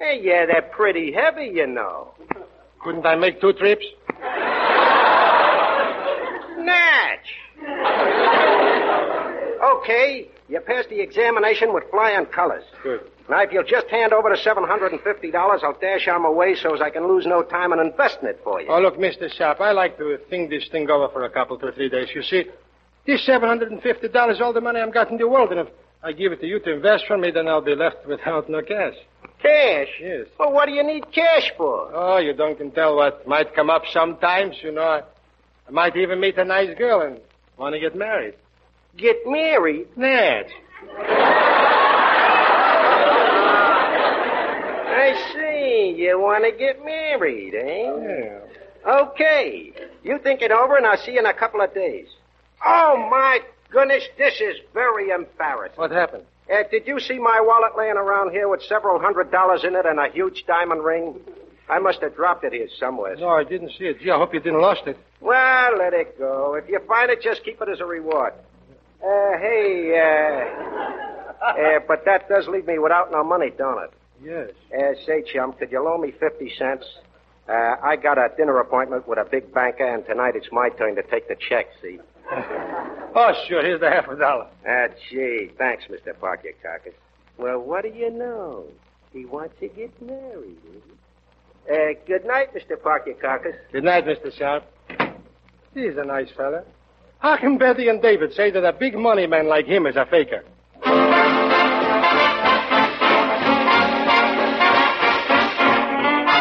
Hey, 0.00 0.20
yeah, 0.22 0.46
they're 0.46 0.62
pretty 0.62 1.12
heavy, 1.12 1.50
you 1.54 1.66
know. 1.66 2.14
Couldn't 2.82 3.04
I 3.04 3.16
make 3.16 3.40
two 3.40 3.52
trips? 3.52 3.84
Natch. 6.58 7.28
Okay, 9.64 10.28
you 10.48 10.60
passed 10.60 10.88
the 10.88 11.00
examination 11.00 11.74
with 11.74 11.84
flying 11.90 12.26
colors. 12.26 12.62
Good. 12.82 13.00
Now, 13.28 13.42
if 13.42 13.52
you'll 13.52 13.64
just 13.64 13.88
hand 13.88 14.12
over 14.12 14.30
the 14.30 14.36
$750, 14.36 15.34
I'll 15.34 15.78
dash 15.80 16.08
on 16.08 16.22
my 16.22 16.30
way 16.30 16.54
so 16.54 16.74
as 16.74 16.80
I 16.80 16.90
can 16.90 17.06
lose 17.06 17.26
no 17.26 17.42
time 17.42 17.72
in 17.72 17.80
investing 17.80 18.28
it 18.28 18.40
for 18.42 18.60
you. 18.60 18.68
Oh, 18.70 18.80
look, 18.80 18.96
Mr. 18.96 19.30
Sharp, 19.30 19.60
I 19.60 19.72
like 19.72 19.98
to 19.98 20.16
think 20.30 20.48
this 20.48 20.66
thing 20.70 20.88
over 20.88 21.12
for 21.12 21.24
a 21.24 21.30
couple, 21.30 21.58
two, 21.58 21.66
or 21.66 21.72
three 21.72 21.90
days. 21.90 22.08
You 22.14 22.22
see, 22.22 22.44
this 23.06 23.26
$750 23.26 24.30
is 24.32 24.40
all 24.40 24.52
the 24.52 24.60
money 24.60 24.80
I've 24.80 24.94
got 24.94 25.10
in 25.10 25.18
the 25.18 25.28
world, 25.28 25.50
and 25.50 25.60
if 25.60 25.68
I 26.02 26.12
give 26.12 26.32
it 26.32 26.40
to 26.40 26.46
you 26.46 26.60
to 26.60 26.72
invest 26.72 27.04
for 27.06 27.18
me, 27.18 27.30
then 27.30 27.48
I'll 27.48 27.60
be 27.60 27.74
left 27.74 28.06
without 28.06 28.48
no 28.48 28.62
cash. 28.62 28.94
Cash? 29.42 29.88
Yes. 30.00 30.26
Well, 30.38 30.52
what 30.52 30.66
do 30.66 30.72
you 30.72 30.82
need 30.82 31.04
cash 31.12 31.52
for? 31.56 31.90
Oh, 31.94 32.18
you 32.18 32.32
don't 32.32 32.56
can 32.56 32.70
tell 32.72 32.96
what 32.96 33.26
might 33.26 33.54
come 33.54 33.70
up 33.70 33.82
sometimes, 33.92 34.56
you 34.62 34.72
know. 34.72 34.82
I, 34.82 35.02
I 35.68 35.70
might 35.70 35.96
even 35.96 36.20
meet 36.20 36.36
a 36.38 36.44
nice 36.44 36.76
girl 36.76 37.02
and 37.02 37.20
want 37.56 37.74
to 37.74 37.80
get 37.80 37.94
married. 37.96 38.34
Get 38.96 39.16
married? 39.26 39.86
Natch. 39.96 40.50
I 44.90 45.14
see. 45.32 45.94
You 45.96 46.18
want 46.20 46.44
to 46.44 46.52
get 46.58 46.84
married, 46.84 47.54
eh? 47.54 47.92
Yeah. 48.02 48.40
Okay. 49.02 49.72
You 50.02 50.18
think 50.18 50.42
it 50.42 50.50
over, 50.50 50.76
and 50.76 50.86
I'll 50.86 50.96
see 50.98 51.12
you 51.12 51.20
in 51.20 51.26
a 51.26 51.34
couple 51.34 51.60
of 51.60 51.72
days. 51.74 52.08
Oh, 52.64 52.96
my 53.10 53.40
goodness, 53.70 54.04
this 54.16 54.40
is 54.40 54.56
very 54.74 55.10
embarrassing. 55.10 55.76
What 55.76 55.90
happened? 55.90 56.24
Uh, 56.52 56.62
did 56.70 56.86
you 56.86 56.98
see 57.00 57.18
my 57.18 57.40
wallet 57.42 57.76
laying 57.76 57.96
around 57.96 58.30
here 58.30 58.48
with 58.48 58.62
several 58.62 58.98
hundred 58.98 59.30
dollars 59.30 59.64
in 59.64 59.74
it 59.76 59.84
and 59.84 59.98
a 59.98 60.08
huge 60.12 60.44
diamond 60.46 60.82
ring? 60.82 61.14
I 61.68 61.78
must 61.78 62.00
have 62.00 62.16
dropped 62.16 62.44
it 62.44 62.54
here 62.54 62.68
somewhere. 62.80 63.16
No, 63.16 63.28
I 63.28 63.44
didn't 63.44 63.70
see 63.78 63.84
it. 63.84 64.00
Gee, 64.00 64.10
I 64.10 64.16
hope 64.16 64.32
you 64.32 64.40
didn't 64.40 64.60
lost 64.62 64.86
it. 64.86 64.96
Well, 65.20 65.76
let 65.78 65.92
it 65.92 66.18
go. 66.18 66.54
If 66.54 66.68
you 66.68 66.80
find 66.88 67.10
it, 67.10 67.20
just 67.20 67.44
keep 67.44 67.60
it 67.60 67.68
as 67.68 67.80
a 67.80 67.84
reward. 67.84 68.32
Uh, 69.04 69.38
hey, 69.38 69.92
uh, 70.00 71.44
uh, 71.44 71.78
but 71.86 72.04
that 72.06 72.28
does 72.28 72.48
leave 72.48 72.66
me 72.66 72.78
without 72.78 73.12
no 73.12 73.22
money, 73.22 73.50
don't 73.56 73.82
it? 73.84 73.90
Yes. 74.22 74.50
Uh, 74.72 74.94
say, 75.06 75.22
chum, 75.30 75.52
could 75.52 75.70
you 75.70 75.82
loan 75.84 76.00
me 76.00 76.12
50 76.18 76.52
cents? 76.58 76.86
Uh, 77.48 77.76
I 77.82 77.96
got 77.96 78.18
a 78.18 78.28
dinner 78.36 78.58
appointment 78.58 79.06
with 79.06 79.18
a 79.18 79.24
big 79.24 79.52
banker, 79.52 79.86
and 79.86 80.04
tonight 80.06 80.34
it's 80.36 80.48
my 80.50 80.70
turn 80.70 80.96
to 80.96 81.02
take 81.02 81.28
the 81.28 81.36
check, 81.48 81.66
see? 81.82 81.98
Oh, 82.30 83.32
sure. 83.48 83.62
Here's 83.64 83.80
the 83.80 83.90
half 83.90 84.06
a 84.08 84.16
dollar. 84.16 84.46
Ah, 84.68 84.88
gee. 85.10 85.50
Thanks, 85.58 85.84
Mr. 85.90 86.18
Parker 86.18 86.50
Carcass. 86.62 86.92
Well, 87.38 87.58
what 87.60 87.82
do 87.82 87.88
you 87.88 88.10
know? 88.10 88.64
He 89.12 89.24
wants 89.24 89.54
to 89.60 89.68
get 89.68 89.90
married. 90.02 90.58
eh? 91.68 91.74
Uh, 91.74 91.94
good 92.06 92.24
night, 92.24 92.48
Mr. 92.54 92.76
Parkyakarkus. 92.76 93.54
Good 93.72 93.84
night, 93.84 94.04
Mr. 94.06 94.32
Sharp. 94.36 94.64
He's 95.74 95.96
a 95.96 96.04
nice 96.04 96.28
fella. 96.36 96.64
How 97.18 97.36
can 97.36 97.58
Betty 97.58 97.88
and 97.88 98.00
David 98.00 98.32
say 98.34 98.50
that 98.50 98.64
a 98.64 98.72
big 98.72 98.94
money 98.96 99.26
man 99.26 99.48
like 99.48 99.66
him 99.66 99.86
is 99.86 99.96
a 99.96 100.06
faker? 100.06 100.44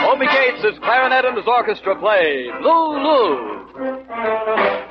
Opie 0.09 0.27
Cates' 0.27 0.63
his 0.63 0.79
clarinet 0.79 1.25
and 1.25 1.37
his 1.37 1.45
orchestra 1.47 1.95
play 1.99 2.47
Lulu. 2.61 3.65
pardon 4.07 4.86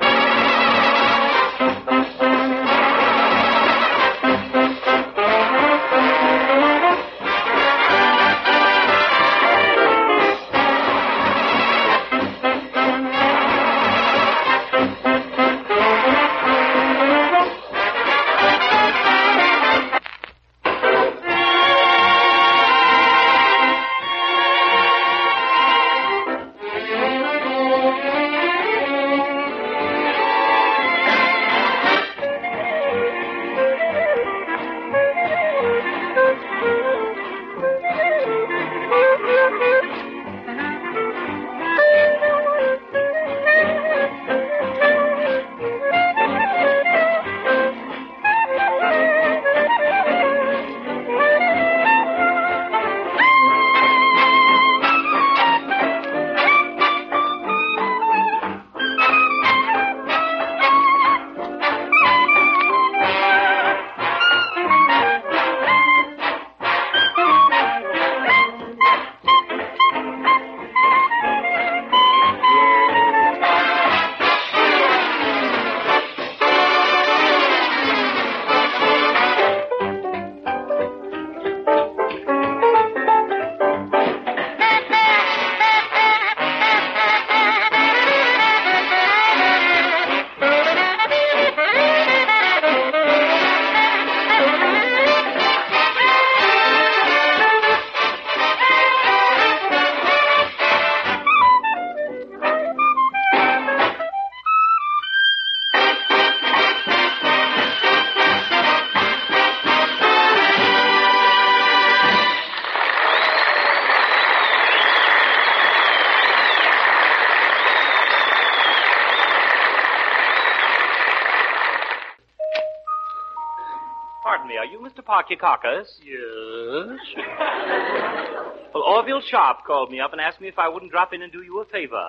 Orville 129.17 129.29
Sharp 129.29 129.65
called 129.65 129.91
me 129.91 129.99
up 129.99 130.11
and 130.11 130.21
asked 130.21 130.39
me 130.39 130.47
if 130.47 130.59
I 130.59 130.69
wouldn't 130.69 130.91
drop 130.91 131.11
in 131.11 131.23
and 131.23 131.31
do 131.31 131.41
you 131.41 131.59
a 131.59 131.65
favor. 131.65 132.05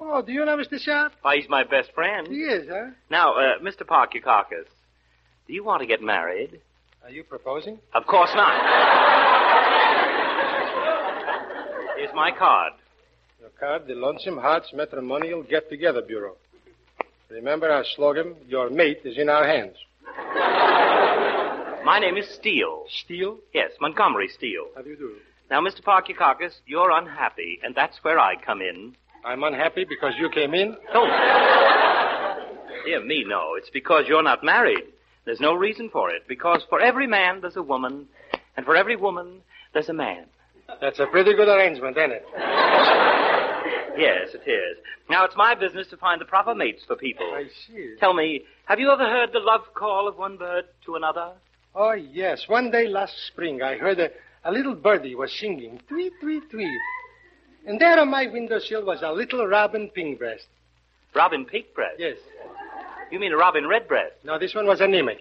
Oh, 0.00 0.22
do 0.22 0.32
you 0.32 0.44
know 0.44 0.56
Mr. 0.56 0.78
Sharp? 0.78 1.12
Why, 1.22 1.36
he's 1.36 1.48
my 1.48 1.64
best 1.64 1.92
friend. 1.92 2.28
He 2.28 2.34
is, 2.34 2.68
huh? 2.70 2.90
Now, 3.10 3.34
uh, 3.34 3.58
Mr. 3.62 3.82
Parkyakarkus, 3.82 4.66
do 5.46 5.52
you 5.52 5.64
want 5.64 5.80
to 5.80 5.86
get 5.86 6.00
married? 6.02 6.60
Are 7.02 7.10
you 7.10 7.24
proposing? 7.24 7.78
Of 7.94 8.06
course 8.06 8.30
not. 8.36 8.52
Here's 11.96 12.14
my 12.14 12.30
card. 12.30 12.74
Your 13.40 13.50
card, 13.58 13.88
the 13.88 13.94
Lonesome 13.94 14.36
Hearts 14.36 14.72
Matrimonial 14.72 15.42
Get 15.42 15.68
Together 15.68 16.02
Bureau. 16.02 16.36
Remember 17.28 17.68
our 17.70 17.84
slogan, 17.96 18.36
your 18.46 18.70
mate 18.70 19.00
is 19.04 19.18
in 19.18 19.28
our 19.28 19.46
hands. 19.46 19.74
My 21.84 21.98
name 22.00 22.16
is 22.16 22.28
Steele. 22.34 22.84
Steele? 23.04 23.38
Yes, 23.52 23.72
Montgomery 23.80 24.28
Steele. 24.28 24.68
How 24.76 24.82
do 24.82 24.90
you 24.90 24.96
do? 24.96 25.12
Now, 25.50 25.60
Mr. 25.60 25.82
Parkyakarkus, 25.82 26.52
you're 26.66 26.90
unhappy, 26.90 27.60
and 27.62 27.74
that's 27.74 27.96
where 28.02 28.18
I 28.18 28.34
come 28.36 28.60
in. 28.60 28.96
I'm 29.24 29.44
unhappy 29.44 29.84
because 29.88 30.12
you 30.18 30.28
came 30.30 30.54
in? 30.54 30.76
Don't. 30.92 31.10
Dear 32.84 33.04
me, 33.04 33.24
no. 33.26 33.54
It's 33.56 33.70
because 33.70 34.04
you're 34.08 34.22
not 34.22 34.42
married. 34.42 34.84
There's 35.24 35.40
no 35.40 35.54
reason 35.54 35.88
for 35.90 36.10
it. 36.10 36.22
Because 36.28 36.62
for 36.68 36.80
every 36.80 37.06
man, 37.06 37.40
there's 37.40 37.56
a 37.56 37.62
woman, 37.62 38.06
and 38.56 38.66
for 38.66 38.76
every 38.76 38.96
woman, 38.96 39.40
there's 39.72 39.88
a 39.88 39.92
man. 39.92 40.26
That's 40.80 40.98
a 40.98 41.06
pretty 41.06 41.34
good 41.34 41.48
arrangement, 41.48 41.96
isn't 41.96 42.12
it? 42.12 42.24
Yes, 43.98 44.34
it 44.34 44.48
is. 44.50 44.76
Now, 45.08 45.24
it's 45.24 45.36
my 45.36 45.54
business 45.54 45.86
to 45.88 45.96
find 45.96 46.20
the 46.20 46.24
proper 46.24 46.54
mates 46.54 46.82
for 46.86 46.96
people. 46.96 47.26
I 47.32 47.44
see. 47.66 47.94
Tell 47.98 48.14
me, 48.14 48.42
have 48.66 48.78
you 48.78 48.90
ever 48.90 49.04
heard 49.04 49.30
the 49.32 49.38
love 49.40 49.62
call 49.74 50.06
of 50.08 50.18
one 50.18 50.36
bird 50.36 50.64
to 50.84 50.96
another? 50.96 51.32
Oh, 51.74 51.92
yes. 51.92 52.44
One 52.48 52.70
day 52.70 52.88
last 52.88 53.14
spring, 53.28 53.62
I 53.62 53.76
heard 53.76 53.98
a, 54.00 54.10
a 54.46 54.52
little 54.52 54.74
birdie 54.74 55.16
was 55.16 55.32
singing, 55.38 55.80
tweet, 55.88 56.12
tweet, 56.20 56.48
tweet. 56.50 56.80
And 57.66 57.80
there 57.80 57.98
on 57.98 58.08
my 58.10 58.26
windowsill 58.28 58.84
was 58.84 59.00
a 59.02 59.12
little 59.12 59.46
robin 59.46 59.90
pingbreast. 59.94 60.46
Robin 61.14 61.44
Pinkbreast? 61.44 61.98
Yes. 61.98 62.18
You 63.10 63.18
mean 63.18 63.32
a 63.32 63.36
robin 63.36 63.66
redbreast? 63.66 64.16
No, 64.24 64.38
this 64.38 64.54
one 64.54 64.66
was 64.66 64.80
anemic. 64.80 65.18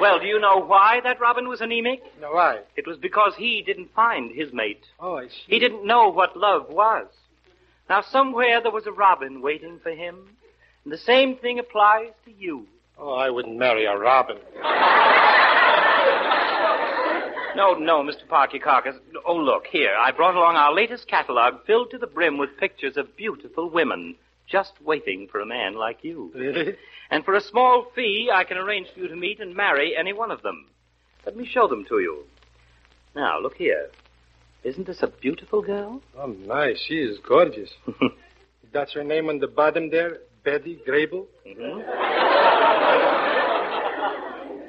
Well, 0.00 0.18
do 0.18 0.26
you 0.26 0.40
know 0.40 0.64
why 0.64 1.00
that 1.04 1.20
robin 1.20 1.46
was 1.46 1.60
anemic? 1.60 2.02
No, 2.20 2.32
why? 2.32 2.60
It 2.74 2.86
was 2.86 2.96
because 2.96 3.34
he 3.36 3.62
didn't 3.64 3.92
find 3.94 4.34
his 4.34 4.52
mate. 4.52 4.82
Oh, 4.98 5.16
I 5.16 5.28
see. 5.28 5.34
He 5.46 5.58
didn't 5.58 5.86
know 5.86 6.08
what 6.08 6.36
love 6.36 6.70
was. 6.70 7.06
Now, 7.88 8.02
somewhere 8.10 8.62
there 8.62 8.72
was 8.72 8.86
a 8.86 8.92
robin 8.92 9.42
waiting 9.42 9.78
for 9.82 9.90
him, 9.90 10.16
and 10.84 10.92
the 10.92 10.98
same 10.98 11.36
thing 11.36 11.58
applies 11.58 12.12
to 12.24 12.32
you. 12.32 12.66
Oh, 13.00 13.14
I 13.14 13.30
wouldn't 13.30 13.56
marry 13.56 13.86
a 13.86 13.96
robin. 13.96 14.36
No, 17.56 17.74
no, 17.74 18.02
Mr. 18.02 18.26
Parkyakarkus. 18.28 18.98
Oh, 19.26 19.36
look, 19.36 19.66
here. 19.66 19.90
I 19.98 20.12
brought 20.12 20.34
along 20.34 20.56
our 20.56 20.72
latest 20.72 21.08
catalog 21.08 21.64
filled 21.66 21.90
to 21.90 21.98
the 21.98 22.06
brim 22.06 22.38
with 22.38 22.56
pictures 22.58 22.96
of 22.96 23.16
beautiful 23.16 23.68
women 23.68 24.16
just 24.50 24.72
waiting 24.82 25.28
for 25.30 25.40
a 25.40 25.46
man 25.46 25.74
like 25.74 25.98
you. 26.02 26.30
Really? 26.34 26.76
And 27.10 27.24
for 27.24 27.34
a 27.34 27.40
small 27.40 27.86
fee, 27.94 28.30
I 28.32 28.44
can 28.44 28.56
arrange 28.56 28.88
for 28.92 29.00
you 29.00 29.08
to 29.08 29.16
meet 29.16 29.40
and 29.40 29.54
marry 29.54 29.96
any 29.96 30.12
one 30.12 30.30
of 30.30 30.42
them. 30.42 30.66
Let 31.24 31.36
me 31.36 31.46
show 31.46 31.68
them 31.68 31.84
to 31.88 31.98
you. 31.98 32.24
Now, 33.14 33.40
look 33.40 33.56
here. 33.56 33.90
Isn't 34.62 34.86
this 34.86 35.02
a 35.02 35.08
beautiful 35.08 35.62
girl? 35.62 36.02
Oh, 36.16 36.28
my, 36.28 36.74
she 36.86 36.94
is 36.94 37.18
gorgeous. 37.26 37.70
That's 38.72 38.92
her 38.92 39.04
name 39.04 39.28
on 39.28 39.38
the 39.38 39.48
bottom 39.48 39.90
there, 39.90 40.18
Betty 40.44 40.80
Grable? 40.86 41.26
Mm-hmm. 41.46 41.80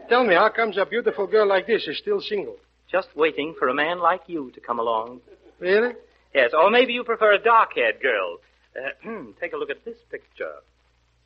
Tell 0.10 0.26
me, 0.26 0.36
how 0.36 0.50
comes 0.50 0.78
a 0.78 0.86
beautiful 0.86 1.26
girl 1.26 1.48
like 1.48 1.68
this 1.68 1.88
is 1.88 1.98
still 1.98 2.20
single? 2.20 2.58
Just 2.92 3.08
waiting 3.16 3.56
for 3.58 3.70
a 3.70 3.74
man 3.74 4.00
like 4.00 4.22
you 4.28 4.52
to 4.52 4.60
come 4.60 4.80
along. 4.80 5.22
Really? 5.60 5.94
Yes, 6.34 6.52
or 6.54 6.70
maybe 6.70 6.92
you 6.94 7.04
prefer 7.04 7.34
a 7.34 7.40
dark-haired 7.42 8.02
girl. 8.02 8.38
Uh, 8.76 8.90
take 9.40 9.54
a 9.54 9.58
look 9.58 9.70
at 9.70 9.86
this 9.86 9.98
picture. 10.10 10.52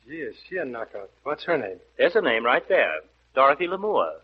Gee, 0.06 0.18
is 0.18 0.36
she 0.48 0.56
a 0.58 0.64
knockout? 0.64 1.10
What's 1.24 1.44
her 1.44 1.58
name? 1.58 1.78
There's 1.98 2.12
her 2.14 2.22
name 2.22 2.44
right 2.44 2.62
there. 2.68 3.00
Dorothy 3.34 3.66
Lamour. 3.66 4.20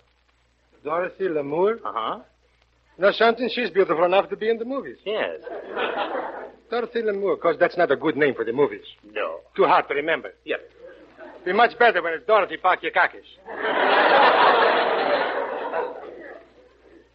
Dorothy 0.84 1.24
Lamour? 1.24 1.78
Uh-huh. 1.84 2.20
No, 2.98 3.10
something, 3.10 3.50
she's 3.52 3.70
beautiful 3.70 4.04
enough 4.04 4.28
to 4.30 4.36
be 4.36 4.48
in 4.48 4.58
the 4.58 4.64
movies. 4.64 4.98
Yes. 5.04 5.40
Dorothy 6.72 7.02
Lamour, 7.02 7.34
of 7.34 7.40
course, 7.40 7.58
that's 7.60 7.76
not 7.76 7.90
a 7.90 7.96
good 7.96 8.16
name 8.16 8.34
for 8.34 8.46
the 8.46 8.52
movies. 8.52 8.86
No. 9.12 9.40
Too 9.54 9.64
hard 9.64 9.86
to 9.88 9.94
remember. 9.94 10.32
Yes. 10.46 10.60
Be 11.44 11.52
much 11.52 11.78
better 11.78 12.02
when 12.02 12.14
it's 12.14 12.26
Dorothy 12.26 12.56
Parkyakarkus. 12.56 13.28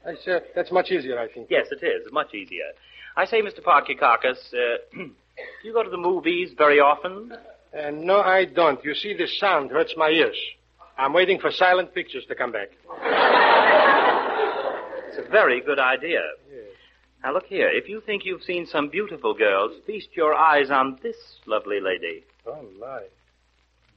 That's, 0.05 0.27
uh, 0.27 0.39
that's 0.55 0.71
much 0.71 0.91
easier, 0.91 1.17
I 1.19 1.27
think. 1.27 1.47
Yes, 1.49 1.65
it 1.71 1.83
is. 1.83 2.05
Much 2.11 2.35
easier. 2.35 2.65
I 3.15 3.25
say, 3.25 3.41
Mr. 3.41 3.61
Parkyakarkus, 3.63 4.37
uh, 4.53 4.77
do 4.93 5.09
you 5.63 5.73
go 5.73 5.81
to 5.81 5.89
the 5.89 5.97
movies 5.97 6.51
very 6.55 6.79
often? 6.79 7.33
Uh, 7.75 7.89
no, 7.89 8.19
I 8.19 8.45
don't. 8.45 8.83
You 8.85 8.93
see, 8.93 9.15
the 9.17 9.27
sound 9.39 9.71
hurts 9.71 9.95
my 9.97 10.09
ears. 10.09 10.37
I'm 10.99 11.13
waiting 11.13 11.39
for 11.39 11.49
silent 11.49 11.95
pictures 11.95 12.25
to 12.27 12.35
come 12.35 12.51
back. 12.51 12.69
It's 15.17 15.25
a 15.27 15.31
very 15.31 15.61
good 15.61 15.79
idea. 15.79 16.19
Now, 17.23 17.33
look 17.33 17.45
here. 17.45 17.69
If 17.69 17.89
you 17.89 18.01
think 18.05 18.23
you've 18.25 18.43
seen 18.43 18.65
some 18.65 18.89
beautiful 18.89 19.33
girls, 19.33 19.71
feast 19.85 20.09
your 20.13 20.35
eyes 20.35 20.69
on 20.69 20.99
this 21.01 21.15
lovely 21.45 21.79
lady. 21.81 22.23
Oh, 22.45 22.65
my. 22.79 23.03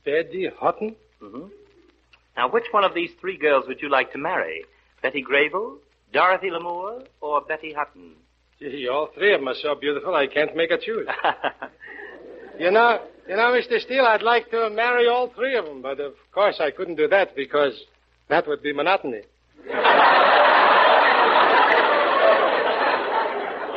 Betty 0.04 0.48
Hutton? 0.58 0.96
Mm-hmm. 1.22 1.48
Now, 2.36 2.50
which 2.50 2.64
one 2.70 2.84
of 2.84 2.94
these 2.94 3.10
three 3.20 3.36
girls 3.36 3.64
would 3.68 3.82
you 3.82 3.90
like 3.90 4.12
to 4.12 4.18
marry? 4.18 4.64
Betty 5.02 5.22
Grable, 5.22 5.78
Dorothy 6.12 6.48
Lamour, 6.50 7.06
or 7.20 7.42
Betty 7.42 7.74
Hutton? 7.74 8.14
Gee, 8.58 8.88
all 8.90 9.08
three 9.14 9.34
of 9.34 9.40
them 9.40 9.48
are 9.48 9.54
so 9.54 9.74
beautiful, 9.74 10.14
I 10.14 10.26
can't 10.26 10.54
make 10.56 10.70
a 10.70 10.78
choose. 10.78 11.06
you 12.58 12.70
know, 12.70 13.00
you 13.28 13.36
know, 13.36 13.52
Mr. 13.52 13.80
Steele, 13.80 14.04
I'd 14.04 14.22
like 14.22 14.50
to 14.50 14.70
marry 14.70 15.06
all 15.08 15.28
three 15.34 15.56
of 15.56 15.64
them, 15.64 15.82
but 15.82 16.00
of 16.00 16.14
course 16.32 16.60
I 16.60 16.70
couldn't 16.70 16.96
do 16.96 17.08
that 17.08 17.34
because 17.34 17.72
that 18.28 18.46
would 18.46 18.62
be 18.62 18.72
monotony. 18.72 19.22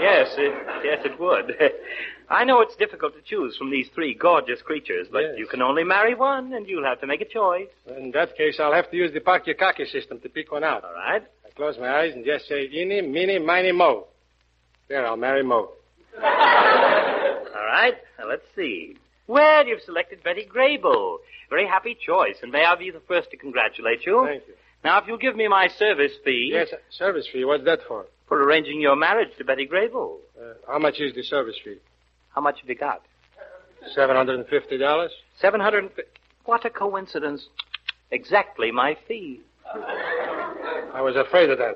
Yes, 0.04 0.28
it, 0.38 0.54
yes, 0.84 1.00
it 1.06 1.18
would. 1.20 1.56
I 2.30 2.44
know 2.44 2.60
it's 2.62 2.76
difficult 2.76 3.14
to 3.16 3.22
choose 3.22 3.56
from 3.58 3.72
these 3.72 3.88
three 3.96 4.14
gorgeous 4.14 4.62
creatures, 4.62 5.08
but 5.12 5.22
Yes. 5.22 5.36
you 5.38 5.48
can 5.48 5.62
only 5.62 5.84
marry 5.84 6.14
one, 6.16 6.54
and 6.54 6.68
you'll 6.68 6.84
have 6.84 7.00
to 7.02 7.08
make 7.08 7.22
a 7.22 7.26
choice. 7.40 7.70
In 7.98 8.12
that 8.12 8.36
case, 8.36 8.60
I'll 8.60 8.74
have 8.74 8.90
to 8.92 8.98
use 8.98 9.12
the 9.14 9.22
Pakyakaki 9.22 9.90
system 9.92 10.20
to 10.20 10.30
pick 10.30 10.52
one 10.52 10.64
out. 10.64 10.84
All 10.84 10.94
right. 10.94 11.24
I 11.46 11.50
close 11.56 11.78
my 11.80 11.90
eyes 12.00 12.14
and 12.16 12.26
just 12.26 12.48
say, 12.48 12.68
Eeny, 12.70 13.02
meeny, 13.02 13.40
miny, 13.40 13.72
mo. 13.72 14.08
There, 14.90 15.06
I'll 15.08 15.16
marry 15.18 15.44
Mo. 15.44 15.70
All 16.18 16.22
right. 16.22 17.94
Now, 18.20 18.28
let's 18.28 18.44
see. 18.56 18.98
Well, 19.28 19.66
you've 19.66 19.82
selected 19.82 20.22
Betty 20.24 20.46
Grable. 20.54 21.18
Very 21.50 21.66
happy 21.68 21.96
choice, 22.06 22.36
and 22.42 22.52
may 22.52 22.66
I 22.66 22.76
be 22.76 22.92
the 22.92 23.00
first 23.08 23.32
to 23.32 23.38
congratulate 23.38 24.06
you? 24.06 24.24
Thank 24.28 24.48
you. 24.48 24.54
Now, 24.84 25.00
if 25.00 25.08
you'll 25.08 25.18
give 25.18 25.36
me 25.36 25.48
my 25.48 25.68
service 25.70 26.12
fee 26.26 26.50
Yes, 26.52 26.68
service 26.90 27.26
fee. 27.32 27.46
What's 27.46 27.64
that 27.64 27.80
for? 27.88 28.06
For 28.34 28.42
arranging 28.42 28.82
your 28.82 28.96
marriage 28.96 29.30
to 29.38 29.44
Betty 29.46 29.68
Grable. 29.68 30.18
Uh, 30.36 30.54
how 30.68 30.80
much 30.80 31.00
is 31.00 31.14
the 31.14 31.22
service 31.22 31.54
fee? 31.64 31.78
How 32.34 32.42
much 32.42 32.60
have 32.62 32.68
you 32.68 32.74
got? 32.74 33.04
Seven 33.94 34.16
hundred 34.16 34.40
and 34.40 34.48
fifty 34.48 34.76
dollars. 34.76 35.12
Seven 35.40 35.62
hundred. 35.62 35.92
What 36.46 36.66
a 36.66 36.72
coincidence. 36.72 37.46
Exactly 38.10 38.72
my 38.72 38.98
fee. 39.08 39.42
I 39.72 41.02
was 41.02 41.16
afraid 41.16 41.52
of 41.52 41.60
that. 41.60 41.76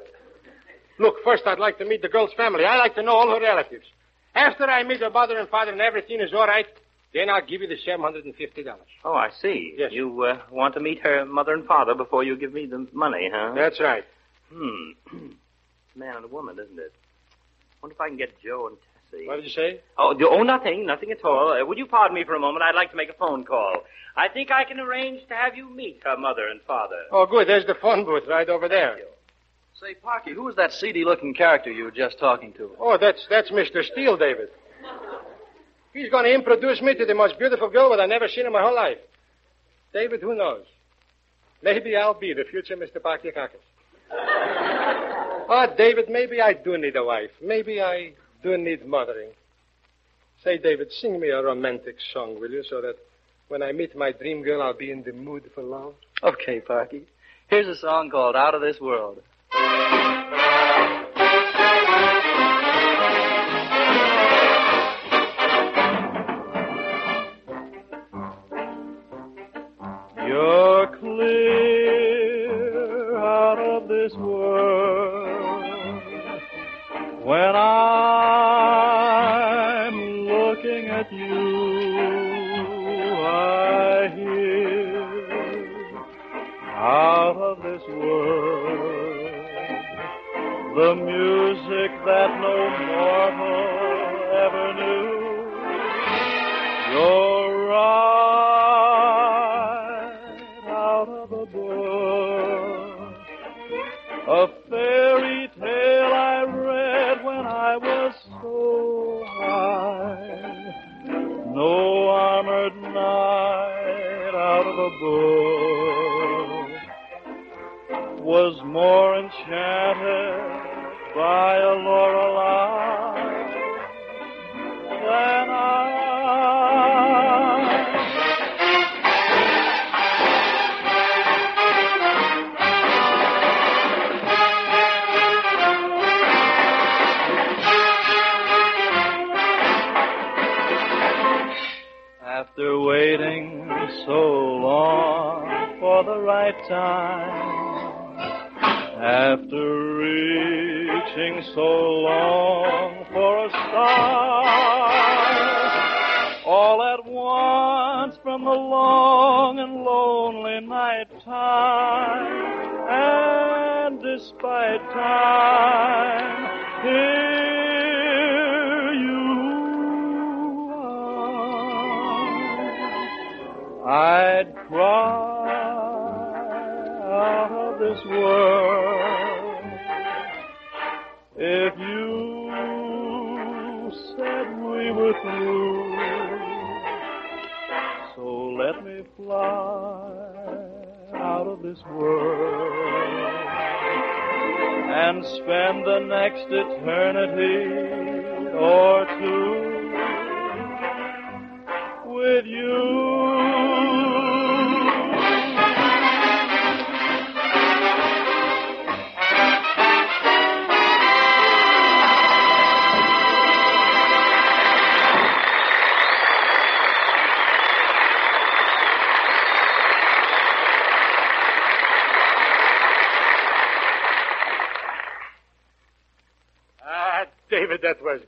Look, 0.97 1.17
first 1.23 1.43
I'd 1.45 1.59
like 1.59 1.77
to 1.77 1.85
meet 1.85 2.01
the 2.01 2.09
girl's 2.09 2.33
family. 2.35 2.65
I 2.65 2.77
like 2.77 2.95
to 2.95 3.03
know 3.03 3.11
all 3.11 3.29
her 3.29 3.39
relatives. 3.39 3.85
After 4.33 4.63
I 4.63 4.81
meet 4.81 5.01
her 5.01 5.11
mother 5.11 5.37
and 5.37 5.47
father 5.49 5.71
and 5.73 5.81
everything 5.81 6.21
is 6.21 6.33
all 6.33 6.47
right, 6.47 6.65
then 7.13 7.29
I'll 7.29 7.45
give 7.45 7.61
you 7.61 7.67
the 7.67 7.77
seven 7.85 8.01
hundred 8.01 8.25
and 8.25 8.33
fifty 8.33 8.63
dollars. 8.63 8.87
Oh, 9.05 9.13
I 9.13 9.29
see. 9.43 9.75
Yes. 9.77 9.91
You 9.91 10.23
uh, 10.23 10.39
want 10.51 10.73
to 10.73 10.79
meet 10.79 11.01
her 11.03 11.23
mother 11.23 11.53
and 11.53 11.67
father 11.67 11.93
before 11.93 12.23
you 12.23 12.35
give 12.35 12.51
me 12.51 12.65
the 12.65 12.87
money, 12.93 13.29
huh? 13.31 13.53
That's 13.53 13.79
right. 13.79 14.05
Hmm. 14.51 15.27
Man 15.97 16.15
and 16.15 16.25
a 16.25 16.27
woman, 16.27 16.57
isn't 16.59 16.79
it? 16.79 16.93
wonder 17.81 17.93
if 17.95 18.01
I 18.01 18.07
can 18.07 18.17
get 18.17 18.39
Joe 18.43 18.67
and 18.67 18.77
Tessie. 19.11 19.27
What 19.27 19.37
did 19.37 19.45
you 19.45 19.51
say? 19.51 19.81
Oh, 19.97 20.13
do- 20.13 20.29
oh, 20.29 20.43
nothing, 20.43 20.85
nothing 20.85 21.11
at 21.11 21.23
all. 21.23 21.51
Uh, 21.53 21.63
would 21.65 21.77
you 21.77 21.85
pardon 21.85 22.15
me 22.15 22.23
for 22.23 22.35
a 22.35 22.39
moment? 22.39 22.63
I'd 22.63 22.75
like 22.75 22.91
to 22.91 22.97
make 22.97 23.09
a 23.09 23.13
phone 23.13 23.45
call. 23.45 23.83
I 24.15 24.27
think 24.27 24.51
I 24.51 24.63
can 24.63 24.79
arrange 24.79 25.27
to 25.27 25.35
have 25.35 25.55
you 25.55 25.69
meet 25.69 26.01
her 26.03 26.17
mother 26.17 26.47
and 26.47 26.59
father. 26.61 27.03
Oh, 27.11 27.25
good. 27.25 27.47
There's 27.47 27.65
the 27.65 27.75
phone 27.75 28.03
booth 28.03 28.23
right 28.27 28.49
over 28.49 28.67
there. 28.67 28.97
Say, 29.79 29.93
Parky, 29.93 30.33
who 30.33 30.43
was 30.45 30.55
that 30.55 30.71
seedy-looking 30.73 31.35
character 31.35 31.71
you 31.71 31.83
were 31.83 31.91
just 31.91 32.17
talking 32.17 32.51
to? 32.53 32.71
Oh, 32.79 32.97
that's 32.99 33.27
that's 33.29 33.51
Mr. 33.51 33.83
Steele, 33.83 34.17
David. 34.17 34.49
He's 35.93 36.09
going 36.09 36.25
to 36.25 36.33
introduce 36.33 36.81
me 36.81 36.95
to 36.95 37.05
the 37.05 37.13
most 37.15 37.37
beautiful 37.37 37.69
girl 37.69 37.91
that 37.91 37.99
I've 37.99 38.09
never 38.09 38.27
seen 38.27 38.45
in 38.47 38.51
my 38.51 38.61
whole 38.61 38.75
life. 38.75 38.97
David, 39.93 40.21
who 40.21 40.35
knows? 40.35 40.65
Maybe 41.61 41.95
I'll 41.95 42.13
be 42.19 42.33
the 42.33 42.43
future 42.43 42.75
Mr. 42.75 43.01
Parky 43.01 43.29
Pakyakakis. 43.29 43.63
Oh, 45.49 45.65
David, 45.77 46.09
maybe 46.09 46.41
I 46.41 46.53
do 46.53 46.77
need 46.77 46.95
a 46.95 47.03
wife. 47.03 47.31
Maybe 47.41 47.81
I 47.81 48.13
do 48.43 48.57
need 48.57 48.85
mothering. 48.85 49.31
Say, 50.43 50.57
David, 50.57 50.91
sing 50.91 51.19
me 51.19 51.29
a 51.29 51.41
romantic 51.41 51.95
song, 52.13 52.39
will 52.39 52.51
you, 52.51 52.63
so 52.63 52.81
that 52.81 52.95
When 53.47 53.63
I 53.63 53.71
meet 53.71 53.95
my 53.95 54.11
dream 54.11 54.43
girl, 54.43 54.61
I'll 54.61 54.73
be 54.73 54.91
in 54.91 55.03
the 55.03 55.13
mood 55.13 55.49
for 55.55 55.63
love. 55.63 55.93
Okay, 56.21 56.59
Parky. 56.59 57.03
Here's 57.47 57.67
a 57.67 57.79
song 57.79 58.09
called 58.09 58.35
Out 58.35 58.55
of 58.55 58.61
This 58.61 58.79
World. 58.81 59.21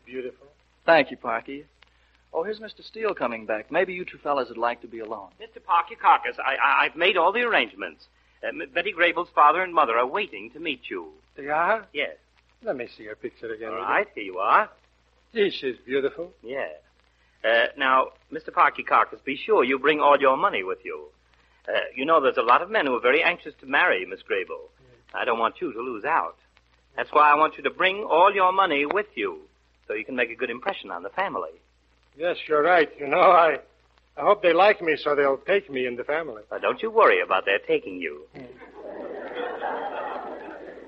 Beautiful. 0.10 0.48
Thank 0.86 1.12
you, 1.12 1.18
Parky. 1.18 1.66
Oh, 2.34 2.44
here's 2.44 2.60
Mr. 2.60 2.84
Steele 2.84 3.14
coming 3.14 3.46
back. 3.46 3.72
Maybe 3.72 3.94
you 3.94 4.06
two 4.06 4.18
fellas 4.20 4.50
would 4.50 4.58
like 4.58 4.82
to 4.82 4.88
be 4.88 5.00
alone. 5.00 5.30
Mr. 5.42 5.60
Parkyakarkus, 5.62 6.38
I, 6.44 6.56
I, 6.56 6.86
I've 6.86 6.96
made 6.96 7.18
all 7.18 7.32
the 7.32 7.42
arrangements. 7.42 8.06
Uh, 8.44 8.48
M- 8.48 8.70
Betty 8.74 8.92
Grable's 8.92 9.30
father 9.36 9.62
and 9.62 9.74
mother 9.74 9.98
are 9.98 10.06
waiting 10.08 10.50
to 10.52 10.60
meet 10.60 10.82
you. 10.90 11.10
They 11.36 11.48
are? 11.48 11.86
Yes. 11.94 12.16
Let 12.64 12.76
me 12.76 12.88
see 12.98 13.06
her 13.06 13.16
picture 13.16 13.52
again. 13.54 13.70
All 13.70 13.76
will 13.76 13.82
you? 13.82 13.88
right, 13.88 14.08
here 14.16 14.24
you 14.24 14.38
are. 14.40 14.70
Gee, 15.34 15.52
she's 15.52 15.76
beautiful. 15.86 16.32
Yeah. 16.44 16.68
Uh, 17.44 17.68
now, 17.78 18.08
Mr. 18.32 18.50
Parkyakarkus, 18.50 19.24
be 19.24 19.38
sure 19.38 19.64
you 19.64 19.78
bring 19.80 20.00
all 20.00 20.20
your 20.20 20.38
money 20.38 20.64
with 20.64 20.80
you. 20.84 21.06
Uh, 21.68 21.72
you 21.96 22.06
know, 22.06 22.20
there's 22.22 22.38
a 22.38 22.42
lot 22.42 22.62
of 22.62 22.70
men 22.70 22.86
who 22.88 22.96
are 22.96 23.00
very 23.02 23.22
anxious 23.24 23.54
to 23.62 23.66
marry 23.68 24.06
Miss 24.06 24.22
Grable. 24.30 24.70
I 25.14 25.24
don't 25.26 25.40
want 25.40 25.56
you 25.62 25.72
to 25.72 25.80
lose 25.80 26.04
out. 26.04 26.36
That's 26.96 27.12
why 27.12 27.32
I 27.32 27.36
want 27.36 27.58
you 27.58 27.64
to 27.64 27.70
bring 27.70 28.04
all 28.10 28.34
your 28.34 28.52
money 28.52 28.86
with 28.86 29.06
you, 29.16 29.40
so 29.90 29.96
you 29.96 30.06
can 30.06 30.16
make 30.16 30.30
a 30.30 30.36
good 30.36 30.52
impression 30.52 30.92
on 30.92 31.02
the 31.02 31.10
family. 31.10 31.50
Yes, 32.16 32.38
you're 32.48 32.62
right. 32.62 32.90
You 33.00 33.08
know, 33.08 33.20
I, 33.20 33.58
I 34.16 34.22
hope 34.22 34.44
they 34.44 34.54
like 34.54 34.82
me 34.82 34.96
so 35.04 35.16
they'll 35.16 35.38
take 35.38 35.70
me 35.70 35.88
in 35.88 35.96
the 35.96 36.04
family. 36.04 36.44
Now, 36.52 36.60
don't 36.60 36.82
you 36.82 36.92
worry 36.92 37.22
about 37.22 37.46
their 37.46 37.58
taking 37.58 37.96
you. 37.96 38.26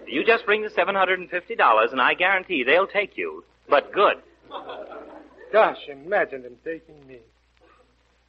You 0.08 0.24
just 0.24 0.46
bring 0.46 0.62
the 0.62 0.70
$750, 0.70 1.92
and 1.92 2.02
I 2.02 2.14
guarantee 2.14 2.64
they'll 2.64 2.86
take 2.86 3.18
you. 3.18 3.44
But 3.68 3.92
good. 3.92 4.18
Gosh, 5.52 5.78
imagine 5.90 6.44
them 6.44 6.58
taking 6.64 7.08
me. 7.08 7.20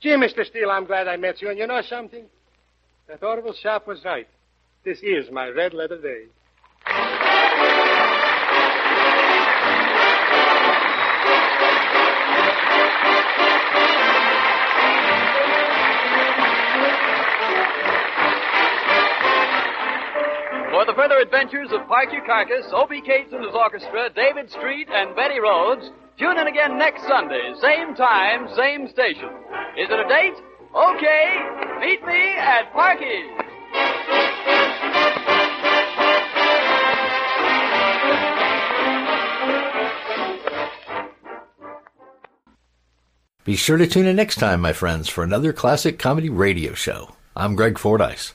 Gee, 0.01 0.11
Mr. 0.11 0.47
Steele, 0.47 0.71
I'm 0.71 0.87
glad 0.87 1.07
I 1.07 1.17
met 1.17 1.43
you. 1.43 1.51
And 1.51 1.59
you 1.59 1.67
know 1.67 1.83
something? 1.83 2.25
That 3.09 3.23
Orville 3.23 3.55
Sharp 3.61 3.87
was 3.87 4.03
right. 4.05 4.29
This 4.85 4.99
is 5.03 5.31
my 5.31 5.49
red 5.49 5.75
letter 5.75 6.01
day. 6.01 7.22
Adventures 21.33 21.73
of 21.73 21.81
Parkyakarkus, 21.89 22.75
Opie 22.75 23.01
Cates 23.01 23.33
and 23.33 23.43
his 23.43 23.55
orchestra, 23.55 24.11
David 24.15 24.51
Street, 24.51 24.87
and 24.93 25.17
Betty 25.17 25.41
Rhodes, 25.41 25.91
tune 26.19 26.37
in 26.37 26.47
again 26.47 26.77
next 26.77 27.09
Sunday, 27.09 27.55
same 27.59 27.95
time, 27.95 28.55
same 28.55 28.87
station. 28.87 29.31
Is 29.79 29.89
it 29.89 29.99
a 29.99 30.07
date? 30.11 30.35
Okay, 30.77 31.39
meet 31.81 32.05
me 32.05 32.35
at 32.37 32.71
Parky's. 32.75 33.31
Be 43.47 43.57
sure 43.57 43.79
to 43.79 43.87
tune 43.87 44.05
in 44.05 44.17
next 44.17 44.37
time, 44.37 44.61
my 44.61 44.75
friends, 44.75 45.09
for 45.09 45.25
another 45.25 45.55
classic 45.55 45.99
comedy 45.99 46.29
radio 46.29 46.75
show. 46.75 47.17
I'm 47.35 47.57
Greg 47.57 47.79
Fordyce. 47.79 48.35